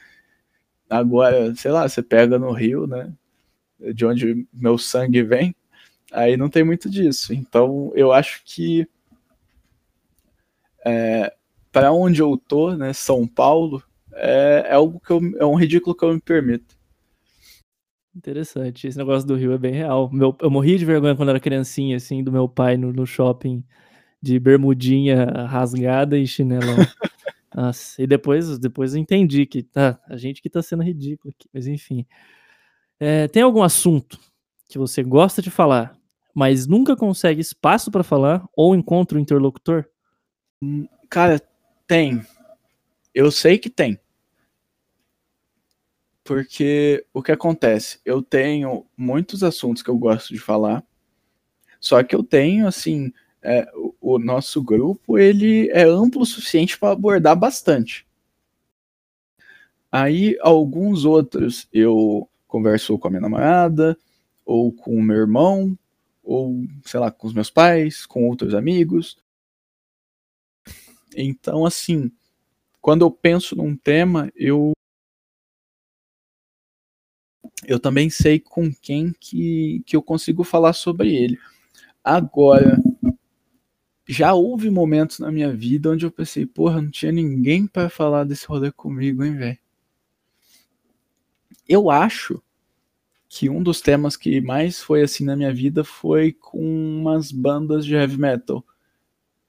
Agora, 0.89 1.55
sei 1.55 1.71
lá, 1.71 1.87
você 1.87 2.03
pega 2.03 2.39
no 2.39 2.51
Rio, 2.53 2.87
né, 2.87 3.13
de 3.93 4.07
onde 4.07 4.47
meu 4.53 4.79
sangue 4.79 5.23
vem, 5.23 5.55
aí 6.15 6.37
não 6.37 6.49
tem 6.49 6.65
muito 6.65 6.89
disso. 6.89 7.35
Então, 7.35 7.93
eu 7.95 8.13
acho 8.13 8.43
que 8.45 8.89
é, 10.85 11.35
para 11.73 11.93
onde 11.93 12.23
eu 12.23 12.37
tô, 12.37 12.77
né, 12.77 12.93
São 12.93 13.27
Paulo, 13.27 13.83
é, 14.13 14.67
é 14.69 14.75
algo 14.75 15.01
que 15.01 15.13
eu, 15.13 15.21
é 15.39 15.45
um 15.45 15.57
ridículo 15.57 15.95
que 15.95 16.05
eu 16.05 16.15
me 16.15 16.21
permito. 16.21 16.77
Interessante. 18.15 18.87
Esse 18.87 18.97
negócio 18.97 19.27
do 19.27 19.35
Rio 19.35 19.53
é 19.53 19.59
bem 19.59 19.73
real. 19.73 20.09
Meu, 20.13 20.37
eu 20.41 20.51
morri 20.51 20.79
de 20.79 20.85
vergonha 20.85 21.17
quando 21.17 21.31
era 21.31 21.41
criancinha, 21.41 21.97
assim, 21.97 22.23
do 22.23 22.31
meu 22.31 22.49
pai 22.49 22.77
no, 22.77 22.93
no 22.93 23.05
shopping 23.05 23.65
de 24.23 24.39
bermudinha 24.39 25.27
rasgada 25.47 26.17
e 26.17 26.27
chinelão. 26.27 26.77
Nossa, 27.55 28.03
e 28.03 28.07
depois, 28.07 28.59
depois 28.59 28.95
eu 28.95 29.01
entendi 29.01 29.47
que 29.47 29.63
tá, 29.63 30.01
a 30.09 30.17
gente 30.17 30.41
que 30.41 30.51
tá 30.51 30.63
sendo 30.63 30.83
ridículo 30.83 31.33
aqui, 31.37 31.49
mas 31.53 31.67
enfim. 31.67 32.07
É, 32.99 33.29
tem 33.29 33.43
algum 33.43 33.63
assunto 33.63 34.19
que 34.69 34.79
você 34.79 35.03
gosta 35.03 35.43
de 35.43 35.51
falar, 35.51 35.97
mas 36.35 36.67
nunca 36.67 36.97
consegue 36.97 37.41
espaço 37.41 37.91
para 37.91 38.03
falar 38.03 38.45
ou 38.57 38.75
encontra 38.75 39.17
o 39.17 39.21
interlocutor? 39.21 39.87
Cara, 41.09 41.41
tem. 41.87 42.21
Eu 43.15 43.31
sei 43.31 43.59
que 43.59 43.71
tem. 43.71 43.99
Porque 46.25 47.07
o 47.13 47.23
que 47.23 47.31
acontece? 47.31 48.01
Eu 48.05 48.23
tenho 48.23 48.87
muitos 48.97 49.45
assuntos 49.45 49.83
que 49.83 49.91
eu 49.91 49.97
gosto 49.97 50.33
de 50.33 50.41
falar, 50.41 50.83
só 51.79 52.03
que 52.03 52.15
eu 52.15 52.25
tenho, 52.25 52.67
assim, 52.67 53.13
é, 53.43 53.71
o, 53.75 54.15
o 54.15 54.19
nosso 54.19 54.63
grupo, 54.63 55.19
ele 55.19 55.69
é 55.69 55.83
amplo 55.83 56.23
o 56.23 56.27
suficiente 56.27 56.79
para 56.79 56.93
abordar 56.93 57.37
bastante. 57.37 58.07
Aí, 59.93 60.37
alguns 60.41 61.05
outros 61.05 61.69
eu 61.71 62.29
converso 62.49 62.99
com 62.99 63.07
a 63.07 63.11
minha 63.11 63.21
namorada, 63.21 63.97
ou 64.47 64.73
com 64.73 64.97
o 64.97 65.03
meu 65.03 65.17
irmão, 65.17 65.79
ou, 66.25 66.65
sei 66.85 66.99
lá, 66.99 67.11
com 67.11 67.27
os 67.27 67.35
meus 67.35 67.51
pais, 67.51 68.07
com 68.07 68.27
outros 68.29 68.55
amigos. 68.55 69.17
Então, 71.17 71.65
assim, 71.65 72.11
quando 72.81 73.03
eu 73.05 73.11
penso 73.11 73.57
num 73.57 73.77
tema, 73.77 74.31
eu 74.35 74.73
eu 77.67 77.79
também 77.79 78.11
sei 78.11 78.39
com 78.39 78.73
quem 78.73 79.13
que, 79.19 79.83
que 79.87 79.97
eu 79.97 80.03
consigo 80.03 80.45
falar 80.45 80.73
sobre 80.73 81.15
ele. 81.15 81.39
Agora, 82.03 82.77
já 84.07 84.35
houve 84.35 84.69
momentos 84.71 85.19
na 85.19 85.33
minha 85.33 85.51
vida 85.55 85.91
onde 85.91 86.05
eu 86.05 86.11
pensei, 86.11 86.45
porra, 86.45 86.81
não 86.83 86.91
tinha 86.91 87.11
ninguém 87.11 87.67
para 87.67 87.89
falar 87.89 88.25
desse 88.25 88.47
rolê 88.47 88.71
comigo, 88.71 89.25
hein, 89.25 89.37
velho. 89.37 89.59
Eu 91.67 91.91
acho 91.91 92.43
que 93.35 93.51
um 93.51 93.61
dos 93.61 93.81
temas 93.81 94.17
que 94.17 94.41
mais 94.41 94.81
foi 94.81 95.03
assim 95.03 95.25
na 95.25 95.35
minha 95.35 95.53
vida 95.53 95.83
foi 95.83 96.31
com 96.33 96.61
umas 96.61 97.33
bandas 97.33 97.85
de 97.85 97.93
heavy 97.93 98.17
metal. 98.17 98.65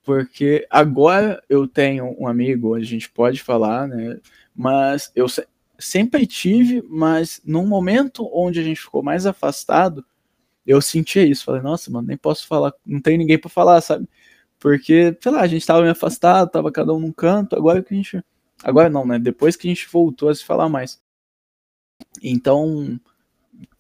Porque 0.04 0.68
agora 0.70 1.44
eu 1.50 1.68
tenho 1.68 2.16
um 2.20 2.28
amigo, 2.28 2.76
a 2.76 2.84
gente 2.84 3.10
pode 3.12 3.44
falar, 3.44 3.88
né? 3.88 4.20
Mas 4.56 5.12
eu 5.16 5.30
se- 5.30 5.48
sempre 5.80 6.28
tive, 6.28 6.84
mas 6.90 7.42
num 7.46 7.68
momento 7.68 8.30
onde 8.34 8.60
a 8.60 8.64
gente 8.64 8.82
ficou 8.82 9.04
mais 9.04 9.26
afastado, 9.28 10.06
eu 10.66 10.82
sentia 10.82 11.24
isso. 11.26 11.46
Falei, 11.46 11.62
nossa, 11.62 11.92
mano, 11.92 12.08
nem 12.08 12.18
posso 12.18 12.48
falar, 12.48 12.74
não 12.86 13.02
tem 13.02 13.18
ninguém 13.18 13.40
pra 13.40 13.50
falar, 13.50 13.82
sabe? 13.82 14.08
Porque, 14.60 15.18
sei 15.22 15.32
lá, 15.32 15.42
a 15.42 15.48
gente 15.48 15.66
tava 15.66 15.82
meio 15.82 15.94
afastado, 15.94 16.52
tava 16.52 16.72
cada 16.72 16.94
um 16.94 17.00
num 17.00 17.12
canto, 17.14 17.56
agora 17.56 17.84
que 17.84 17.94
a 17.94 17.98
gente. 17.98 18.24
Agora 18.64 18.90
não, 18.90 19.06
né? 19.08 19.20
Depois 19.20 19.56
que 19.56 19.68
a 19.68 19.72
gente 19.72 19.88
voltou 19.92 20.30
a 20.30 20.36
se 20.36 20.46
falar 20.46 20.70
mais. 20.70 21.02
Então, 22.22 23.00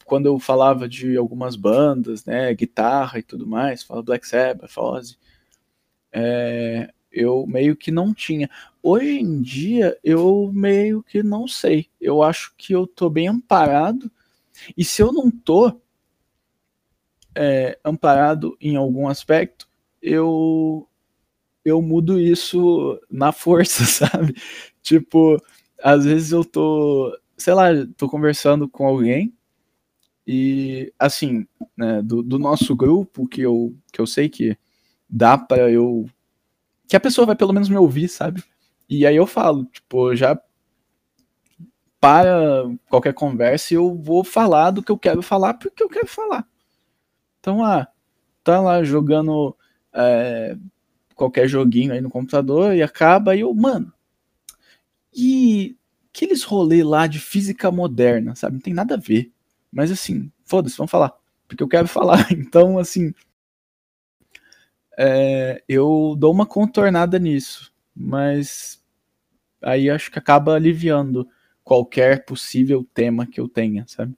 quando 0.05 0.27
eu 0.27 0.39
falava 0.39 0.87
de 0.87 1.17
algumas 1.17 1.55
bandas, 1.55 2.23
né, 2.25 2.53
guitarra 2.53 3.19
e 3.19 3.23
tudo 3.23 3.47
mais, 3.47 3.83
fala 3.83 4.03
Black 4.03 4.25
Sabbath, 4.25 4.77
Ozzy, 4.77 5.17
é, 6.13 6.93
eu 7.11 7.45
meio 7.47 7.75
que 7.75 7.91
não 7.91 8.13
tinha. 8.13 8.49
Hoje 8.83 9.19
em 9.19 9.41
dia, 9.41 9.97
eu 10.03 10.51
meio 10.53 11.01
que 11.03 11.23
não 11.23 11.47
sei. 11.47 11.89
Eu 11.99 12.21
acho 12.21 12.53
que 12.57 12.73
eu 12.73 12.85
tô 12.85 13.09
bem 13.09 13.27
amparado. 13.27 14.11
E 14.77 14.83
se 14.85 15.01
eu 15.01 15.11
não 15.11 15.31
tô 15.31 15.81
é, 17.33 17.77
amparado 17.83 18.55
em 18.61 18.75
algum 18.75 19.07
aspecto, 19.07 19.67
eu 20.01 20.87
eu 21.65 21.81
mudo 21.81 22.19
isso 22.19 23.01
na 23.09 23.31
força, 23.31 23.85
sabe? 24.07 24.35
Tipo, 24.83 25.41
às 25.81 26.05
vezes 26.05 26.31
eu 26.31 26.45
tô, 26.45 27.17
sei 27.37 27.53
lá, 27.55 27.69
tô 27.97 28.07
conversando 28.07 28.69
com 28.69 28.85
alguém 28.85 29.33
e 30.27 30.93
assim, 30.97 31.47
né, 31.77 32.01
do, 32.01 32.23
do 32.23 32.39
nosso 32.39 32.75
grupo 32.75 33.27
que 33.27 33.41
eu 33.41 33.75
que 33.91 34.01
eu 34.01 34.07
sei 34.07 34.29
que 34.29 34.57
dá 35.09 35.37
para 35.37 35.69
eu 35.69 36.05
que 36.87 36.95
a 36.95 36.99
pessoa 36.99 37.27
vai 37.27 37.35
pelo 37.35 37.53
menos 37.53 37.69
me 37.69 37.77
ouvir, 37.77 38.07
sabe? 38.07 38.43
E 38.89 39.05
aí 39.05 39.15
eu 39.15 39.27
falo, 39.27 39.65
tipo, 39.65 40.15
já 40.15 40.39
para 41.99 42.63
qualquer 42.89 43.13
conversa 43.13 43.73
e 43.73 43.77
eu 43.77 43.95
vou 43.95 44.23
falar 44.23 44.71
do 44.71 44.83
que 44.83 44.91
eu 44.91 44.97
quero 44.97 45.21
falar 45.21 45.55
porque 45.55 45.81
eu 45.83 45.89
quero 45.89 46.07
falar. 46.07 46.47
Então, 47.39 47.63
ah, 47.65 47.87
tá 48.43 48.61
lá 48.61 48.83
jogando 48.83 49.55
é, 49.93 50.57
qualquer 51.15 51.47
joguinho 51.47 51.93
aí 51.93 52.01
no 52.01 52.09
computador 52.11 52.75
e 52.75 52.83
acaba 52.83 53.35
e 53.35 53.41
eu, 53.41 53.53
mano, 53.53 53.91
e 55.15 55.75
aqueles 56.13 56.43
rolê 56.43 56.83
lá 56.83 57.07
de 57.07 57.19
física 57.19 57.71
moderna, 57.71 58.35
sabe? 58.35 58.55
Não 58.55 58.61
tem 58.61 58.73
nada 58.73 58.95
a 58.95 58.99
ver. 58.99 59.31
Mas 59.75 59.91
assim, 59.91 60.31
foda-se, 60.45 60.77
vamos 60.77 60.89
falar. 60.89 61.13
Porque 61.49 61.61
eu 61.61 61.67
quero 61.67 61.85
falar. 61.89 62.31
Então, 62.31 62.79
assim, 62.79 63.13
é, 64.97 65.61
eu 65.67 66.15
dou 66.17 66.31
uma 66.31 66.45
contornada 66.45 67.19
nisso. 67.19 67.73
Mas 67.93 68.81
aí 69.61 69.89
acho 69.89 70.09
que 70.09 70.17
acaba 70.17 70.53
aliviando 70.53 71.27
qualquer 71.61 72.23
possível 72.23 72.87
tema 72.93 73.27
que 73.27 73.41
eu 73.41 73.49
tenha, 73.49 73.83
sabe? 73.85 74.15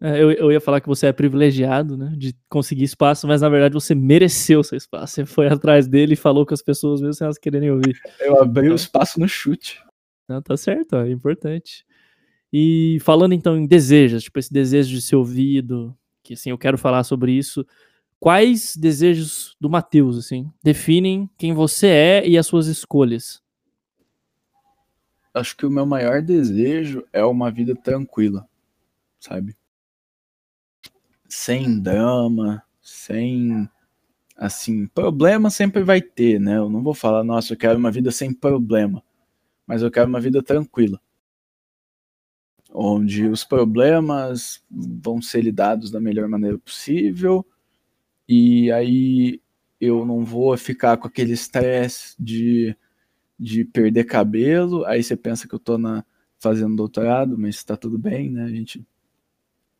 É, 0.00 0.20
eu, 0.20 0.32
eu 0.32 0.50
ia 0.50 0.60
falar 0.60 0.80
que 0.80 0.88
você 0.88 1.06
é 1.06 1.12
privilegiado, 1.12 1.96
né? 1.96 2.12
De 2.16 2.34
conseguir 2.48 2.82
espaço, 2.82 3.28
mas 3.28 3.40
na 3.40 3.48
verdade 3.48 3.74
você 3.74 3.94
mereceu 3.94 4.64
seu 4.64 4.76
espaço. 4.76 5.14
Você 5.14 5.24
foi 5.24 5.46
atrás 5.46 5.86
dele 5.86 6.14
e 6.14 6.16
falou 6.16 6.44
com 6.44 6.54
as 6.54 6.62
pessoas 6.62 7.00
mesmo 7.00 7.14
sem 7.14 7.24
elas 7.24 7.38
quererem 7.38 7.70
ouvir. 7.70 8.00
Eu 8.18 8.42
abri 8.42 8.68
o 8.68 8.74
espaço 8.74 9.20
no 9.20 9.28
chute. 9.28 9.80
Não, 10.28 10.42
tá 10.42 10.56
certo, 10.56 10.96
ó, 10.96 11.02
é 11.02 11.10
importante. 11.10 11.86
E 12.52 12.98
falando 13.00 13.32
então 13.32 13.56
em 13.56 13.66
desejos, 13.66 14.24
tipo 14.24 14.38
esse 14.38 14.52
desejo 14.52 14.90
de 14.90 15.00
ser 15.00 15.16
ouvido, 15.16 15.96
que 16.22 16.34
assim, 16.34 16.50
eu 16.50 16.58
quero 16.58 16.76
falar 16.76 17.02
sobre 17.04 17.32
isso. 17.32 17.66
Quais 18.20 18.76
desejos 18.76 19.56
do 19.60 19.68
Matheus, 19.68 20.16
assim, 20.16 20.52
definem 20.62 21.28
quem 21.36 21.52
você 21.54 21.86
é 21.88 22.28
e 22.28 22.38
as 22.38 22.46
suas 22.46 22.66
escolhas? 22.66 23.42
Acho 25.34 25.56
que 25.56 25.64
o 25.64 25.70
meu 25.70 25.86
maior 25.86 26.20
desejo 26.20 27.04
é 27.12 27.24
uma 27.24 27.50
vida 27.50 27.74
tranquila, 27.74 28.46
sabe? 29.18 29.56
Sem 31.26 31.80
drama, 31.80 32.62
sem. 32.82 33.68
Assim, 34.36 34.86
problema 34.88 35.48
sempre 35.48 35.82
vai 35.82 36.02
ter, 36.02 36.38
né? 36.38 36.58
Eu 36.58 36.68
não 36.68 36.82
vou 36.82 36.94
falar, 36.94 37.24
nossa, 37.24 37.54
eu 37.54 37.56
quero 37.56 37.78
uma 37.78 37.90
vida 37.90 38.10
sem 38.10 38.32
problema, 38.32 39.02
mas 39.66 39.82
eu 39.82 39.90
quero 39.90 40.08
uma 40.08 40.20
vida 40.20 40.42
tranquila. 40.42 41.00
Onde 42.74 43.26
os 43.26 43.44
problemas 43.44 44.62
vão 44.70 45.20
ser 45.20 45.42
lidados 45.42 45.90
da 45.90 46.00
melhor 46.00 46.28
maneira 46.28 46.58
possível, 46.58 47.46
e 48.28 48.72
aí 48.72 49.40
eu 49.80 50.06
não 50.06 50.24
vou 50.24 50.56
ficar 50.56 50.96
com 50.96 51.06
aquele 51.06 51.32
estresse 51.32 52.14
de 52.18 52.76
de 53.42 53.64
perder 53.64 54.04
cabelo, 54.04 54.84
aí 54.86 55.02
você 55.02 55.16
pensa 55.16 55.48
que 55.48 55.54
eu 55.54 55.58
tô 55.58 55.76
na, 55.76 56.04
fazendo 56.38 56.76
doutorado, 56.76 57.36
mas 57.36 57.64
tá 57.64 57.76
tudo 57.76 57.98
bem, 57.98 58.30
né? 58.30 58.44
A 58.44 58.48
gente 58.48 58.86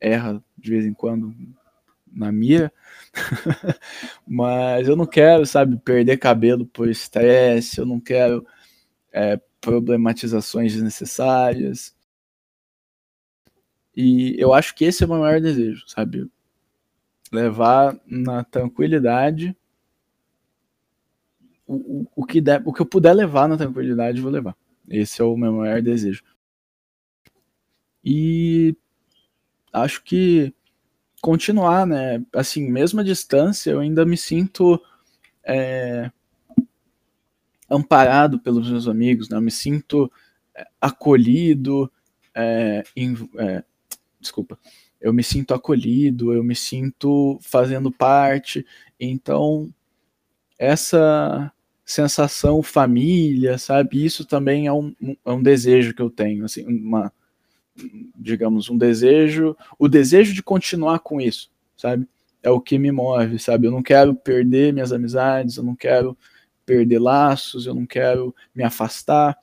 erra 0.00 0.42
de 0.58 0.70
vez 0.70 0.84
em 0.84 0.92
quando 0.92 1.32
na 2.12 2.32
mira. 2.32 2.72
mas 4.26 4.88
eu 4.88 4.96
não 4.96 5.06
quero, 5.06 5.46
sabe, 5.46 5.76
perder 5.78 6.18
cabelo 6.18 6.66
por 6.66 6.88
estresse, 6.88 7.78
eu 7.78 7.86
não 7.86 8.00
quero 8.00 8.44
é, 9.12 9.40
problematizações 9.60 10.72
desnecessárias. 10.72 11.94
E 13.96 14.34
eu 14.38 14.52
acho 14.52 14.74
que 14.74 14.84
esse 14.84 15.02
é 15.02 15.06
o 15.06 15.08
meu 15.08 15.20
maior 15.20 15.40
desejo, 15.40 15.84
sabe? 15.86 16.30
Levar 17.30 17.98
na 18.06 18.44
tranquilidade 18.44 19.56
o, 21.66 22.06
o, 22.14 22.24
que 22.24 22.40
der, 22.40 22.62
o 22.64 22.72
que 22.72 22.82
eu 22.82 22.86
puder 22.86 23.14
levar 23.14 23.48
na 23.48 23.56
tranquilidade, 23.56 24.20
vou 24.20 24.30
levar. 24.30 24.56
Esse 24.88 25.22
é 25.22 25.24
o 25.24 25.36
meu 25.36 25.52
maior 25.52 25.80
desejo. 25.80 26.22
E 28.04 28.76
acho 29.72 30.02
que 30.02 30.52
continuar, 31.20 31.86
né? 31.86 32.24
Assim, 32.34 32.70
mesmo 32.70 33.00
a 33.00 33.04
distância, 33.04 33.70
eu 33.70 33.80
ainda 33.80 34.04
me 34.04 34.16
sinto 34.16 34.80
é, 35.44 36.10
amparado 37.70 38.40
pelos 38.40 38.68
meus 38.68 38.88
amigos, 38.88 39.28
né? 39.28 39.36
Eu 39.36 39.40
me 39.42 39.50
sinto 39.50 40.10
é, 40.54 40.66
acolhido, 40.80 41.90
é, 42.34 42.82
em, 42.96 43.14
é, 43.38 43.64
desculpa, 44.22 44.58
eu 45.00 45.12
me 45.12 45.22
sinto 45.22 45.52
acolhido, 45.52 46.32
eu 46.32 46.42
me 46.42 46.54
sinto 46.54 47.38
fazendo 47.42 47.90
parte. 47.90 48.64
Então, 48.98 49.68
essa 50.58 51.52
sensação 51.84 52.62
família, 52.62 53.58
sabe? 53.58 54.04
Isso 54.04 54.24
também 54.24 54.66
é 54.66 54.72
um, 54.72 54.94
é 55.24 55.32
um 55.32 55.42
desejo 55.42 55.92
que 55.92 56.00
eu 56.00 56.08
tenho, 56.08 56.44
assim, 56.44 56.64
uma, 56.64 57.12
digamos, 58.16 58.70
um 58.70 58.78
desejo, 58.78 59.56
o 59.78 59.88
desejo 59.88 60.32
de 60.32 60.42
continuar 60.42 61.00
com 61.00 61.20
isso, 61.20 61.50
sabe? 61.76 62.08
É 62.42 62.50
o 62.50 62.60
que 62.60 62.78
me 62.78 62.92
move, 62.92 63.38
sabe? 63.38 63.66
Eu 63.66 63.72
não 63.72 63.82
quero 63.82 64.14
perder 64.14 64.72
minhas 64.72 64.92
amizades, 64.92 65.56
eu 65.56 65.64
não 65.64 65.74
quero 65.74 66.16
perder 66.64 66.98
laços, 66.98 67.66
eu 67.66 67.74
não 67.74 67.86
quero 67.86 68.34
me 68.54 68.62
afastar. 68.62 69.36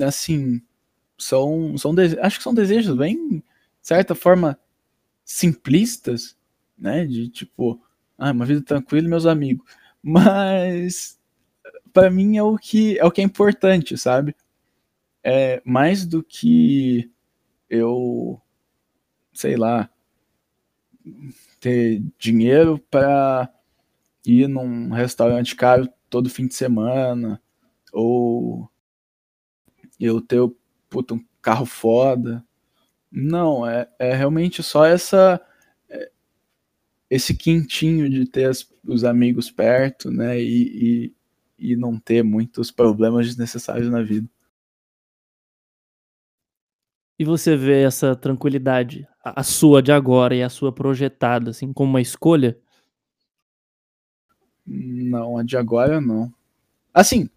Assim, 0.00 0.62
são, 1.20 1.76
são 1.78 1.94
acho 2.22 2.38
que 2.38 2.42
são 2.42 2.54
desejos 2.54 2.96
bem, 2.96 3.38
de 3.38 3.44
certa 3.82 4.14
forma, 4.14 4.58
simplistas, 5.24 6.36
né? 6.78 7.06
De 7.06 7.28
tipo, 7.28 7.80
ah, 8.18 8.32
uma 8.32 8.44
vida 8.46 8.62
tranquila 8.62 9.08
meus 9.08 9.26
amigos. 9.26 9.64
Mas 10.02 11.18
para 11.92 12.10
mim 12.10 12.36
é 12.36 12.42
o 12.42 12.56
que 12.56 12.98
é 12.98 13.04
o 13.04 13.10
que 13.10 13.20
é 13.20 13.24
importante, 13.24 13.96
sabe? 13.96 14.34
É 15.22 15.62
mais 15.64 16.06
do 16.06 16.22
que 16.22 17.10
eu 17.68 18.40
sei 19.32 19.56
lá 19.56 19.88
ter 21.60 22.02
dinheiro 22.18 22.78
para 22.90 23.52
ir 24.26 24.48
num 24.48 24.90
restaurante 24.90 25.54
caro 25.56 25.88
todo 26.08 26.30
fim 26.30 26.46
de 26.46 26.54
semana 26.54 27.40
ou 27.92 28.68
eu 29.98 30.20
ter 30.20 30.40
puta, 30.90 31.14
um 31.14 31.24
carro 31.40 31.64
foda. 31.64 32.44
Não, 33.10 33.66
é, 33.66 33.88
é 33.98 34.14
realmente 34.14 34.62
só 34.62 34.84
essa 34.84 35.40
esse 37.10 37.34
quentinho 37.34 38.08
de 38.08 38.24
ter 38.24 38.44
as, 38.44 38.72
os 38.86 39.02
amigos 39.02 39.50
perto, 39.50 40.10
né? 40.10 40.40
E, 40.40 41.12
e, 41.58 41.72
e 41.72 41.76
não 41.76 41.98
ter 41.98 42.22
muitos 42.22 42.70
problemas 42.70 43.26
desnecessários 43.26 43.90
na 43.90 44.00
vida. 44.00 44.28
E 47.18 47.24
você 47.24 47.56
vê 47.56 47.82
essa 47.82 48.14
tranquilidade, 48.16 49.06
a 49.22 49.42
sua 49.42 49.82
de 49.82 49.92
agora 49.92 50.34
e 50.34 50.42
a 50.42 50.48
sua 50.48 50.72
projetada, 50.72 51.50
assim, 51.50 51.70
como 51.72 51.90
uma 51.90 52.00
escolha? 52.00 52.56
Não, 54.64 55.36
a 55.36 55.42
de 55.42 55.56
agora 55.56 56.00
não. 56.00 56.32
Assim, 56.94 57.28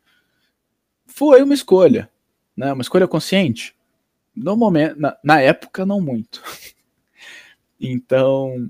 foi 1.06 1.42
uma 1.42 1.54
escolha, 1.54 2.10
né? 2.56 2.72
Uma 2.74 2.82
escolha 2.82 3.08
consciente. 3.08 3.76
No 4.36 4.56
momento, 4.56 5.00
na, 5.00 5.18
na 5.24 5.42
época, 5.42 5.86
não 5.86 6.02
muito. 6.02 6.42
então, 7.80 8.70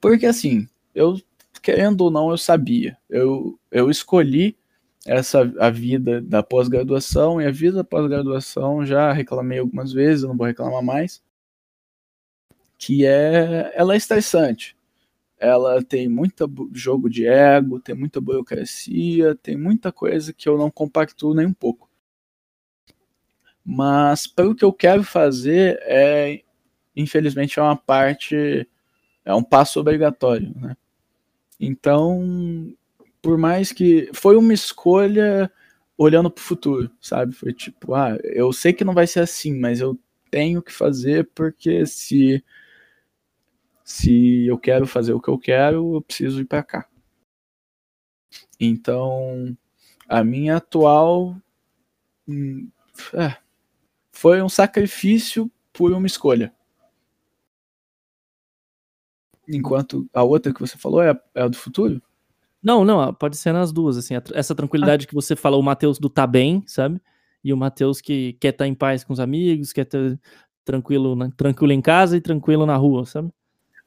porque 0.00 0.26
assim, 0.26 0.68
eu 0.94 1.18
querendo 1.62 2.02
ou 2.02 2.10
não, 2.10 2.30
eu 2.30 2.36
sabia. 2.36 2.98
Eu, 3.08 3.58
eu 3.70 3.88
escolhi 3.90 4.56
essa 5.06 5.40
a 5.58 5.70
vida 5.70 6.20
da 6.20 6.42
pós-graduação 6.42 7.40
e 7.40 7.46
a 7.46 7.50
vida 7.50 7.78
da 7.78 7.84
pós-graduação 7.84 8.84
já 8.84 9.12
reclamei 9.12 9.58
algumas 9.58 9.92
vezes, 9.92 10.24
não 10.24 10.36
vou 10.36 10.46
reclamar 10.46 10.82
mais. 10.82 11.22
Que 12.78 13.06
é 13.06 13.72
ela 13.74 13.94
é 13.94 13.96
estressante. 13.96 14.76
Ela 15.38 15.82
tem 15.82 16.08
muito 16.08 16.50
jogo 16.72 17.08
de 17.10 17.26
ego, 17.26 17.80
tem 17.80 17.94
muita 17.94 18.20
burocracia, 18.20 19.34
tem 19.36 19.56
muita 19.56 19.92
coisa 19.92 20.32
que 20.32 20.48
eu 20.48 20.56
não 20.58 20.70
compactuo 20.70 21.34
nem 21.34 21.46
um 21.46 21.52
pouco. 21.52 21.88
Mas 23.64 24.26
pelo 24.26 24.54
que 24.54 24.64
eu 24.64 24.72
quero 24.72 25.04
fazer 25.04 25.78
é 25.82 26.42
infelizmente 26.96 27.58
é 27.58 27.62
uma 27.62 27.76
parte 27.76 28.68
é 29.24 29.34
um 29.34 29.42
passo 29.42 29.80
obrigatório, 29.80 30.52
né? 30.56 30.76
Então, 31.60 32.74
por 33.22 33.38
mais 33.38 33.72
que 33.72 34.10
foi 34.14 34.36
uma 34.36 34.52
escolha 34.52 35.50
olhando 35.96 36.30
para 36.30 36.40
o 36.42 36.44
futuro, 36.44 36.90
sabe? 37.00 37.34
Foi 37.34 37.52
tipo, 37.52 37.94
ah, 37.94 38.18
eu 38.24 38.52
sei 38.52 38.72
que 38.72 38.84
não 38.84 38.94
vai 38.94 39.06
ser 39.06 39.20
assim, 39.20 39.54
mas 39.58 39.80
eu 39.80 39.98
tenho 40.30 40.62
que 40.62 40.72
fazer 40.72 41.30
porque 41.34 41.86
se 41.86 42.42
se 43.84 44.46
eu 44.46 44.58
quero 44.58 44.86
fazer 44.86 45.12
o 45.12 45.20
que 45.20 45.28
eu 45.28 45.38
quero, 45.38 45.96
eu 45.96 46.02
preciso 46.02 46.40
ir 46.40 46.44
para 46.46 46.62
cá. 46.62 46.88
Então, 48.58 49.56
a 50.08 50.22
minha 50.24 50.56
atual 50.56 51.36
hum, 52.28 52.68
é, 53.14 53.36
foi 54.12 54.42
um 54.42 54.48
sacrifício 54.48 55.50
por 55.72 55.92
uma 55.92 56.06
escolha. 56.06 56.52
Enquanto 59.48 60.08
a 60.12 60.22
outra 60.22 60.52
que 60.52 60.60
você 60.60 60.76
falou 60.78 61.02
é 61.02 61.10
a, 61.10 61.20
é 61.34 61.42
a 61.42 61.48
do 61.48 61.56
futuro? 61.56 62.00
Não, 62.62 62.84
não, 62.84 63.12
pode 63.12 63.36
ser 63.36 63.52
nas 63.52 63.72
duas, 63.72 63.96
assim, 63.96 64.14
essa 64.34 64.54
tranquilidade 64.54 65.04
ah. 65.04 65.08
que 65.08 65.14
você 65.14 65.34
falou, 65.34 65.58
o 65.58 65.64
Matheus 65.64 65.98
do 65.98 66.08
tá 66.08 66.26
bem, 66.26 66.62
sabe? 66.66 67.00
E 67.42 67.52
o 67.52 67.56
Matheus 67.56 68.00
que 68.00 68.34
quer 68.34 68.50
estar 68.50 68.64
tá 68.64 68.68
em 68.68 68.74
paz 68.74 69.02
com 69.02 69.12
os 69.12 69.18
amigos, 69.18 69.72
quer 69.72 69.82
estar 69.82 70.16
tranquilo, 70.64 71.16
né? 71.16 71.32
tranquilo 71.36 71.72
em 71.72 71.80
casa 71.80 72.16
e 72.16 72.20
tranquilo 72.20 72.64
na 72.64 72.76
rua, 72.76 73.04
sabe? 73.04 73.32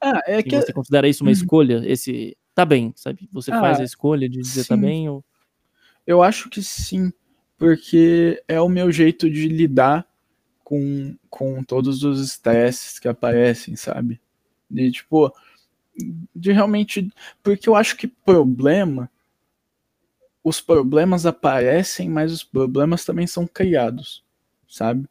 Ah, 0.02 0.22
é 0.28 0.40
e 0.40 0.44
que 0.44 0.60
você 0.60 0.74
considera 0.74 1.08
isso 1.08 1.24
uma 1.24 1.30
uhum. 1.30 1.34
escolha, 1.34 1.82
esse 1.86 2.36
tá 2.54 2.66
bem, 2.66 2.92
sabe? 2.98 3.30
Você 3.32 3.52
ah, 3.52 3.62
faz 3.62 3.80
a 3.80 3.84
escolha 3.84 4.28
de 4.28 4.40
dizer 4.40 4.66
tá 4.66 4.76
sim. 4.76 4.82
tá 4.82 4.88
bem 4.88 5.08
ou 5.08 5.24
Eu 6.06 6.22
acho 6.22 6.50
que 6.50 6.62
sim, 6.62 7.14
porque 7.58 8.44
é 8.46 8.60
o 8.60 8.68
meu 8.68 8.92
jeito 8.92 9.30
de 9.30 9.48
lidar 9.48 10.06
com, 10.66 11.16
com 11.30 11.64
todos 11.64 12.04
os 12.04 12.20
estresses 12.20 13.00
que 13.00 13.08
aparecem, 13.08 13.78
sabe? 13.78 14.20
De 14.70 14.92
tipo, 14.92 15.34
de 16.36 16.52
realmente. 16.52 17.10
Porque 17.42 17.70
eu 17.70 17.76
acho 17.76 17.96
que 17.96 18.08
problema. 18.08 19.10
Os 20.44 20.60
problemas 20.60 21.26
aparecem, 21.26 22.10
mas 22.10 22.34
os 22.34 22.44
problemas 22.44 23.06
também 23.06 23.26
são 23.26 23.48
criados, 23.48 24.24
sabe? 24.68 25.08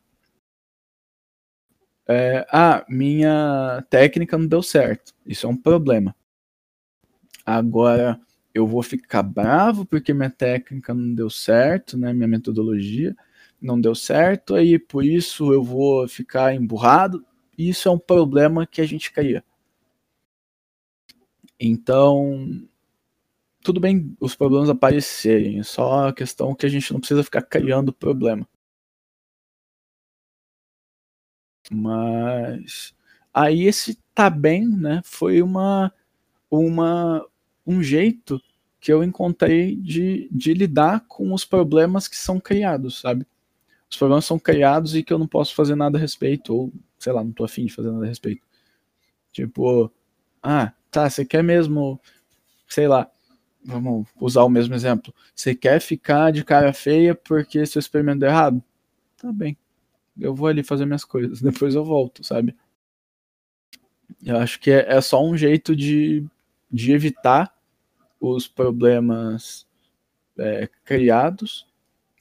é, 2.07 2.47
ah, 2.51 2.85
minha 2.89 3.85
técnica 3.89 4.37
não 4.37 4.47
deu 4.47 4.63
certo. 4.63 5.15
Isso 5.27 5.47
é 5.47 5.51
um 5.51 5.57
problema. 5.57 6.15
Agora, 7.45 8.21
eu 8.55 8.67
vou 8.67 8.83
ficar 8.83 9.23
bravo 9.23 9.85
porque 9.85 10.15
minha 10.15 10.31
técnica 10.31 10.95
não 10.95 11.15
deu 11.15 11.31
certo, 11.31 11.97
né? 11.97 12.13
Minha 12.13 12.29
metodologia 12.29 13.17
não 13.65 13.81
deu 13.81 13.95
certo, 13.95 14.55
aí 14.55 14.79
por 14.79 15.05
isso 15.05 15.53
eu 15.53 15.63
vou 15.65 16.07
ficar 16.09 16.55
emburrado. 16.55 17.25
Isso 17.59 17.89
é 17.89 17.93
um 17.93 17.99
problema 17.99 18.67
que 18.67 18.81
a 18.81 18.87
gente 18.87 19.13
cria. 19.13 19.45
Então, 21.59 22.69
tudo 23.63 23.81
bem 23.81 24.17
os 24.21 24.37
problemas 24.37 24.69
aparecerem, 24.71 25.59
é 25.59 25.63
só 25.65 26.09
a 26.09 26.13
questão 26.13 26.55
que 26.55 26.67
a 26.67 26.69
gente 26.69 26.93
não 26.93 27.01
precisa 27.01 27.25
ficar 27.25 27.43
criando 27.43 27.93
problema. 27.93 28.47
Mas 31.71 32.95
aí 33.33 33.65
esse 33.65 33.99
tá 34.15 34.29
bem, 34.31 34.67
né? 34.69 35.01
Foi 35.05 35.43
uma 35.43 35.93
uma 36.51 37.27
um 37.67 37.83
jeito 37.83 38.41
que 38.81 38.93
eu 38.93 39.05
encontrei 39.05 39.77
de, 39.77 40.29
de 40.33 40.55
lidar 40.55 41.05
com 41.09 41.33
os 41.35 41.45
problemas 41.45 42.09
que 42.09 42.17
são 42.17 42.41
criados, 42.41 43.01
sabe? 43.01 43.27
Os 43.95 43.99
problemas 43.99 44.25
são 44.25 44.41
criados 44.41 44.97
e 44.97 45.05
que 45.05 45.13
eu 45.13 45.19
não 45.21 45.27
posso 45.27 45.55
fazer 45.55 45.77
nada 45.77 45.97
a 45.97 46.01
respeito, 46.01 46.53
ou 46.53 46.73
sei 46.99 47.13
lá, 47.13 47.23
não 47.23 47.31
tô 47.31 47.45
afim 47.45 47.65
de 47.65 47.73
fazer 47.73 47.93
nada 47.93 48.05
a 48.05 48.09
respeito. 48.09 48.45
Tipo, 49.31 49.89
ah, 50.43 50.73
tá, 50.91 51.09
você 51.09 51.25
quer 51.25 51.45
mesmo, 51.45 52.01
sei 52.67 52.89
lá, 52.89 53.09
vamos 53.65 54.09
usar 54.21 54.43
o 54.43 54.49
mesmo 54.49 54.75
exemplo. 54.75 55.15
Você 55.33 55.55
quer 55.55 55.81
ficar 55.81 56.33
de 56.33 56.45
cara 56.45 56.73
feia 56.73 57.15
porque 57.15 57.65
seu 57.67 57.79
experimento 57.79 58.19
deu 58.19 58.31
errado? 58.31 58.61
Tá 59.17 59.33
bem. 59.33 59.57
Eu 60.19 60.35
vou 60.35 60.49
ali 60.49 60.65
fazer 60.65 60.87
minhas 60.87 61.05
coisas, 61.05 61.39
depois 61.41 61.77
eu 61.77 61.85
volto, 61.85 62.25
sabe? 62.25 62.57
Eu 64.25 64.39
acho 64.39 64.59
que 64.59 64.73
é, 64.73 64.97
é 64.97 65.01
só 65.01 65.25
um 65.25 65.37
jeito 65.37 65.77
de, 65.77 66.27
de 66.69 66.91
evitar 66.91 67.57
os 68.21 68.49
problemas 68.49 69.69
é, 70.37 70.69
criados 70.85 71.73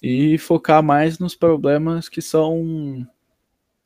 e 0.03 0.37
focar 0.37 0.83
mais 0.83 1.17
nos 1.17 1.33
problemas 1.33 2.09
que 2.09 2.21
são 2.21 3.07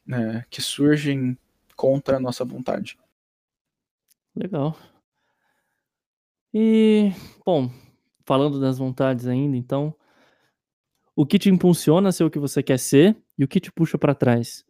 né, 0.04 0.44
que 0.50 0.64
surgem 0.64 1.38
contra 1.76 2.18
a 2.18 2.20
nossa 2.20 2.44
vontade. 2.44 2.98
Legal. 4.36 4.76
E, 6.52 7.12
bom, 7.46 7.70
falando 8.26 8.60
das 8.60 8.80
vontades 8.80 9.28
ainda, 9.28 9.56
então, 9.56 9.94
o 11.16 11.24
que 11.24 11.38
te 11.38 11.52
impulsiona 11.52 12.10
a 12.10 12.12
ser 12.12 12.24
o 12.24 12.32
que 12.32 12.40
você 12.40 12.64
quer 12.64 12.80
ser 12.80 13.16
e 13.38 13.44
o 13.44 13.48
que 13.48 13.60
te 13.60 13.72
puxa 13.72 13.96
para 13.96 14.16
trás? 14.16 14.66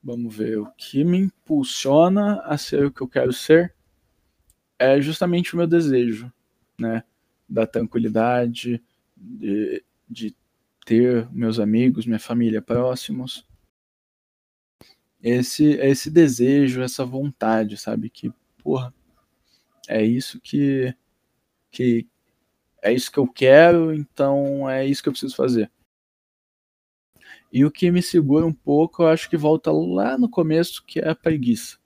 Vamos 0.00 0.36
ver, 0.36 0.60
o 0.60 0.70
que 0.76 1.02
me 1.02 1.18
impulsiona 1.18 2.40
a 2.42 2.56
ser 2.56 2.86
o 2.86 2.92
que 2.92 3.00
eu 3.00 3.08
quero 3.08 3.32
ser 3.32 3.74
é 4.78 5.00
justamente 5.00 5.54
o 5.54 5.56
meu 5.56 5.66
desejo, 5.66 6.32
né, 6.78 7.02
da 7.48 7.66
tranquilidade, 7.66 8.80
de, 9.16 9.82
de 10.08 10.34
ter 10.84 11.28
meus 11.30 11.58
amigos, 11.58 12.06
minha 12.06 12.18
família 12.18 12.62
próximos. 12.62 13.46
Esse 15.22 15.64
esse 15.64 16.10
desejo, 16.10 16.82
essa 16.82 17.04
vontade, 17.04 17.76
sabe, 17.76 18.08
que, 18.08 18.32
porra, 18.62 18.94
é 19.88 20.02
isso 20.04 20.40
que 20.40 20.94
que 21.70 22.06
é 22.82 22.92
isso 22.92 23.10
que 23.12 23.18
eu 23.18 23.26
quero, 23.26 23.92
então 23.94 24.68
é 24.68 24.86
isso 24.86 25.02
que 25.02 25.08
eu 25.08 25.12
preciso 25.12 25.36
fazer. 25.36 25.70
E 27.52 27.64
o 27.64 27.70
que 27.70 27.90
me 27.90 28.02
segura 28.02 28.46
um 28.46 28.52
pouco, 28.52 29.02
eu 29.02 29.08
acho 29.08 29.28
que 29.28 29.36
volta 29.36 29.72
lá 29.72 30.18
no 30.18 30.28
começo, 30.28 30.84
que 30.86 31.00
é 31.00 31.08
a 31.08 31.14
preguiça. 31.14 31.78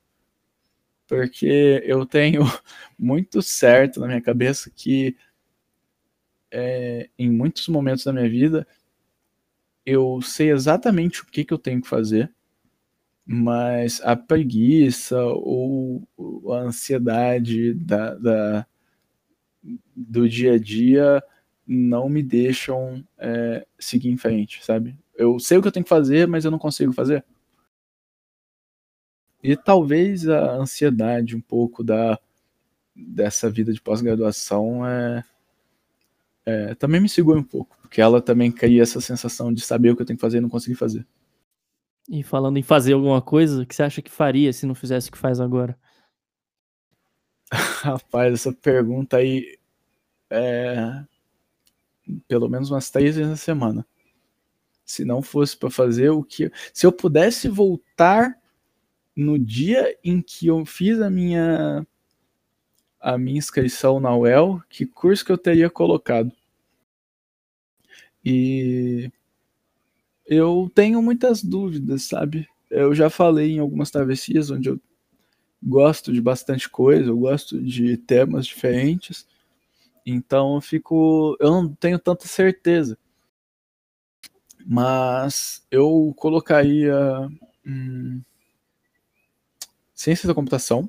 Porque 1.06 1.82
eu 1.84 2.04
tenho 2.06 2.42
muito 2.98 3.42
certo 3.42 4.00
na 4.00 4.06
minha 4.08 4.20
cabeça 4.20 4.70
que 4.74 5.16
é, 6.52 7.08
em 7.18 7.30
muitos 7.30 7.66
momentos 7.68 8.04
da 8.04 8.12
minha 8.12 8.28
vida 8.28 8.66
eu 9.84 10.20
sei 10.22 10.50
exatamente 10.50 11.22
o 11.22 11.26
que, 11.26 11.44
que 11.44 11.52
eu 11.52 11.58
tenho 11.58 11.82
que 11.82 11.88
fazer, 11.88 12.32
mas 13.26 14.00
a 14.02 14.16
preguiça 14.16 15.20
ou 15.22 16.06
a 16.52 16.58
ansiedade 16.58 17.74
da, 17.74 18.14
da 18.14 18.66
do 19.94 20.28
dia 20.28 20.54
a 20.54 20.58
dia 20.58 21.22
não 21.66 22.08
me 22.08 22.22
deixam 22.22 23.04
é, 23.18 23.66
seguir 23.78 24.10
em 24.10 24.16
frente, 24.16 24.64
sabe? 24.64 24.96
Eu 25.14 25.38
sei 25.38 25.58
o 25.58 25.62
que 25.62 25.68
eu 25.68 25.72
tenho 25.72 25.84
que 25.84 25.88
fazer, 25.88 26.26
mas 26.26 26.44
eu 26.44 26.50
não 26.50 26.58
consigo 26.58 26.92
fazer. 26.92 27.24
E 29.42 29.56
talvez 29.56 30.28
a 30.28 30.52
ansiedade 30.54 31.36
um 31.36 31.40
pouco 31.40 31.82
da 31.82 32.18
dessa 32.94 33.48
vida 33.50 33.72
de 33.72 33.80
pós-graduação 33.80 34.86
é, 34.86 35.24
é, 36.44 36.74
também 36.74 37.00
me 37.00 37.08
segura 37.08 37.38
um 37.38 37.44
pouco, 37.44 37.76
porque 37.80 38.00
ela 38.00 38.20
também 38.20 38.50
cria 38.50 38.82
essa 38.82 39.00
sensação 39.00 39.52
de 39.52 39.60
saber 39.60 39.90
o 39.90 39.96
que 39.96 40.02
eu 40.02 40.06
tenho 40.06 40.16
que 40.16 40.22
fazer 40.22 40.38
e 40.38 40.40
não 40.40 40.48
conseguir 40.48 40.74
fazer. 40.74 41.06
E 42.08 42.22
falando 42.22 42.56
em 42.56 42.62
fazer 42.62 42.94
alguma 42.94 43.22
coisa, 43.22 43.62
o 43.62 43.66
que 43.66 43.74
você 43.74 43.82
acha 43.82 44.02
que 44.02 44.10
faria 44.10 44.52
se 44.52 44.66
não 44.66 44.74
fizesse 44.74 45.08
o 45.08 45.12
que 45.12 45.18
faz 45.18 45.40
agora? 45.40 45.78
Rapaz, 47.52 48.34
essa 48.34 48.52
pergunta 48.52 49.18
aí 49.18 49.58
é 50.30 51.04
pelo 52.26 52.48
menos 52.48 52.70
umas 52.70 52.90
três 52.90 53.16
vezes 53.16 53.30
na 53.30 53.36
semana. 53.36 53.86
Se 54.84 55.04
não 55.04 55.22
fosse 55.22 55.56
para 55.56 55.70
fazer 55.70 56.10
o 56.10 56.24
que. 56.24 56.50
Se 56.72 56.84
eu 56.84 56.92
pudesse 56.92 57.48
voltar 57.48 58.36
no 59.14 59.38
dia 59.38 59.96
em 60.02 60.20
que 60.20 60.46
eu 60.48 60.64
fiz 60.66 61.00
a 61.00 61.08
minha 61.08 61.86
a 63.02 63.18
minha 63.18 63.38
inscrição 63.38 63.98
na 63.98 64.16
UEL, 64.16 64.62
que 64.70 64.86
curso 64.86 65.24
que 65.24 65.32
eu 65.32 65.36
teria 65.36 65.68
colocado. 65.68 66.32
E 68.24 69.10
eu 70.24 70.70
tenho 70.72 71.02
muitas 71.02 71.42
dúvidas, 71.42 72.04
sabe? 72.04 72.48
Eu 72.70 72.94
já 72.94 73.10
falei 73.10 73.52
em 73.52 73.58
algumas 73.58 73.90
travessias 73.90 74.50
onde 74.50 74.68
eu 74.68 74.80
gosto 75.60 76.12
de 76.12 76.20
bastante 76.20 76.68
coisa, 76.70 77.10
eu 77.10 77.18
gosto 77.18 77.60
de 77.60 77.96
temas 77.96 78.46
diferentes. 78.46 79.26
Então 80.06 80.54
eu 80.54 80.60
fico, 80.60 81.36
eu 81.40 81.50
não 81.50 81.74
tenho 81.74 81.98
tanta 81.98 82.28
certeza. 82.28 82.96
Mas 84.64 85.66
eu 85.72 86.14
colocaria 86.16 86.96
hum, 87.66 88.22
ciência 89.92 90.28
da 90.28 90.34
computação 90.34 90.88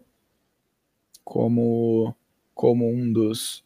como, 1.24 2.16
como 2.54 2.90
um 2.90 3.12
dos, 3.12 3.64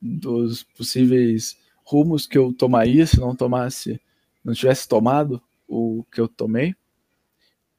dos 0.00 0.62
possíveis 0.62 1.58
rumos 1.84 2.26
que 2.26 2.38
eu 2.38 2.52
tomaria 2.52 3.06
se 3.06 3.20
não 3.20 3.34
tomasse, 3.34 4.00
não 4.44 4.54
tivesse 4.54 4.88
tomado 4.88 5.42
o 5.68 6.04
que 6.10 6.20
eu 6.20 6.28
tomei. 6.28 6.74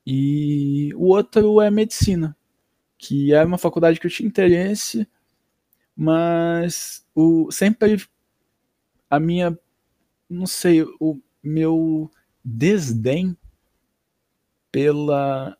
E 0.06 0.94
o 0.96 1.08
outro 1.08 1.60
é 1.60 1.70
medicina, 1.70 2.36
que 2.98 3.34
é 3.34 3.44
uma 3.44 3.58
faculdade 3.58 4.00
que 4.00 4.08
eu 4.08 4.12
tinha 4.12 4.28
interesse, 4.28 5.08
mas 5.96 7.06
o 7.14 7.52
sempre 7.52 8.06
a 9.10 9.20
minha 9.20 9.58
não 10.30 10.46
sei, 10.46 10.84
o 11.00 11.20
meu 11.42 12.12
desdém 12.44 13.38
pela 14.72 15.57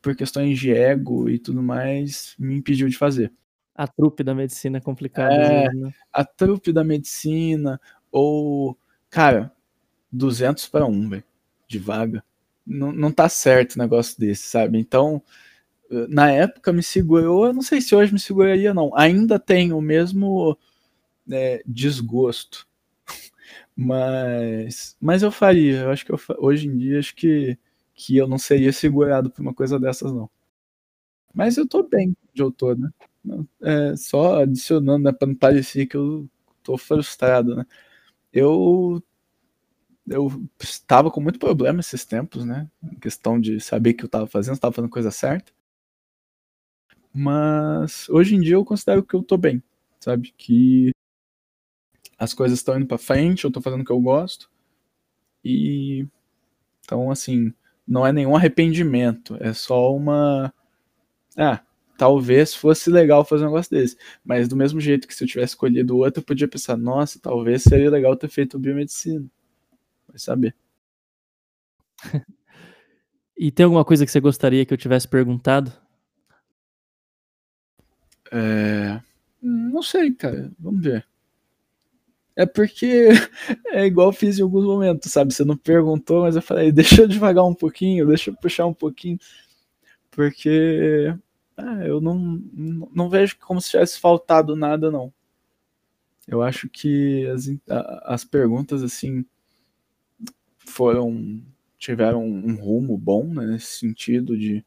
por 0.00 0.16
questões 0.16 0.58
de 0.58 0.72
ego 0.72 1.28
e 1.28 1.38
tudo 1.38 1.62
mais, 1.62 2.34
me 2.38 2.56
impediu 2.56 2.88
de 2.88 2.96
fazer. 2.96 3.32
A 3.74 3.86
trupe 3.86 4.22
da 4.22 4.34
medicina 4.34 4.78
é 4.78 4.80
complicada. 4.80 5.34
É, 5.34 5.72
né? 5.72 5.92
A 6.12 6.24
trupe 6.24 6.72
da 6.72 6.84
medicina, 6.84 7.80
ou, 8.10 8.76
cara, 9.08 9.52
200 10.10 10.68
para 10.68 10.86
1, 10.86 11.08
velho, 11.08 11.24
de 11.66 11.78
vaga. 11.78 12.22
Não, 12.66 12.92
não 12.92 13.10
tá 13.10 13.28
certo 13.28 13.74
o 13.74 13.78
negócio 13.78 14.18
desse, 14.20 14.44
sabe? 14.44 14.78
Então, 14.78 15.22
na 16.08 16.30
época 16.30 16.72
me 16.72 16.82
segurou, 16.82 17.46
eu 17.46 17.52
não 17.52 17.62
sei 17.62 17.80
se 17.80 17.94
hoje 17.94 18.12
me 18.12 18.18
seguraria, 18.18 18.72
não. 18.72 18.96
Ainda 18.96 19.38
tem 19.38 19.72
o 19.72 19.80
mesmo 19.80 20.56
é, 21.30 21.62
desgosto. 21.66 22.66
mas, 23.76 24.96
mas 25.00 25.22
eu 25.22 25.30
faria. 25.30 25.80
Eu 25.80 25.90
acho 25.90 26.04
que 26.04 26.12
eu, 26.12 26.20
hoje 26.38 26.68
em 26.68 26.76
dia, 26.76 26.98
acho 26.98 27.14
que 27.14 27.58
que 28.06 28.16
eu 28.16 28.26
não 28.28 28.38
seria 28.38 28.72
segurado 28.72 29.30
por 29.30 29.42
uma 29.42 29.54
coisa 29.54 29.78
dessas, 29.78 30.12
não. 30.12 30.30
Mas 31.34 31.56
eu 31.56 31.66
tô 31.66 31.82
bem 31.82 32.14
de 32.34 32.50
tô, 32.52 32.74
né? 32.74 32.90
É, 33.62 33.96
só 33.96 34.42
adicionando, 34.42 35.04
né, 35.04 35.12
pra 35.12 35.28
não 35.28 35.34
parecer 35.34 35.86
que 35.86 35.96
eu 35.96 36.28
tô 36.62 36.76
frustrado, 36.76 37.56
né? 37.56 37.66
Eu 38.32 39.02
eu 40.06 40.28
estava 40.60 41.10
com 41.10 41.20
muito 41.20 41.38
problema 41.38 41.80
esses 41.80 42.04
tempos, 42.04 42.44
né? 42.44 42.68
Em 42.82 42.96
questão 42.98 43.40
de 43.40 43.60
saber 43.60 43.94
que 43.94 44.04
eu 44.04 44.06
estava 44.06 44.26
fazendo, 44.26 44.54
estava 44.54 44.74
fazendo 44.74 44.90
coisa 44.90 45.10
certa. 45.10 45.52
Mas 47.14 48.08
hoje 48.08 48.34
em 48.34 48.40
dia 48.40 48.54
eu 48.54 48.64
considero 48.64 49.02
que 49.02 49.14
eu 49.14 49.22
tô 49.22 49.36
bem, 49.36 49.62
sabe? 50.00 50.32
Que 50.36 50.92
as 52.18 52.32
coisas 52.34 52.58
estão 52.58 52.76
indo 52.76 52.86
para 52.86 52.98
frente, 52.98 53.44
eu 53.44 53.50
tô 53.50 53.60
fazendo 53.60 53.82
o 53.82 53.84
que 53.84 53.92
eu 53.92 54.00
gosto. 54.00 54.50
E 55.44 56.06
então 56.84 57.10
assim, 57.10 57.52
não 57.86 58.06
é 58.06 58.12
nenhum 58.12 58.36
arrependimento, 58.36 59.36
é 59.40 59.52
só 59.52 59.94
uma. 59.94 60.52
Ah, 61.36 61.60
talvez 61.96 62.54
fosse 62.54 62.90
legal 62.90 63.24
fazer 63.24 63.44
um 63.44 63.48
negócio 63.48 63.70
desse. 63.70 63.96
Mas 64.24 64.48
do 64.48 64.56
mesmo 64.56 64.80
jeito 64.80 65.06
que 65.06 65.14
se 65.14 65.24
eu 65.24 65.28
tivesse 65.28 65.52
escolhido 65.52 65.96
outro, 65.96 66.20
eu 66.20 66.24
podia 66.24 66.48
pensar, 66.48 66.76
nossa, 66.76 67.20
talvez 67.20 67.62
seria 67.62 67.90
legal 67.90 68.16
ter 68.16 68.28
feito 68.28 68.58
biomedicina. 68.58 69.26
Vai 70.08 70.18
saber. 70.18 70.54
E 73.34 73.50
tem 73.50 73.64
alguma 73.64 73.84
coisa 73.84 74.04
que 74.04 74.12
você 74.12 74.20
gostaria 74.20 74.64
que 74.64 74.72
eu 74.72 74.78
tivesse 74.78 75.08
perguntado? 75.08 75.72
É... 78.30 79.00
Não 79.42 79.82
sei, 79.82 80.12
cara. 80.12 80.52
Vamos 80.60 80.80
ver. 80.80 81.04
É 82.42 82.46
porque 82.46 83.08
é 83.70 83.86
igual 83.86 84.08
eu 84.08 84.12
fiz 84.12 84.38
em 84.38 84.42
alguns 84.42 84.64
momentos, 84.64 85.12
sabe? 85.12 85.32
Você 85.32 85.44
não 85.44 85.56
perguntou, 85.56 86.22
mas 86.22 86.34
eu 86.34 86.42
falei, 86.42 86.72
deixa 86.72 87.02
eu 87.02 87.08
devagar 87.08 87.44
um 87.46 87.54
pouquinho, 87.54 88.06
deixa 88.06 88.30
eu 88.30 88.36
puxar 88.36 88.66
um 88.66 88.74
pouquinho. 88.74 89.18
Porque 90.10 91.14
ah, 91.56 91.84
eu 91.84 92.00
não, 92.00 92.42
não 92.92 93.08
vejo 93.08 93.38
como 93.38 93.60
se 93.60 93.70
tivesse 93.70 94.00
faltado 94.00 94.56
nada, 94.56 94.90
não. 94.90 95.12
Eu 96.26 96.42
acho 96.42 96.68
que 96.68 97.26
as, 97.28 97.48
as 98.04 98.24
perguntas, 98.24 98.82
assim, 98.82 99.24
foram. 100.58 101.40
tiveram 101.78 102.24
um 102.24 102.56
rumo 102.56 102.98
bom, 102.98 103.24
né, 103.32 103.46
nesse 103.46 103.78
sentido 103.78 104.36
de. 104.36 104.64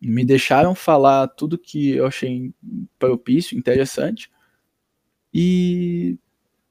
Me 0.00 0.24
deixaram 0.24 0.74
falar 0.74 1.28
tudo 1.28 1.58
que 1.58 1.90
eu 1.90 2.06
achei 2.06 2.52
propício, 2.98 3.56
interessante. 3.56 4.30
E 5.32 6.18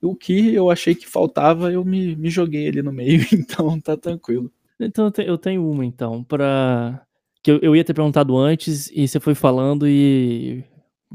o 0.02 0.16
que 0.16 0.54
eu 0.54 0.70
achei 0.70 0.96
que 0.96 1.08
faltava, 1.08 1.72
eu 1.72 1.84
me, 1.84 2.16
me 2.16 2.30
joguei 2.30 2.68
ali 2.68 2.82
no 2.82 2.92
meio, 2.92 3.22
então 3.34 3.80
tá 3.80 3.98
tranquilo. 3.98 4.52
Então 4.80 5.12
eu 5.18 5.38
tenho 5.38 5.68
uma, 5.70 5.86
então, 5.86 6.24
para 6.24 7.02
que 7.42 7.52
eu, 7.52 7.60
eu, 7.62 7.76
ia 7.76 7.84
ter 7.84 7.94
perguntado 7.94 8.38
antes 8.38 8.92
e 8.92 9.08
você 9.08 9.20
foi 9.20 9.34
falando 9.34 9.88
e 9.88 10.64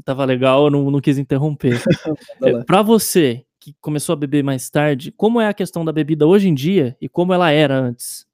tava 0.03 0.25
legal, 0.25 0.65
eu 0.65 0.71
não, 0.71 0.91
não 0.91 0.99
quis 0.99 1.17
interromper. 1.17 1.81
é, 2.43 2.63
para 2.63 2.81
você 2.81 3.45
que 3.59 3.73
começou 3.79 4.13
a 4.13 4.17
beber 4.17 4.43
mais 4.43 4.69
tarde, 4.69 5.11
como 5.11 5.39
é 5.39 5.47
a 5.47 5.53
questão 5.53 5.85
da 5.85 5.93
bebida 5.93 6.27
hoje 6.27 6.49
em 6.49 6.53
dia 6.53 6.97
e 6.99 7.07
como 7.07 7.33
ela 7.33 7.49
era 7.51 7.79
antes? 7.79 8.27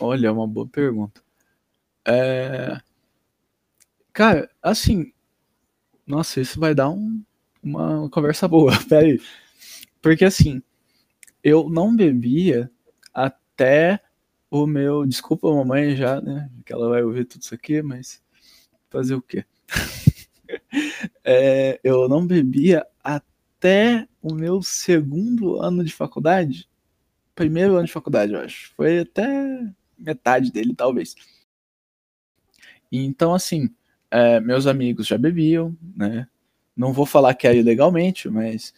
Olha, 0.00 0.26
é 0.26 0.30
uma 0.30 0.48
boa 0.48 0.66
pergunta. 0.66 1.22
É... 2.04 2.80
Cara, 4.12 4.50
assim, 4.60 5.12
nossa, 6.06 6.40
isso 6.40 6.58
vai 6.58 6.74
dar 6.74 6.90
um, 6.90 7.22
uma 7.62 8.08
conversa 8.10 8.48
boa, 8.48 8.72
peraí. 8.88 9.20
Porque 10.00 10.24
assim, 10.24 10.62
eu 11.42 11.68
não 11.68 11.94
bebia 11.94 12.70
até 13.14 14.00
o 14.50 14.66
meu. 14.66 15.06
Desculpa, 15.06 15.52
mamãe, 15.52 15.96
já, 15.96 16.20
né? 16.20 16.50
Que 16.64 16.72
ela 16.72 16.88
vai 16.88 17.02
ouvir 17.02 17.24
tudo 17.24 17.42
isso 17.42 17.54
aqui, 17.54 17.82
mas 17.82 18.22
fazer 18.90 19.14
o 19.14 19.22
quê? 19.22 19.44
é, 21.24 21.80
eu 21.82 22.08
não 22.08 22.26
bebia 22.26 22.86
até 23.02 24.06
o 24.20 24.34
meu 24.34 24.62
segundo 24.62 25.60
ano 25.60 25.84
de 25.84 25.92
faculdade. 25.92 26.68
Primeiro 27.34 27.76
ano 27.76 27.86
de 27.86 27.92
faculdade, 27.92 28.32
eu 28.32 28.40
acho. 28.40 28.72
Foi 28.76 29.00
até 29.00 29.26
metade 29.98 30.52
dele, 30.52 30.74
talvez. 30.74 31.14
Então, 32.90 33.32
assim, 33.32 33.74
é, 34.10 34.38
meus 34.40 34.66
amigos 34.66 35.06
já 35.06 35.16
bebiam, 35.16 35.74
né? 35.96 36.28
Não 36.76 36.92
vou 36.92 37.06
falar 37.06 37.34
que 37.34 37.46
era 37.46 37.56
ilegalmente, 37.56 38.28
mas 38.28 38.72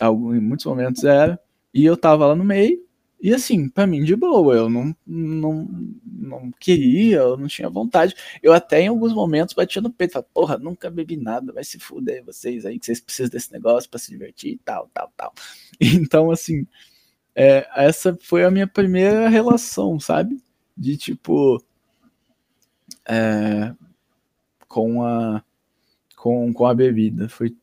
em 0.00 0.40
muitos 0.40 0.66
momentos 0.66 1.04
era. 1.04 1.38
E 1.72 1.84
eu 1.84 1.96
tava 1.96 2.26
lá 2.26 2.34
no 2.34 2.44
meio, 2.44 2.82
e 3.20 3.34
assim, 3.34 3.68
para 3.68 3.86
mim 3.86 4.04
de 4.04 4.14
boa, 4.14 4.54
eu 4.54 4.70
não, 4.70 4.94
não, 5.04 5.68
não 6.04 6.52
queria, 6.52 7.16
eu 7.18 7.36
não 7.36 7.48
tinha 7.48 7.68
vontade. 7.68 8.14
Eu 8.40 8.52
até 8.52 8.82
em 8.82 8.88
alguns 8.88 9.12
momentos 9.12 9.54
batia 9.54 9.82
no 9.82 9.92
peito, 9.92 10.12
falava, 10.12 10.28
porra, 10.32 10.58
nunca 10.58 10.88
bebi 10.88 11.16
nada, 11.16 11.52
vai 11.52 11.64
se 11.64 11.78
fuder 11.80 12.24
vocês 12.24 12.64
aí, 12.64 12.78
que 12.78 12.86
vocês 12.86 13.00
precisam 13.00 13.30
desse 13.30 13.52
negócio 13.52 13.90
para 13.90 13.98
se 13.98 14.10
divertir 14.10 14.52
e 14.52 14.58
tal, 14.58 14.88
tal, 14.94 15.12
tal. 15.16 15.32
Então, 15.80 16.30
assim, 16.30 16.66
é, 17.34 17.68
essa 17.76 18.16
foi 18.20 18.44
a 18.44 18.50
minha 18.50 18.66
primeira 18.66 19.28
relação, 19.28 19.98
sabe? 20.00 20.42
De 20.76 20.96
tipo. 20.96 21.62
É, 23.08 23.74
com 24.68 25.02
a 25.02 25.42
com, 26.18 26.52
com 26.52 26.66
a 26.66 26.74
bebida. 26.74 27.28
Foi. 27.28 27.56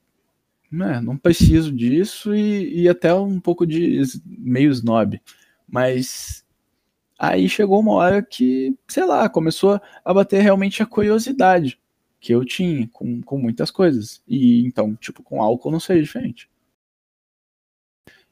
É, 0.73 0.99
não 0.99 1.17
preciso 1.17 1.71
disso 1.71 2.35
e, 2.35 2.81
e 2.81 2.89
até 2.89 3.13
um 3.13 3.39
pouco 3.39 3.65
de 3.65 4.01
meio 4.25 4.71
snob. 4.71 5.21
Mas 5.67 6.45
aí 7.17 7.47
chegou 7.47 7.79
uma 7.79 7.93
hora 7.93 8.21
que, 8.21 8.75
sei 8.87 9.05
lá, 9.05 9.29
começou 9.29 9.79
a 10.03 10.13
bater 10.13 10.41
realmente 10.41 10.81
a 10.83 10.85
curiosidade 10.85 11.79
que 12.19 12.33
eu 12.33 12.43
tinha 12.43 12.89
com, 12.91 13.21
com 13.21 13.37
muitas 13.37 13.71
coisas. 13.71 14.21
E 14.27 14.65
então, 14.65 14.95
tipo, 14.95 15.23
com 15.23 15.41
álcool 15.41 15.71
não 15.71 15.79
seria 15.79 16.03
diferente. 16.03 16.49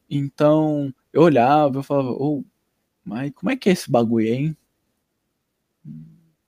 Então, 0.10 0.94
eu 1.12 1.22
olhava, 1.22 1.80
eu 1.80 1.84
falava, 1.84 2.10
oh, 2.12 2.44
mas 3.06 3.32
como 3.32 3.52
é 3.52 3.56
que 3.56 3.70
é 3.70 3.74
esse 3.74 3.90
bagulho, 3.90 4.28
hein? 4.28 4.58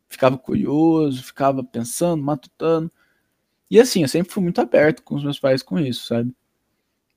Ficava 0.09 0.37
curioso, 0.37 1.23
ficava 1.23 1.63
pensando, 1.63 2.23
matutando. 2.23 2.91
E 3.69 3.79
assim, 3.79 4.01
eu 4.03 4.07
sempre 4.07 4.31
fui 4.31 4.43
muito 4.43 4.61
aberto 4.61 5.01
com 5.03 5.15
os 5.15 5.23
meus 5.23 5.39
pais 5.39 5.63
com 5.63 5.79
isso, 5.79 6.07
sabe? 6.07 6.33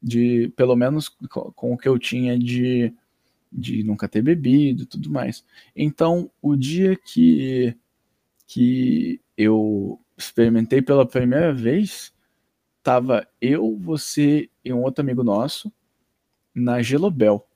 De, 0.03 0.49
pelo 0.57 0.77
menos 0.77 1.09
com, 1.09 1.73
o 1.73 1.79
que 1.79 1.89
eu 1.89 1.99
tinha 1.99 2.39
de, 2.39 2.95
de 3.53 3.83
nunca 3.83 4.09
ter 4.09 4.23
bebido 4.23 4.83
e 4.83 4.87
tudo 4.87 5.11
mais. 5.11 5.45
Então, 5.75 6.31
o 6.41 6.57
dia 6.57 6.97
que, 6.97 7.77
que 8.47 9.21
eu 9.37 10.01
experimentei 10.17 10.83
pela 10.83 11.07
primeira 11.07 11.53
vez, 11.53 12.13
tava 12.83 13.27
eu, 13.41 13.77
você 13.79 14.49
e 14.65 14.73
um 14.73 14.83
outro 14.83 15.03
amigo 15.03 15.23
nosso 15.23 15.73
na 16.55 16.83
Gelobel. 16.83 17.47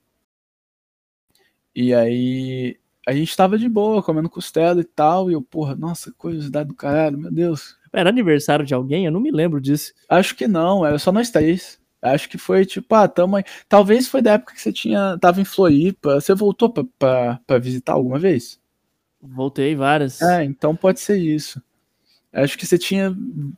E 1.75 1.93
aí 1.93 2.79
a 3.05 3.13
gente 3.13 3.35
tava 3.35 3.57
de 3.57 3.67
boa, 3.67 4.03
comendo 4.03 4.29
costela 4.29 4.79
e 4.79 4.83
tal, 4.83 5.29
e 5.29 5.33
eu, 5.33 5.41
porra, 5.41 5.75
nossa, 5.75 6.11
curiosidade 6.13 6.69
do 6.69 6.75
caralho, 6.75 7.17
meu 7.17 7.31
Deus, 7.31 7.77
era 7.93 8.09
aniversário 8.09 8.65
de 8.65 8.73
alguém? 8.73 9.05
Eu 9.05 9.11
não 9.11 9.19
me 9.19 9.31
lembro 9.31 9.61
disso. 9.61 9.93
Acho 10.09 10.35
que 10.35 10.47
não, 10.47 10.85
era 10.85 10.97
só 10.97 11.11
nós 11.11 11.29
três. 11.29 11.79
Acho 12.01 12.27
que 12.27 12.37
foi 12.37 12.65
tipo, 12.65 12.93
ah, 12.95 13.07
tamo 13.07 13.37
aí. 13.37 13.43
Talvez 13.69 14.07
foi 14.09 14.21
da 14.21 14.33
época 14.33 14.53
que 14.53 14.61
você 14.61 14.73
tinha. 14.73 15.17
tava 15.21 15.39
em 15.39 15.45
Floripa. 15.45 16.19
Você 16.19 16.35
voltou 16.35 16.69
pra, 16.69 16.83
pra, 16.99 17.39
pra 17.47 17.59
visitar 17.59 17.93
alguma 17.93 18.19
vez? 18.19 18.59
Voltei 19.21 19.73
várias. 19.73 20.21
É, 20.21 20.43
então 20.43 20.75
pode 20.75 20.99
ser 20.99 21.17
isso. 21.17 21.61
Acho 22.33 22.57
que 22.57 22.65
você 22.65 22.77
tinha 22.77 23.15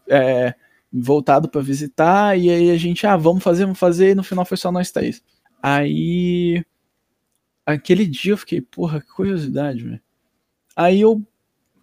é, 0.07 0.53
voltado 0.93 1.49
para 1.49 1.61
visitar 1.61 2.37
e 2.37 2.49
aí 2.49 2.69
a 2.69 2.77
gente, 2.77 3.07
ah, 3.07 3.17
vamos 3.17 3.41
fazer, 3.41 3.63
vamos 3.63 3.79
fazer, 3.79 4.11
e 4.11 4.15
no 4.15 4.23
final 4.23 4.45
foi 4.45 4.57
só 4.57 4.71
nós 4.71 4.91
três. 4.91 5.23
Aí. 5.63 6.63
Aquele 7.65 8.05
dia 8.05 8.33
eu 8.33 8.37
fiquei, 8.37 8.61
porra, 8.61 9.01
que 9.01 9.07
curiosidade, 9.07 9.83
velho. 9.83 10.01
Aí 10.75 11.01
eu 11.01 11.25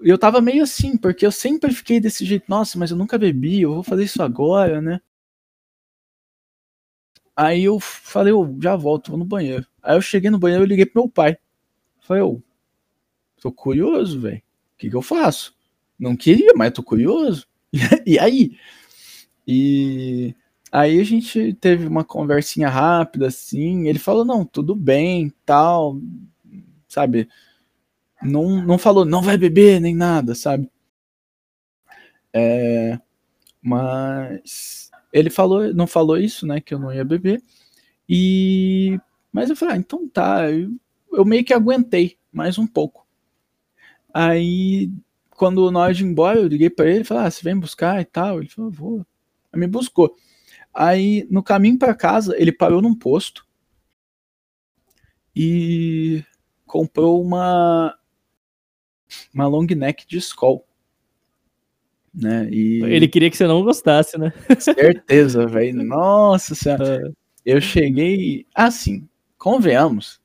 eu 0.03 0.19
tava 0.19 0.41
meio 0.41 0.63
assim, 0.63 0.97
porque 0.97 1.25
eu 1.27 1.33
sempre 1.33 1.73
fiquei 1.73 2.01
desse 2.01 2.25
jeito, 2.25 2.45
nossa, 2.49 2.79
mas 2.79 2.91
eu 2.91 2.97
nunca 2.97 3.19
bebi, 3.19 3.63
eu 3.63 3.75
vou 3.75 3.83
fazer 3.83 4.05
isso 4.05 4.23
agora, 4.23 4.81
né? 4.81 5.01
Aí 7.37 7.65
eu 7.65 7.81
falei, 7.81 8.33
eu 8.33 8.57
já 8.61 8.77
volto, 8.77 9.11
vou 9.11 9.19
no 9.19 9.25
banheiro. 9.25 9.67
Aí 9.83 9.97
eu 9.97 10.03
cheguei 10.03 10.31
no 10.31 10.39
banheiro 10.39 10.65
e 10.65 10.67
liguei 10.67 10.87
pro 10.87 11.03
meu 11.03 11.11
pai. 11.11 11.37
Falei, 12.01 12.23
eu 12.23 12.43
tô 13.41 13.51
curioso, 13.53 14.21
velho. 14.21 14.39
O 14.39 14.79
que, 14.79 14.91
que 14.91 14.97
eu 14.97 15.03
faço? 15.03 15.55
Não 15.99 16.17
queria, 16.17 16.53
mas 16.57 16.73
tô 16.73 16.83
curioso. 16.83 17.47
e 18.07 18.19
aí? 18.19 18.57
E 19.47 20.35
aí 20.71 21.01
a 21.01 21.05
gente 21.05 21.55
teve 21.55 21.87
uma 21.87 22.05
conversinha 22.05 22.69
rápida, 22.69 23.29
assim. 23.29 23.89
Ele 23.89 23.99
falou, 23.99 24.25
não, 24.25 24.45
tudo 24.45 24.75
bem, 24.75 25.33
tal, 25.47 25.99
sabe? 26.89 27.29
Não, 28.25 28.63
não 28.63 28.79
falou, 28.79 29.05
não 29.05 29.23
vai 29.23 29.37
beber 29.37 29.81
nem 29.81 29.95
nada, 29.95 30.35
sabe? 30.35 30.71
É, 32.33 32.99
mas 33.61 34.91
ele 35.13 35.31
falou, 35.31 35.73
não 35.75 35.87
falou 35.87 36.17
isso, 36.17 36.47
né? 36.47 36.61
Que 36.61 36.75
eu 36.75 36.79
não 36.79 36.93
ia 36.93 37.05
beber. 37.05 37.43
E 38.09 38.99
mas 39.33 39.51
eu 39.51 39.57
falei, 39.57 39.77
ah, 39.77 39.79
então 39.79 40.09
tá. 40.09 40.51
Eu, 40.51 40.73
eu 41.13 41.25
meio 41.25 41.45
que 41.45 41.55
aguentei 41.55 42.19
mais 42.33 42.59
um 42.59 42.67
pouco. 42.67 43.07
Aí 44.13 44.91
quando 45.31 45.71
nós 45.71 45.97
de 45.97 46.05
embora, 46.05 46.39
eu 46.39 46.47
liguei 46.47 46.71
para 46.71 46.89
ele, 46.89 47.05
falei, 47.05 47.25
ah, 47.27 47.31
você 47.31 47.43
vem 47.43 47.59
buscar 47.59 48.01
e 48.01 48.05
tal. 48.05 48.39
Ele 48.39 48.49
falou, 48.49 48.71
vou. 48.71 49.07
Aí 49.53 49.59
me 49.61 49.67
buscou. 49.67 50.17
Aí 50.73 51.27
no 51.31 51.43
caminho 51.43 51.79
para 51.79 51.95
casa, 51.95 52.35
ele 52.39 52.53
parou 52.53 52.81
num 52.81 52.95
posto 52.95 53.47
e 55.35 56.25
comprou 56.67 57.23
uma 57.23 57.97
uma 59.33 59.47
long 59.47 59.67
neck 59.67 60.07
de 60.07 60.19
Skull. 60.19 60.65
Né? 62.15 62.49
E... 62.51 62.83
Ele 62.85 63.09
queria 63.09 63.31
que 63.31 63.37
você 63.37 63.47
não 63.47 63.63
gostasse, 63.63 64.19
né? 64.19 64.33
Certeza, 64.59 65.47
velho. 65.49 65.83
Nossa 65.83 66.55
senhora. 66.55 67.03
É. 67.07 67.13
Eu 67.55 67.61
cheguei. 67.61 68.47
Assim, 68.55 69.09
convenhamos. 69.39 70.21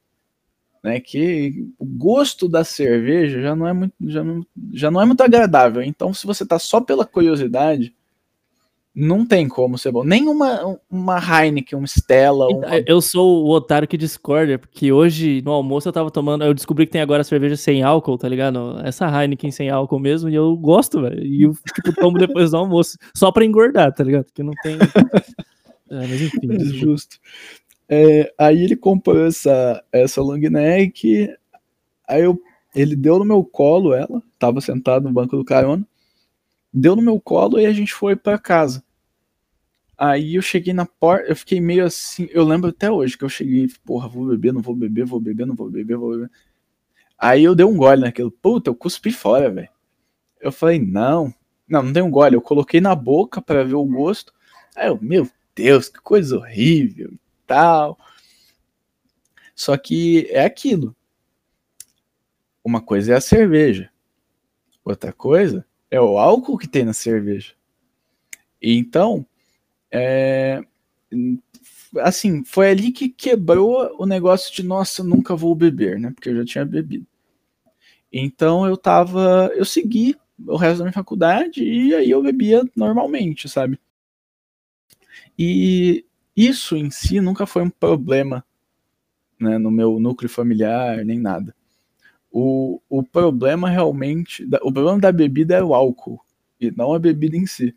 né? 0.83 0.99
Que 0.99 1.67
o 1.77 1.85
gosto 1.85 2.47
da 2.47 2.63
cerveja 2.63 3.41
já 3.41 3.55
não 3.55 3.67
é 3.67 3.73
muito, 3.73 3.93
já 4.05 4.23
não, 4.23 4.45
já 4.73 4.91
não 4.91 5.01
é 5.01 5.05
muito 5.05 5.21
agradável. 5.21 5.81
Então, 5.81 6.13
se 6.13 6.25
você 6.25 6.45
tá 6.45 6.59
só 6.59 6.79
pela 6.81 7.05
curiosidade, 7.05 7.95
não 8.99 9.23
tem 9.23 9.47
como 9.47 9.77
ser 9.77 9.91
bom. 9.91 10.03
Nem 10.03 10.27
uma, 10.27 10.79
Heineken, 10.91 11.77
uma 11.77 11.85
Stella. 11.85 12.47
Então, 12.49 12.67
Uma... 12.67 12.83
Eu 12.87 12.99
sou 12.99 13.45
o 13.45 13.51
otário 13.51 13.87
que 13.87 13.95
discorda, 13.95 14.57
porque 14.57 14.91
hoje 14.91 15.39
no 15.45 15.51
almoço 15.51 15.87
eu 15.87 15.93
tava 15.93 16.09
tomando. 16.09 16.43
Eu 16.43 16.51
descobri 16.51 16.87
que 16.87 16.93
tem 16.93 17.01
agora 17.01 17.23
cerveja 17.23 17.55
sem 17.55 17.83
álcool, 17.83 18.17
tá 18.17 18.27
ligado? 18.27 18.79
Essa 18.83 19.05
Heineken 19.05 19.51
sem 19.51 19.69
álcool 19.69 19.99
mesmo, 19.99 20.29
e 20.29 20.33
eu 20.33 20.57
gosto, 20.57 20.99
velho. 20.99 21.23
E 21.23 21.43
eu, 21.43 21.53
tipo, 21.75 21.93
tomo 21.93 22.17
depois 22.17 22.49
do 22.49 22.57
almoço, 22.57 22.97
só 23.13 23.31
pra 23.31 23.45
engordar, 23.45 23.93
tá 23.93 24.03
ligado? 24.03 24.25
Porque 24.25 24.41
não 24.41 24.53
tem. 24.63 24.77
É, 25.89 26.05
mas 26.05 26.21
enfim. 26.21 26.51
É 26.51 26.59
justo. 26.65 27.17
É, 27.87 28.33
aí 28.37 28.61
ele 28.61 28.75
comprou 28.75 29.25
essa, 29.25 29.81
essa 29.89 30.21
long 30.21 30.37
neck. 30.37 31.33
Aí 32.05 32.23
eu, 32.23 32.37
ele 32.75 32.93
deu 32.93 33.17
no 33.17 33.23
meu 33.23 33.41
colo 33.41 33.93
ela, 33.93 34.21
tava 34.37 34.59
sentado 34.59 35.03
no 35.03 35.13
banco 35.13 35.37
do 35.37 35.45
carona. 35.45 35.87
Deu 36.73 36.93
no 36.93 37.01
meu 37.01 37.21
colo 37.21 37.57
e 37.57 37.65
a 37.65 37.71
gente 37.71 37.93
foi 37.93 38.17
pra 38.17 38.37
casa. 38.37 38.83
Aí 39.97 40.35
eu 40.35 40.41
cheguei 40.43 40.73
na 40.73 40.85
porta, 40.85 41.27
eu 41.27 41.35
fiquei 41.35 41.59
meio 41.59 41.83
assim, 41.83 42.29
eu 42.31 42.45
lembro 42.45 42.69
até 42.69 42.91
hoje 42.91 43.17
que 43.17 43.23
eu 43.23 43.29
cheguei, 43.29 43.67
porra, 43.83 44.07
vou 44.07 44.27
beber, 44.27 44.53
não 44.53 44.61
vou 44.61 44.75
beber, 44.75 45.05
vou 45.05 45.19
beber, 45.19 45.47
não 45.47 45.55
vou 45.55 45.69
beber, 45.71 45.97
vou 45.97 46.11
beber. 46.11 46.31
Aí 47.17 47.43
eu 47.43 47.55
dei 47.55 47.65
um 47.65 47.75
gole 47.75 48.01
naquilo, 48.01 48.29
puta, 48.29 48.69
eu 48.69 48.75
cuspi 48.75 49.11
fora, 49.11 49.49
velho. 49.49 49.69
Eu 50.39 50.51
falei, 50.51 50.77
não, 50.79 51.33
não, 51.67 51.81
não 51.81 51.91
dei 51.91 52.03
um 52.03 52.11
gole, 52.11 52.35
eu 52.35 52.41
coloquei 52.41 52.79
na 52.79 52.93
boca 52.93 53.41
pra 53.41 53.63
ver 53.63 53.73
o 53.73 53.83
gosto. 53.85 54.31
Aí 54.75 54.87
eu, 54.87 54.99
meu 55.01 55.27
Deus, 55.55 55.89
que 55.89 55.99
coisa 55.99 56.37
horrível 56.37 57.09
e 57.11 57.19
tal. 57.47 57.97
Só 59.55 59.75
que 59.75 60.27
é 60.29 60.45
aquilo. 60.45 60.95
Uma 62.63 62.81
coisa 62.81 63.13
é 63.13 63.15
a 63.15 63.21
cerveja, 63.21 63.89
outra 64.85 65.11
coisa 65.11 65.65
é 65.89 65.99
o 65.99 66.19
álcool 66.19 66.57
que 66.57 66.67
tem 66.67 66.85
na 66.85 66.93
cerveja. 66.93 67.53
Então, 68.61 69.25
é, 69.91 70.61
assim, 71.99 72.43
foi 72.43 72.69
ali 72.69 72.91
que 72.91 73.09
quebrou 73.09 73.95
o 73.97 74.05
negócio 74.05 74.53
de 74.53 74.63
nossa, 74.63 75.03
nunca 75.03 75.35
vou 75.35 75.55
beber, 75.55 75.99
né? 75.99 76.11
Porque 76.11 76.29
eu 76.29 76.37
já 76.37 76.45
tinha 76.45 76.65
bebido. 76.65 77.05
Então 78.11 78.65
eu 78.65 78.77
tava, 78.77 79.51
eu 79.55 79.65
segui 79.65 80.15
o 80.45 80.55
resto 80.55 80.79
da 80.79 80.85
minha 80.85 80.93
faculdade 80.93 81.63
e 81.63 81.93
aí 81.93 82.09
eu 82.09 82.21
bebia 82.21 82.63
normalmente, 82.75 83.49
sabe? 83.49 83.79
E 85.37 86.05
isso 86.35 86.75
em 86.75 86.89
si 86.89 87.19
nunca 87.19 87.45
foi 87.45 87.63
um 87.63 87.69
problema, 87.69 88.45
né, 89.39 89.57
no 89.57 89.71
meu 89.71 89.99
núcleo 89.99 90.29
familiar, 90.29 91.03
nem 91.03 91.19
nada. 91.19 91.55
O, 92.31 92.81
o 92.89 93.03
problema 93.03 93.69
realmente, 93.69 94.47
o 94.61 94.71
problema 94.71 94.99
da 94.99 95.11
bebida 95.11 95.55
era 95.55 95.65
o 95.65 95.73
álcool, 95.73 96.19
e 96.59 96.71
não 96.71 96.93
a 96.93 96.99
bebida 96.99 97.35
em 97.35 97.45
si. 97.45 97.75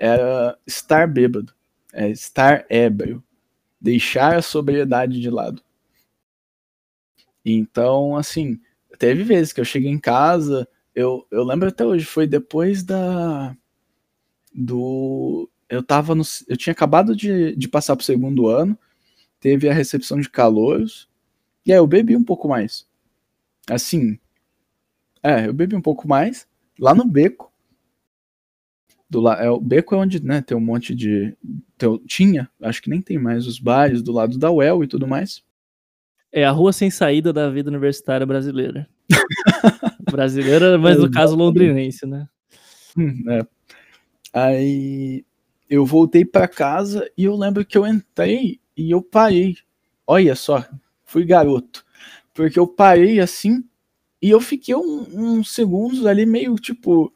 Era 0.00 0.58
estar 0.66 1.06
bêbado, 1.06 1.54
é 1.92 2.08
estar 2.10 2.66
ébrio, 2.70 3.22
deixar 3.80 4.36
a 4.36 4.42
sobriedade 4.42 5.20
de 5.20 5.30
lado. 5.30 5.62
Então, 7.44 8.16
assim, 8.16 8.60
teve 8.98 9.22
vezes 9.22 9.52
que 9.52 9.60
eu 9.60 9.64
cheguei 9.64 9.90
em 9.90 9.98
casa, 9.98 10.68
eu, 10.94 11.26
eu 11.30 11.44
lembro 11.44 11.68
até 11.68 11.84
hoje, 11.84 12.04
foi 12.04 12.26
depois 12.26 12.82
da. 12.82 13.56
Do. 14.54 15.48
Eu 15.68 15.82
tava 15.82 16.14
no. 16.14 16.22
Eu 16.48 16.56
tinha 16.56 16.72
acabado 16.72 17.14
de, 17.14 17.54
de 17.56 17.68
passar 17.68 17.96
pro 17.96 18.04
segundo 18.04 18.48
ano, 18.48 18.78
teve 19.40 19.68
a 19.68 19.74
recepção 19.74 20.20
de 20.20 20.30
calouros, 20.30 21.08
e 21.66 21.72
aí 21.72 21.78
eu 21.78 21.86
bebi 21.86 22.16
um 22.16 22.24
pouco 22.24 22.48
mais. 22.48 22.86
Assim. 23.70 24.18
É, 25.22 25.46
eu 25.46 25.52
bebi 25.52 25.76
um 25.76 25.82
pouco 25.82 26.08
mais, 26.08 26.48
lá 26.78 26.94
no 26.94 27.04
beco. 27.06 27.49
Do 29.10 29.20
la, 29.20 29.42
é, 29.42 29.50
o 29.50 29.60
beco 29.60 29.94
é 29.94 29.98
onde 29.98 30.24
né, 30.24 30.40
tem 30.40 30.56
um 30.56 30.60
monte 30.60 30.94
de. 30.94 31.36
tem- 31.76 31.98
tinha, 32.06 32.48
acho 32.62 32.80
que 32.80 32.88
nem 32.88 33.02
tem 33.02 33.18
mais, 33.18 33.44
os 33.46 33.58
bares 33.58 34.02
do 34.02 34.12
lado 34.12 34.38
da 34.38 34.50
UEL 34.52 34.84
e 34.84 34.86
tudo 34.86 35.06
mais. 35.06 35.42
É 36.32 36.44
a 36.44 36.52
rua 36.52 36.72
sem 36.72 36.90
saída 36.90 37.32
da 37.32 37.50
vida 37.50 37.68
universitária 37.68 38.24
brasileira. 38.24 38.88
brasileira, 40.08 40.78
mas 40.78 40.98
no 40.98 41.10
caso 41.10 41.34
londrinense, 41.36 42.06
né? 42.06 42.28
Hum, 42.96 43.24
é. 43.28 43.46
Aí 44.32 45.24
eu 45.68 45.84
voltei 45.84 46.24
pra 46.24 46.46
casa 46.46 47.10
e 47.16 47.24
eu 47.24 47.34
lembro 47.36 47.64
que 47.64 47.76
eu 47.76 47.86
entrei 47.86 48.60
e 48.76 48.90
eu 48.92 49.02
parei. 49.02 49.56
Olha 50.06 50.34
só, 50.36 50.64
fui 51.04 51.24
garoto. 51.24 51.84
Porque 52.32 52.58
eu 52.58 52.66
parei 52.66 53.18
assim 53.20 53.64
e 54.22 54.30
eu 54.30 54.40
fiquei 54.40 54.74
um- 54.74 55.06
uns 55.12 55.52
segundos 55.52 56.06
ali 56.06 56.24
meio 56.26 56.54
tipo 56.56 57.12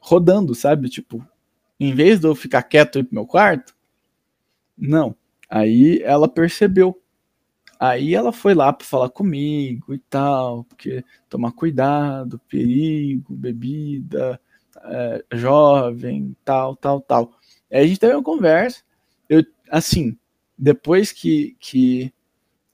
rodando, 0.00 0.54
sabe? 0.54 0.88
Tipo, 0.88 1.24
em 1.78 1.94
vez 1.94 2.18
de 2.20 2.26
eu 2.26 2.34
ficar 2.34 2.62
quieto 2.62 2.96
e 2.96 3.00
ir 3.00 3.04
pro 3.04 3.14
meu 3.14 3.26
quarto, 3.26 3.74
não. 4.76 5.14
Aí 5.48 6.00
ela 6.02 6.28
percebeu. 6.28 7.00
Aí 7.78 8.14
ela 8.14 8.32
foi 8.32 8.54
lá 8.54 8.72
pra 8.72 8.86
falar 8.86 9.08
comigo 9.08 9.94
e 9.94 9.98
tal, 9.98 10.64
porque 10.64 11.04
tomar 11.28 11.52
cuidado, 11.52 12.38
perigo, 12.48 13.34
bebida, 13.34 14.40
é, 14.84 15.24
jovem, 15.32 16.36
tal, 16.44 16.76
tal, 16.76 17.00
tal. 17.00 17.32
Aí 17.72 17.84
a 17.84 17.86
gente 17.86 18.00
teve 18.00 18.14
uma 18.14 18.22
conversa. 18.22 18.82
Eu, 19.28 19.44
assim, 19.70 20.16
depois 20.58 21.10
que, 21.10 21.56
que, 21.58 22.12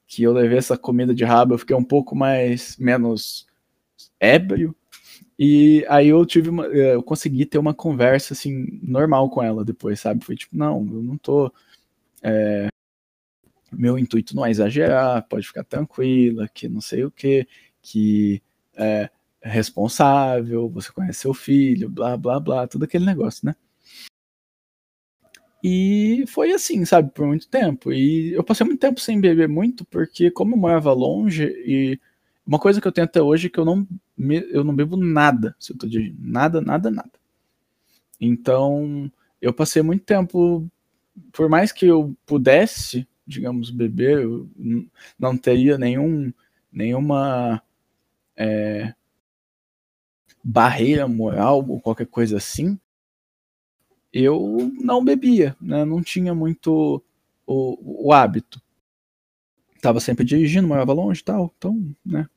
que 0.05 0.23
eu 0.23 0.33
levei 0.33 0.57
essa 0.57 0.77
comida 0.77 1.15
de 1.15 1.23
rabo, 1.23 1.53
eu 1.53 1.57
fiquei 1.57 1.75
um 1.75 1.83
pouco 1.83 2.15
mais, 2.15 2.75
menos 2.77 3.47
ébrio. 4.19 4.75
E 5.39 5.85
aí 5.89 6.07
eu 6.07 6.25
tive 6.25 6.49
uma, 6.49 6.65
eh, 6.67 6.95
eu 6.95 7.03
consegui 7.03 7.45
ter 7.45 7.57
uma 7.59 7.73
conversa, 7.73 8.33
assim, 8.33 8.79
normal 8.81 9.29
com 9.29 9.43
ela 9.43 9.63
depois, 9.63 9.99
sabe? 9.99 10.25
Foi 10.25 10.35
tipo, 10.35 10.57
não, 10.57 10.79
eu 10.79 11.03
não 11.03 11.17
tô... 11.17 11.51
é, 12.23 12.69
meu 13.71 13.97
intuito 13.99 14.35
não 14.35 14.45
é 14.45 14.49
exagerar, 14.51 15.27
pode 15.27 15.47
ficar 15.47 15.63
tranquila, 15.63 16.47
que 16.47 16.67
não 16.69 16.81
sei 16.81 17.03
o 17.05 17.11
que, 17.11 17.47
que 17.81 18.41
é, 18.75 19.09
responsável, 19.41 20.69
você 20.69 20.91
conhece 20.91 21.19
seu 21.19 21.33
filho, 21.33 21.89
blá, 21.89 22.17
blá, 22.17 22.39
blá, 22.39 22.67
tudo 22.67 22.85
aquele 22.85 23.05
negócio, 23.05 23.45
né? 23.45 23.55
E 25.63 26.23
foi 26.27 26.51
assim, 26.53 26.85
sabe, 26.85 27.11
por 27.11 27.25
muito 27.27 27.47
tempo. 27.49 27.91
E 27.91 28.33
eu 28.33 28.43
passei 28.43 28.65
muito 28.65 28.79
tempo 28.79 28.99
sem 28.99 29.19
beber 29.19 29.47
muito, 29.49 29.83
porque 29.85 30.29
como 30.31 30.53
eu 30.53 30.57
morava 30.59 30.93
longe, 30.93 31.45
e 31.45 31.99
uma 32.47 32.57
coisa 32.57 32.79
que 32.79 32.87
eu 32.87 32.91
tenho 32.91 33.05
até 33.05 33.21
hoje 33.21 33.47
é 33.47 33.49
que 33.49 33.59
eu 33.59 33.65
não, 33.65 33.85
eu 34.17 34.63
não 34.63 34.73
bebo 34.73 34.95
nada, 34.95 35.53
se 35.59 35.73
eu 35.73 35.77
tô 35.77 35.85
dirigindo. 35.85 36.17
Nada, 36.19 36.61
nada, 36.61 36.89
nada. 36.89 37.11
Então, 38.19 39.11
eu 39.41 39.53
passei 39.53 39.81
muito 39.81 40.05
tempo, 40.05 40.65
por 41.33 41.49
mais 41.49 41.73
que 41.73 41.85
eu 41.85 42.15
pudesse, 42.25 43.05
digamos, 43.25 43.69
beber, 43.69 44.23
eu 44.23 44.49
não 45.19 45.37
teria 45.37 45.77
nenhum, 45.77 46.31
nenhuma 46.71 47.61
é, 48.35 48.93
barreira 50.41 51.05
moral 51.05 51.65
ou 51.67 51.81
qualquer 51.81 52.07
coisa 52.07 52.37
assim, 52.37 52.79
eu 54.13 54.71
não 54.81 55.03
bebia, 55.03 55.55
né? 55.59 55.83
Não 55.83 56.01
tinha 56.01 56.33
muito 56.33 57.03
o, 57.45 58.07
o 58.07 58.13
hábito. 58.13 58.61
Tava 59.81 59.99
sempre 59.99 60.25
dirigindo, 60.25 60.67
morava 60.67 60.93
longe 60.93 61.19
e 61.19 61.23
tal, 61.23 61.53
então, 61.57 61.93
né? 62.05 62.27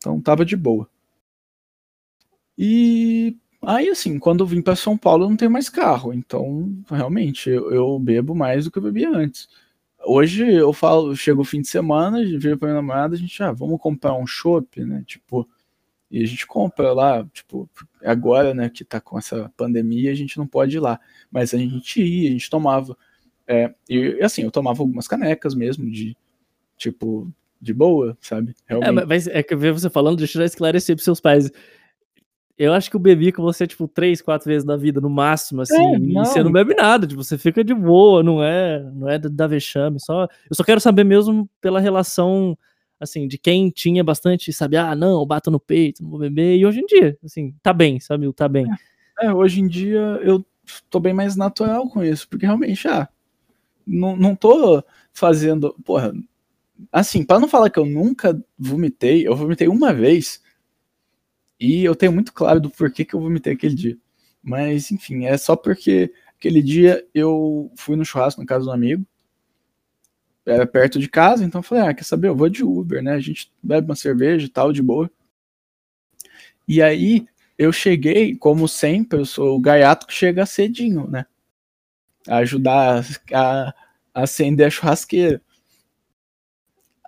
Então 0.00 0.20
tava 0.20 0.44
de 0.44 0.56
boa. 0.56 0.88
E 2.56 3.36
aí, 3.62 3.88
assim, 3.88 4.18
quando 4.18 4.40
eu 4.40 4.46
vim 4.46 4.62
para 4.62 4.76
São 4.76 4.96
Paulo, 4.96 5.24
eu 5.24 5.30
não 5.30 5.36
tenho 5.36 5.50
mais 5.50 5.68
carro, 5.68 6.12
então 6.12 6.74
realmente 6.90 7.48
eu, 7.48 7.70
eu 7.72 7.98
bebo 7.98 8.34
mais 8.34 8.64
do 8.64 8.70
que 8.70 8.78
eu 8.78 8.82
bebia 8.82 9.10
antes. 9.10 9.48
Hoje 10.04 10.50
eu 10.50 10.72
falo, 10.72 11.14
chega 11.14 11.40
o 11.40 11.44
fim 11.44 11.60
de 11.60 11.68
semana, 11.68 12.24
vira 12.24 12.56
pra 12.56 12.68
minha 12.68 12.80
namorada, 12.80 13.14
a 13.14 13.18
gente, 13.18 13.42
ah, 13.42 13.52
vamos 13.52 13.80
comprar 13.80 14.14
um 14.14 14.26
chopp, 14.26 14.82
né? 14.84 15.04
Tipo, 15.06 15.48
e 16.10 16.22
a 16.24 16.26
gente 16.26 16.46
compra 16.46 16.92
lá, 16.92 17.24
tipo, 17.32 17.68
agora, 18.02 18.54
né, 18.54 18.68
que 18.70 18.84
tá 18.84 19.00
com 19.00 19.18
essa 19.18 19.52
pandemia, 19.56 20.10
a 20.10 20.14
gente 20.14 20.38
não 20.38 20.46
pode 20.46 20.76
ir 20.76 20.80
lá. 20.80 20.98
Mas 21.30 21.54
a 21.54 21.58
gente 21.58 22.02
ia, 22.02 22.30
a 22.30 22.32
gente 22.32 22.50
tomava. 22.50 22.96
É, 23.46 23.74
e 23.88 24.18
assim, 24.22 24.42
eu 24.42 24.50
tomava 24.50 24.82
algumas 24.82 25.06
canecas 25.08 25.54
mesmo, 25.54 25.90
de 25.90 26.16
tipo, 26.76 27.32
de 27.60 27.74
boa, 27.74 28.16
sabe? 28.20 28.54
É, 28.68 28.74
Realmente. 28.74 28.94
mas- 28.94 29.06
mas 29.06 29.26
é 29.26 29.42
que 29.42 29.54
ver 29.54 29.72
você 29.72 29.90
falando, 29.90 30.18
deixa 30.18 30.40
eu 30.40 30.44
esclarecer 30.44 30.96
pros 30.96 31.04
seus 31.04 31.20
pais. 31.20 31.50
Eu 32.56 32.74
acho 32.74 32.90
que 32.90 32.96
eu 32.96 33.00
bebi 33.00 33.32
com 33.32 33.42
você, 33.42 33.66
tipo, 33.66 33.88
três, 33.88 34.20
quatro 34.20 34.46
vezes 34.46 34.66
na 34.66 34.76
vida, 34.76 35.00
no 35.00 35.08
máximo, 35.08 35.62
assim. 35.62 35.94
É, 35.94 35.96
e 35.96 36.12
não. 36.12 36.24
você 36.24 36.42
não 36.42 36.52
bebe 36.52 36.74
nada, 36.74 37.06
tipo, 37.06 37.24
você 37.24 37.38
fica 37.38 37.64
de 37.64 37.72
boa, 37.74 38.22
não 38.22 38.42
é, 38.44 38.80
não 38.94 39.08
é 39.08 39.18
da- 39.18 39.46
vexame. 39.46 39.98
Só, 39.98 40.24
eu 40.24 40.54
só 40.54 40.62
quero 40.62 40.78
saber 40.78 41.04
mesmo 41.04 41.48
pela 41.58 41.80
relação, 41.80 42.56
assim, 42.98 43.26
de 43.26 43.38
quem 43.38 43.70
tinha 43.70 44.04
bastante, 44.04 44.52
sabe? 44.52 44.76
Ah, 44.76 44.94
não, 44.94 45.24
bato 45.24 45.50
no 45.50 45.58
peito, 45.58 46.02
não 46.02 46.10
vou 46.10 46.18
beber. 46.18 46.58
E 46.58 46.66
hoje 46.66 46.80
em 46.80 46.86
dia, 46.86 47.16
assim, 47.24 47.54
tá 47.62 47.72
bem, 47.72 47.98
sabe? 47.98 48.30
Tá 48.34 48.46
bem. 48.46 48.66
É, 49.18 49.32
hoje 49.32 49.60
em 49.62 49.66
dia 49.66 50.20
eu 50.22 50.44
tô 50.90 51.00
bem 51.00 51.14
mais 51.14 51.36
natural 51.36 51.88
com 51.88 52.04
isso, 52.04 52.28
porque 52.28 52.44
realmente, 52.44 52.86
ah, 52.88 53.08
não, 53.86 54.14
não 54.16 54.34
tô 54.36 54.84
fazendo. 55.14 55.74
Porra, 55.82 56.12
assim, 56.92 57.24
para 57.24 57.40
não 57.40 57.48
falar 57.48 57.70
que 57.70 57.78
eu 57.78 57.86
nunca 57.86 58.40
vomitei, 58.58 59.26
eu 59.26 59.36
vomitei 59.36 59.68
uma 59.68 59.92
vez. 59.92 60.42
E 61.58 61.84
eu 61.84 61.94
tenho 61.94 62.12
muito 62.12 62.32
claro 62.32 62.60
do 62.60 62.70
porquê 62.70 63.04
que 63.04 63.14
eu 63.14 63.20
vomitei 63.20 63.52
aquele 63.52 63.74
dia. 63.74 63.98
Mas, 64.42 64.90
enfim, 64.90 65.26
é 65.26 65.36
só 65.36 65.54
porque 65.54 66.12
aquele 66.38 66.62
dia 66.62 67.06
eu 67.14 67.70
fui 67.76 67.96
no 67.96 68.04
churrasco 68.04 68.40
na 68.40 68.46
casa 68.46 68.64
de 68.64 68.70
um 68.70 68.74
amigo. 68.74 69.06
Era 70.46 70.66
perto 70.66 70.98
de 70.98 71.08
casa, 71.08 71.44
então 71.44 71.60
eu 71.60 71.62
falei, 71.62 71.84
ah, 71.84 71.94
quer 71.94 72.04
saber? 72.04 72.28
Eu 72.28 72.36
vou 72.36 72.48
de 72.48 72.64
Uber, 72.64 73.02
né? 73.02 73.12
A 73.12 73.20
gente 73.20 73.52
bebe 73.62 73.86
uma 73.88 73.94
cerveja 73.94 74.46
e 74.46 74.48
tal, 74.48 74.72
de 74.72 74.82
boa. 74.82 75.10
E 76.66 76.80
aí 76.80 77.26
eu 77.58 77.72
cheguei, 77.72 78.34
como 78.34 78.66
sempre, 78.66 79.18
eu 79.18 79.26
sou 79.26 79.56
o 79.56 79.60
gaiato 79.60 80.06
que 80.06 80.14
chega 80.14 80.46
cedinho, 80.46 81.06
né? 81.10 81.26
A 82.26 82.38
ajudar 82.38 83.04
a, 83.32 83.74
acender 84.14 84.66
a 84.66 84.70
churrasqueira. 84.70 85.42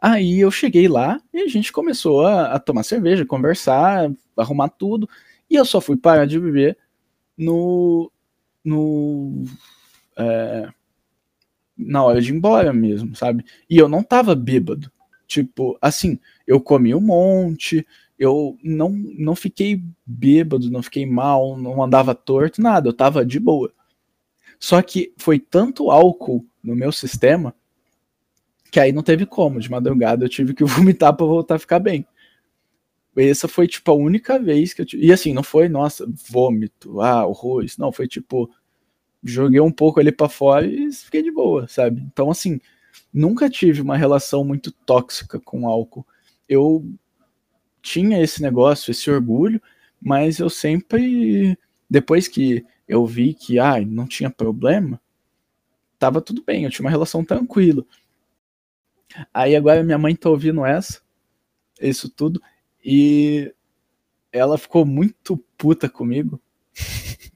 Aí 0.05 0.41
eu 0.41 0.51
cheguei 0.51 0.89
lá 0.89 1.21
e 1.33 1.43
a 1.43 1.47
gente 1.47 1.73
começou 1.73 2.27
a, 2.27 2.55
a, 2.55 2.59
tomar 2.59 2.83
cerveja, 2.83 3.25
conversar, 3.25 4.11
arrumar 4.37 4.69
tudo. 4.69 5.09
E 5.49 5.55
eu 5.55 5.65
só 5.65 5.81
fui 5.81 5.97
parar 5.97 6.27
de 6.27 6.41
beber 6.41 6.77
no. 7.39 8.11
no 8.65 9.45
é, 10.17 10.69
na 11.79 12.03
hora 12.03 12.21
de 12.21 12.33
ir 12.33 12.35
embora 12.35 12.73
mesmo, 12.73 13.15
sabe? 13.15 13.45
E 13.71 13.79
eu 13.79 13.89
não 13.89 14.03
tava 14.03 14.35
bêbado. 14.35 14.91
Tipo, 15.25 15.79
assim, 15.81 16.19
eu 16.49 16.61
comi 16.61 16.93
um 16.97 17.01
monte, 17.01 17.87
eu 18.19 18.59
não, 18.61 18.91
não 18.91 19.37
fiquei 19.37 19.85
bêbado, 20.05 20.69
não 20.69 20.83
fiquei 20.83 21.07
mal, 21.07 21.57
não 21.57 21.81
andava 21.81 22.13
torto, 22.13 22.61
nada, 22.61 22.89
eu 22.89 22.93
tava 22.93 23.25
de 23.25 23.39
boa. 23.39 23.73
Só 24.59 24.83
que 24.83 25.13
foi 25.17 25.39
tanto 25.39 25.93
álcool 25.93 26.45
no 26.61 26.75
meu 26.75 26.91
sistema 26.91 27.55
que 28.73 28.81
aí 28.81 28.91
não 28.91 29.03
teve 29.03 29.27
como. 29.27 29.61
De 29.61 29.71
madrugada 29.71 30.25
eu 30.25 30.29
tive 30.29 30.55
que 30.55 30.65
vomitar 30.65 31.15
para 31.15 31.27
voltar 31.27 31.57
a 31.57 31.59
ficar 31.59 31.79
bem. 31.79 32.05
Essa 33.15 33.47
foi, 33.47 33.69
tipo, 33.69 33.91
a 33.91 33.95
única 33.95 34.39
vez 34.39 34.73
que 34.73 34.81
eu 34.81 34.87
tive. 34.87 35.07
E 35.07 35.13
assim, 35.13 35.35
não 35.35 35.43
foi, 35.43 35.69
nossa, 35.69 36.11
vômito, 36.31 37.01
ah, 37.03 37.27
horrores. 37.27 37.77
Não, 37.77 37.93
foi 37.93 38.09
tipo, 38.09 38.51
joguei 39.23 39.61
um 39.61 39.71
pouco 39.71 40.01
ali 40.01 40.11
para 40.11 40.31
fora 40.31 40.67
e 40.67 40.91
fiquei 40.91 41.23
de 41.23 41.31
boa, 41.31 41.69
sabe? 41.69 42.01
Então, 42.01 42.31
assim, 42.31 42.59
nunca 43.13 43.51
tive 43.51 43.83
uma 43.83 43.97
relação 43.99 44.43
muito 44.43 44.73
tóxica 44.73 45.39
com 45.39 45.69
álcool. 45.69 46.07
Eu 46.49 46.83
tinha 47.83 48.23
esse 48.23 48.41
negócio, 48.41 48.91
esse 48.91 49.11
orgulho, 49.11 49.61
mas 50.01 50.39
eu 50.39 50.49
sempre, 50.49 51.59
depois 51.91 52.27
que 52.27 52.65
eu 52.89 53.05
vi 53.05 53.35
que, 53.35 53.59
ah, 53.59 53.79
não 53.85 54.07
tinha 54.07 54.31
problema, 54.31 54.99
tava 55.99 56.23
tudo 56.23 56.43
bem, 56.45 56.65
eu 56.65 56.71
tinha 56.71 56.85
uma 56.87 56.91
relação 56.91 57.23
tranquila. 57.23 57.85
Aí 59.33 59.57
agora 59.57 59.83
minha 59.83 59.99
mãe 59.99 60.15
tá 60.15 60.31
ouvindo 60.31 60.65
essa, 60.65 61.01
isso 61.81 62.09
tudo, 62.09 62.41
e 62.85 63.55
ela 64.33 64.57
ficou 64.57 64.85
muito 64.85 65.37
puta 65.57 65.89
comigo. 65.89 66.41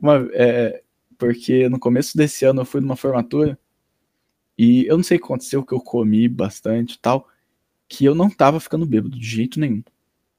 Uma, 0.00 0.28
é, 0.32 0.82
porque 1.16 1.68
no 1.68 1.78
começo 1.78 2.16
desse 2.16 2.44
ano 2.44 2.62
eu 2.62 2.66
fui 2.66 2.80
numa 2.80 2.96
formatura 2.96 3.58
e 4.56 4.86
eu 4.86 4.96
não 4.96 5.04
sei 5.04 5.16
o 5.16 5.20
que 5.20 5.26
aconteceu, 5.26 5.64
que 5.64 5.72
eu 5.72 5.80
comi 5.80 6.28
bastante 6.28 6.94
e 6.94 6.98
tal, 6.98 7.28
que 7.88 8.04
eu 8.04 8.14
não 8.14 8.28
tava 8.28 8.58
ficando 8.58 8.84
bêbado 8.84 9.18
de 9.18 9.26
jeito 9.26 9.60
nenhum. 9.60 9.82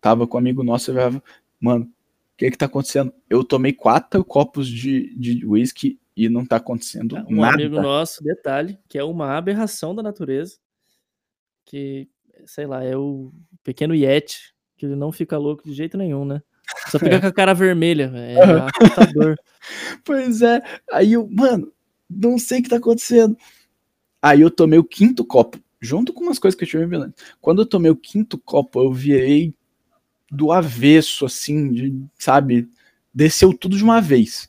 Tava 0.02 0.27
com 0.27 0.38
um 0.38 0.40
amigo 0.40 0.64
nosso 0.64 0.91
e 0.91 0.94
falava, 0.94 1.23
mano, 1.60 1.86
o 1.86 2.38
que 2.38 2.52
que 2.52 2.57
tá 2.57 2.65
acontecendo? 2.65 3.14
Eu 3.30 3.44
tomei 3.44 3.73
quatro 3.73 4.23
copos 4.23 4.68
de, 4.68 5.15
de 5.18 5.45
whisky 5.45 5.99
e 6.20 6.28
não 6.28 6.46
tá 6.46 6.58
acontecendo 6.58 7.16
um 7.30 7.38
nada. 7.38 7.54
amigo 7.54 7.82
nosso, 7.82 8.22
detalhe, 8.22 8.78
que 8.90 8.98
é 8.98 9.04
uma 9.04 9.38
aberração 9.38 9.96
da 9.96 10.04
natureza, 10.04 10.58
que, 11.64 12.10
sei 12.46 12.66
lá, 12.66 12.84
é 12.84 12.98
o 12.98 13.32
pequeno 13.64 13.96
Yeti, 13.96 14.54
que 14.76 14.86
ele 14.86 14.98
não 14.98 15.14
fica 15.14 15.38
louco 15.38 15.64
de 15.64 15.74
jeito 15.74 15.98
nenhum, 15.98 16.26
né? 16.26 16.41
Só 16.91 17.00
fica 17.00 17.16
é. 17.16 17.22
com 17.22 17.28
a 17.28 17.32
cara 17.32 17.54
vermelha, 17.54 18.12
é 18.14 18.36
assustador. 18.84 19.38
pois 20.04 20.41
é, 20.41 20.62
aí 20.91 21.14
eu, 21.14 21.26
mano, 21.32 21.72
não 22.10 22.38
sei 22.38 22.60
o 22.60 22.64
que 22.64 22.70
tá 22.70 22.76
acontecendo. 22.76 23.38
Aí 24.22 24.41
eu 24.41 24.52
tomei 24.52 24.78
o 24.78 24.84
quinto 24.84 25.24
copo, 25.24 25.58
junto 25.80 26.12
com 26.12 26.24
umas 26.24 26.38
coisas 26.38 26.58
que 26.58 26.66
eu 26.66 26.68
tive 26.68 26.86
bebendo. 26.86 27.14
Quando 27.40 27.62
eu 27.62 27.66
tomei 27.66 27.90
o 27.90 27.96
quinto 27.96 28.38
copo, 28.38 28.82
eu 28.82 28.91
virei 28.91 29.54
do 30.30 30.52
avesso, 30.52 31.26
assim, 31.26 31.72
de, 31.72 32.04
sabe? 32.18 32.70
Desceu 33.14 33.54
tudo 33.54 33.78
de 33.78 33.84
uma 33.86 34.02
vez. 34.02 34.49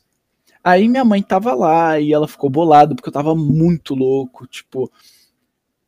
Aí 0.63 0.87
minha 0.87 1.03
mãe 1.03 1.21
tava 1.21 1.53
lá 1.53 1.99
e 1.99 2.13
ela 2.13 2.27
ficou 2.27 2.49
bolada 2.49 2.95
porque 2.95 3.09
eu 3.09 3.13
tava 3.13 3.35
muito 3.35 3.95
louco, 3.95 4.45
tipo. 4.47 4.91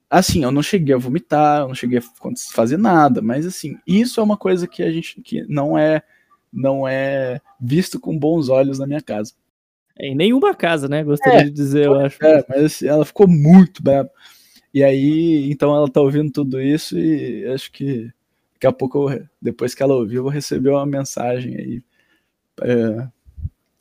Assim, 0.09 0.43
eu 0.43 0.51
não 0.51 0.61
cheguei 0.61 0.93
a 0.93 0.97
vomitar, 0.97 1.61
eu 1.61 1.67
não 1.69 1.75
cheguei 1.75 1.99
a 1.99 2.01
fazer 2.53 2.77
nada, 2.77 3.21
mas 3.21 3.47
assim, 3.47 3.77
isso 3.85 4.19
é 4.19 4.23
uma 4.23 4.37
coisa 4.37 4.67
que 4.67 4.83
a 4.83 4.91
gente 4.91 5.19
que 5.21 5.43
não 5.47 5.77
é 5.77 6.03
não 6.51 6.87
é 6.87 7.41
visto 7.59 7.99
com 7.99 8.17
bons 8.17 8.47
olhos 8.47 8.77
na 8.77 8.85
minha 8.85 9.01
casa. 9.01 9.33
É, 9.97 10.07
em 10.07 10.15
nenhuma 10.15 10.53
casa, 10.53 10.87
né? 10.87 11.03
Gostaria 11.03 11.41
é, 11.41 11.43
de 11.43 11.51
dizer, 11.51 11.85
eu 11.85 11.99
acho. 11.99 12.23
É, 12.23 12.45
mas 12.47 12.63
assim, 12.63 12.87
ela 12.87 13.05
ficou 13.05 13.27
muito 13.27 13.81
brava. 13.81 14.09
E 14.73 14.83
aí, 14.83 15.51
então 15.51 15.75
ela 15.75 15.89
tá 15.89 16.01
ouvindo 16.01 16.31
tudo 16.31 16.59
isso 16.59 16.97
e 16.97 17.45
acho 17.47 17.71
que 17.71 18.11
daqui 18.53 18.67
a 18.67 18.71
pouco, 18.71 19.11
eu, 19.11 19.25
depois 19.41 19.75
que 19.75 19.83
ela 19.83 19.93
ouviu, 19.93 20.19
eu 20.19 20.23
vou 20.23 20.31
receber 20.31 20.69
uma 20.69 20.85
mensagem 20.85 21.55
aí. 21.57 21.83
É, 22.61 23.07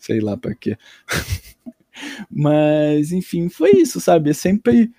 sei 0.02 0.20
lá 0.20 0.36
para 0.36 0.54
quê. 0.54 0.76
Mas, 2.30 3.12
enfim, 3.12 3.48
foi 3.48 3.72
isso, 3.72 4.00
sabe? 4.00 4.34
Sempre 4.34 4.90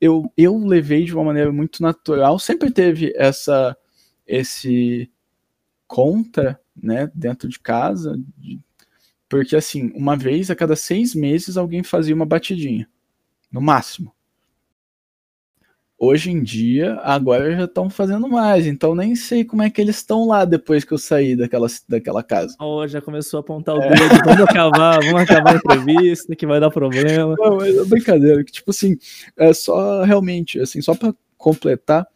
eu, 0.00 0.32
eu 0.36 0.58
levei 0.58 1.04
de 1.04 1.14
uma 1.14 1.24
maneira 1.24 1.52
muito 1.52 1.82
natural, 1.82 2.38
sempre 2.38 2.70
teve 2.70 3.12
essa 3.16 3.76
esse 4.26 5.10
contra, 5.86 6.60
né, 6.76 7.10
dentro 7.14 7.48
de 7.48 7.60
casa, 7.60 8.18
de, 8.38 8.60
porque 9.28 9.56
assim, 9.56 9.92
uma 9.94 10.16
vez 10.16 10.50
a 10.50 10.56
cada 10.56 10.76
seis 10.76 11.14
meses 11.14 11.56
alguém 11.56 11.82
fazia 11.84 12.14
uma 12.14 12.26
batidinha, 12.26 12.88
no 13.52 13.60
máximo. 13.60 14.14
Hoje 16.00 16.30
em 16.30 16.40
dia, 16.40 16.94
agora 17.02 17.56
já 17.56 17.64
estão 17.64 17.90
fazendo 17.90 18.28
mais, 18.28 18.68
então 18.68 18.94
nem 18.94 19.16
sei 19.16 19.44
como 19.44 19.62
é 19.62 19.68
que 19.68 19.80
eles 19.80 19.96
estão 19.96 20.28
lá 20.28 20.44
depois 20.44 20.84
que 20.84 20.92
eu 20.92 20.98
saí 20.98 21.34
daquela, 21.34 21.66
daquela 21.88 22.22
casa. 22.22 22.54
Oh, 22.60 22.86
já 22.86 23.00
começou 23.00 23.38
a 23.38 23.40
apontar 23.40 23.74
o 23.74 23.82
é. 23.82 23.88
dedo, 23.88 24.14
é. 24.14 24.22
vamos 24.24 24.42
acabar, 24.42 25.00
vamos 25.00 25.22
acabar 25.22 25.54
a 25.54 25.56
entrevista, 25.56 26.36
que 26.36 26.46
vai 26.46 26.60
dar 26.60 26.70
problema. 26.70 27.34
Não, 27.36 27.56
mas 27.56 27.76
é 27.76 27.84
brincadeira, 27.84 28.44
que 28.44 28.52
tipo 28.52 28.70
assim, 28.70 28.96
é 29.36 29.52
só 29.52 30.04
realmente, 30.04 30.60
assim, 30.60 30.80
só 30.80 30.94
para 30.94 31.12
completar, 31.36 32.06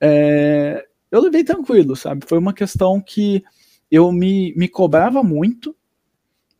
é, 0.00 0.86
eu 1.10 1.20
levei 1.20 1.42
tranquilo, 1.42 1.96
sabe? 1.96 2.24
Foi 2.28 2.38
uma 2.38 2.54
questão 2.54 3.00
que 3.00 3.42
eu 3.90 4.12
me, 4.12 4.54
me 4.56 4.68
cobrava 4.68 5.24
muito, 5.24 5.74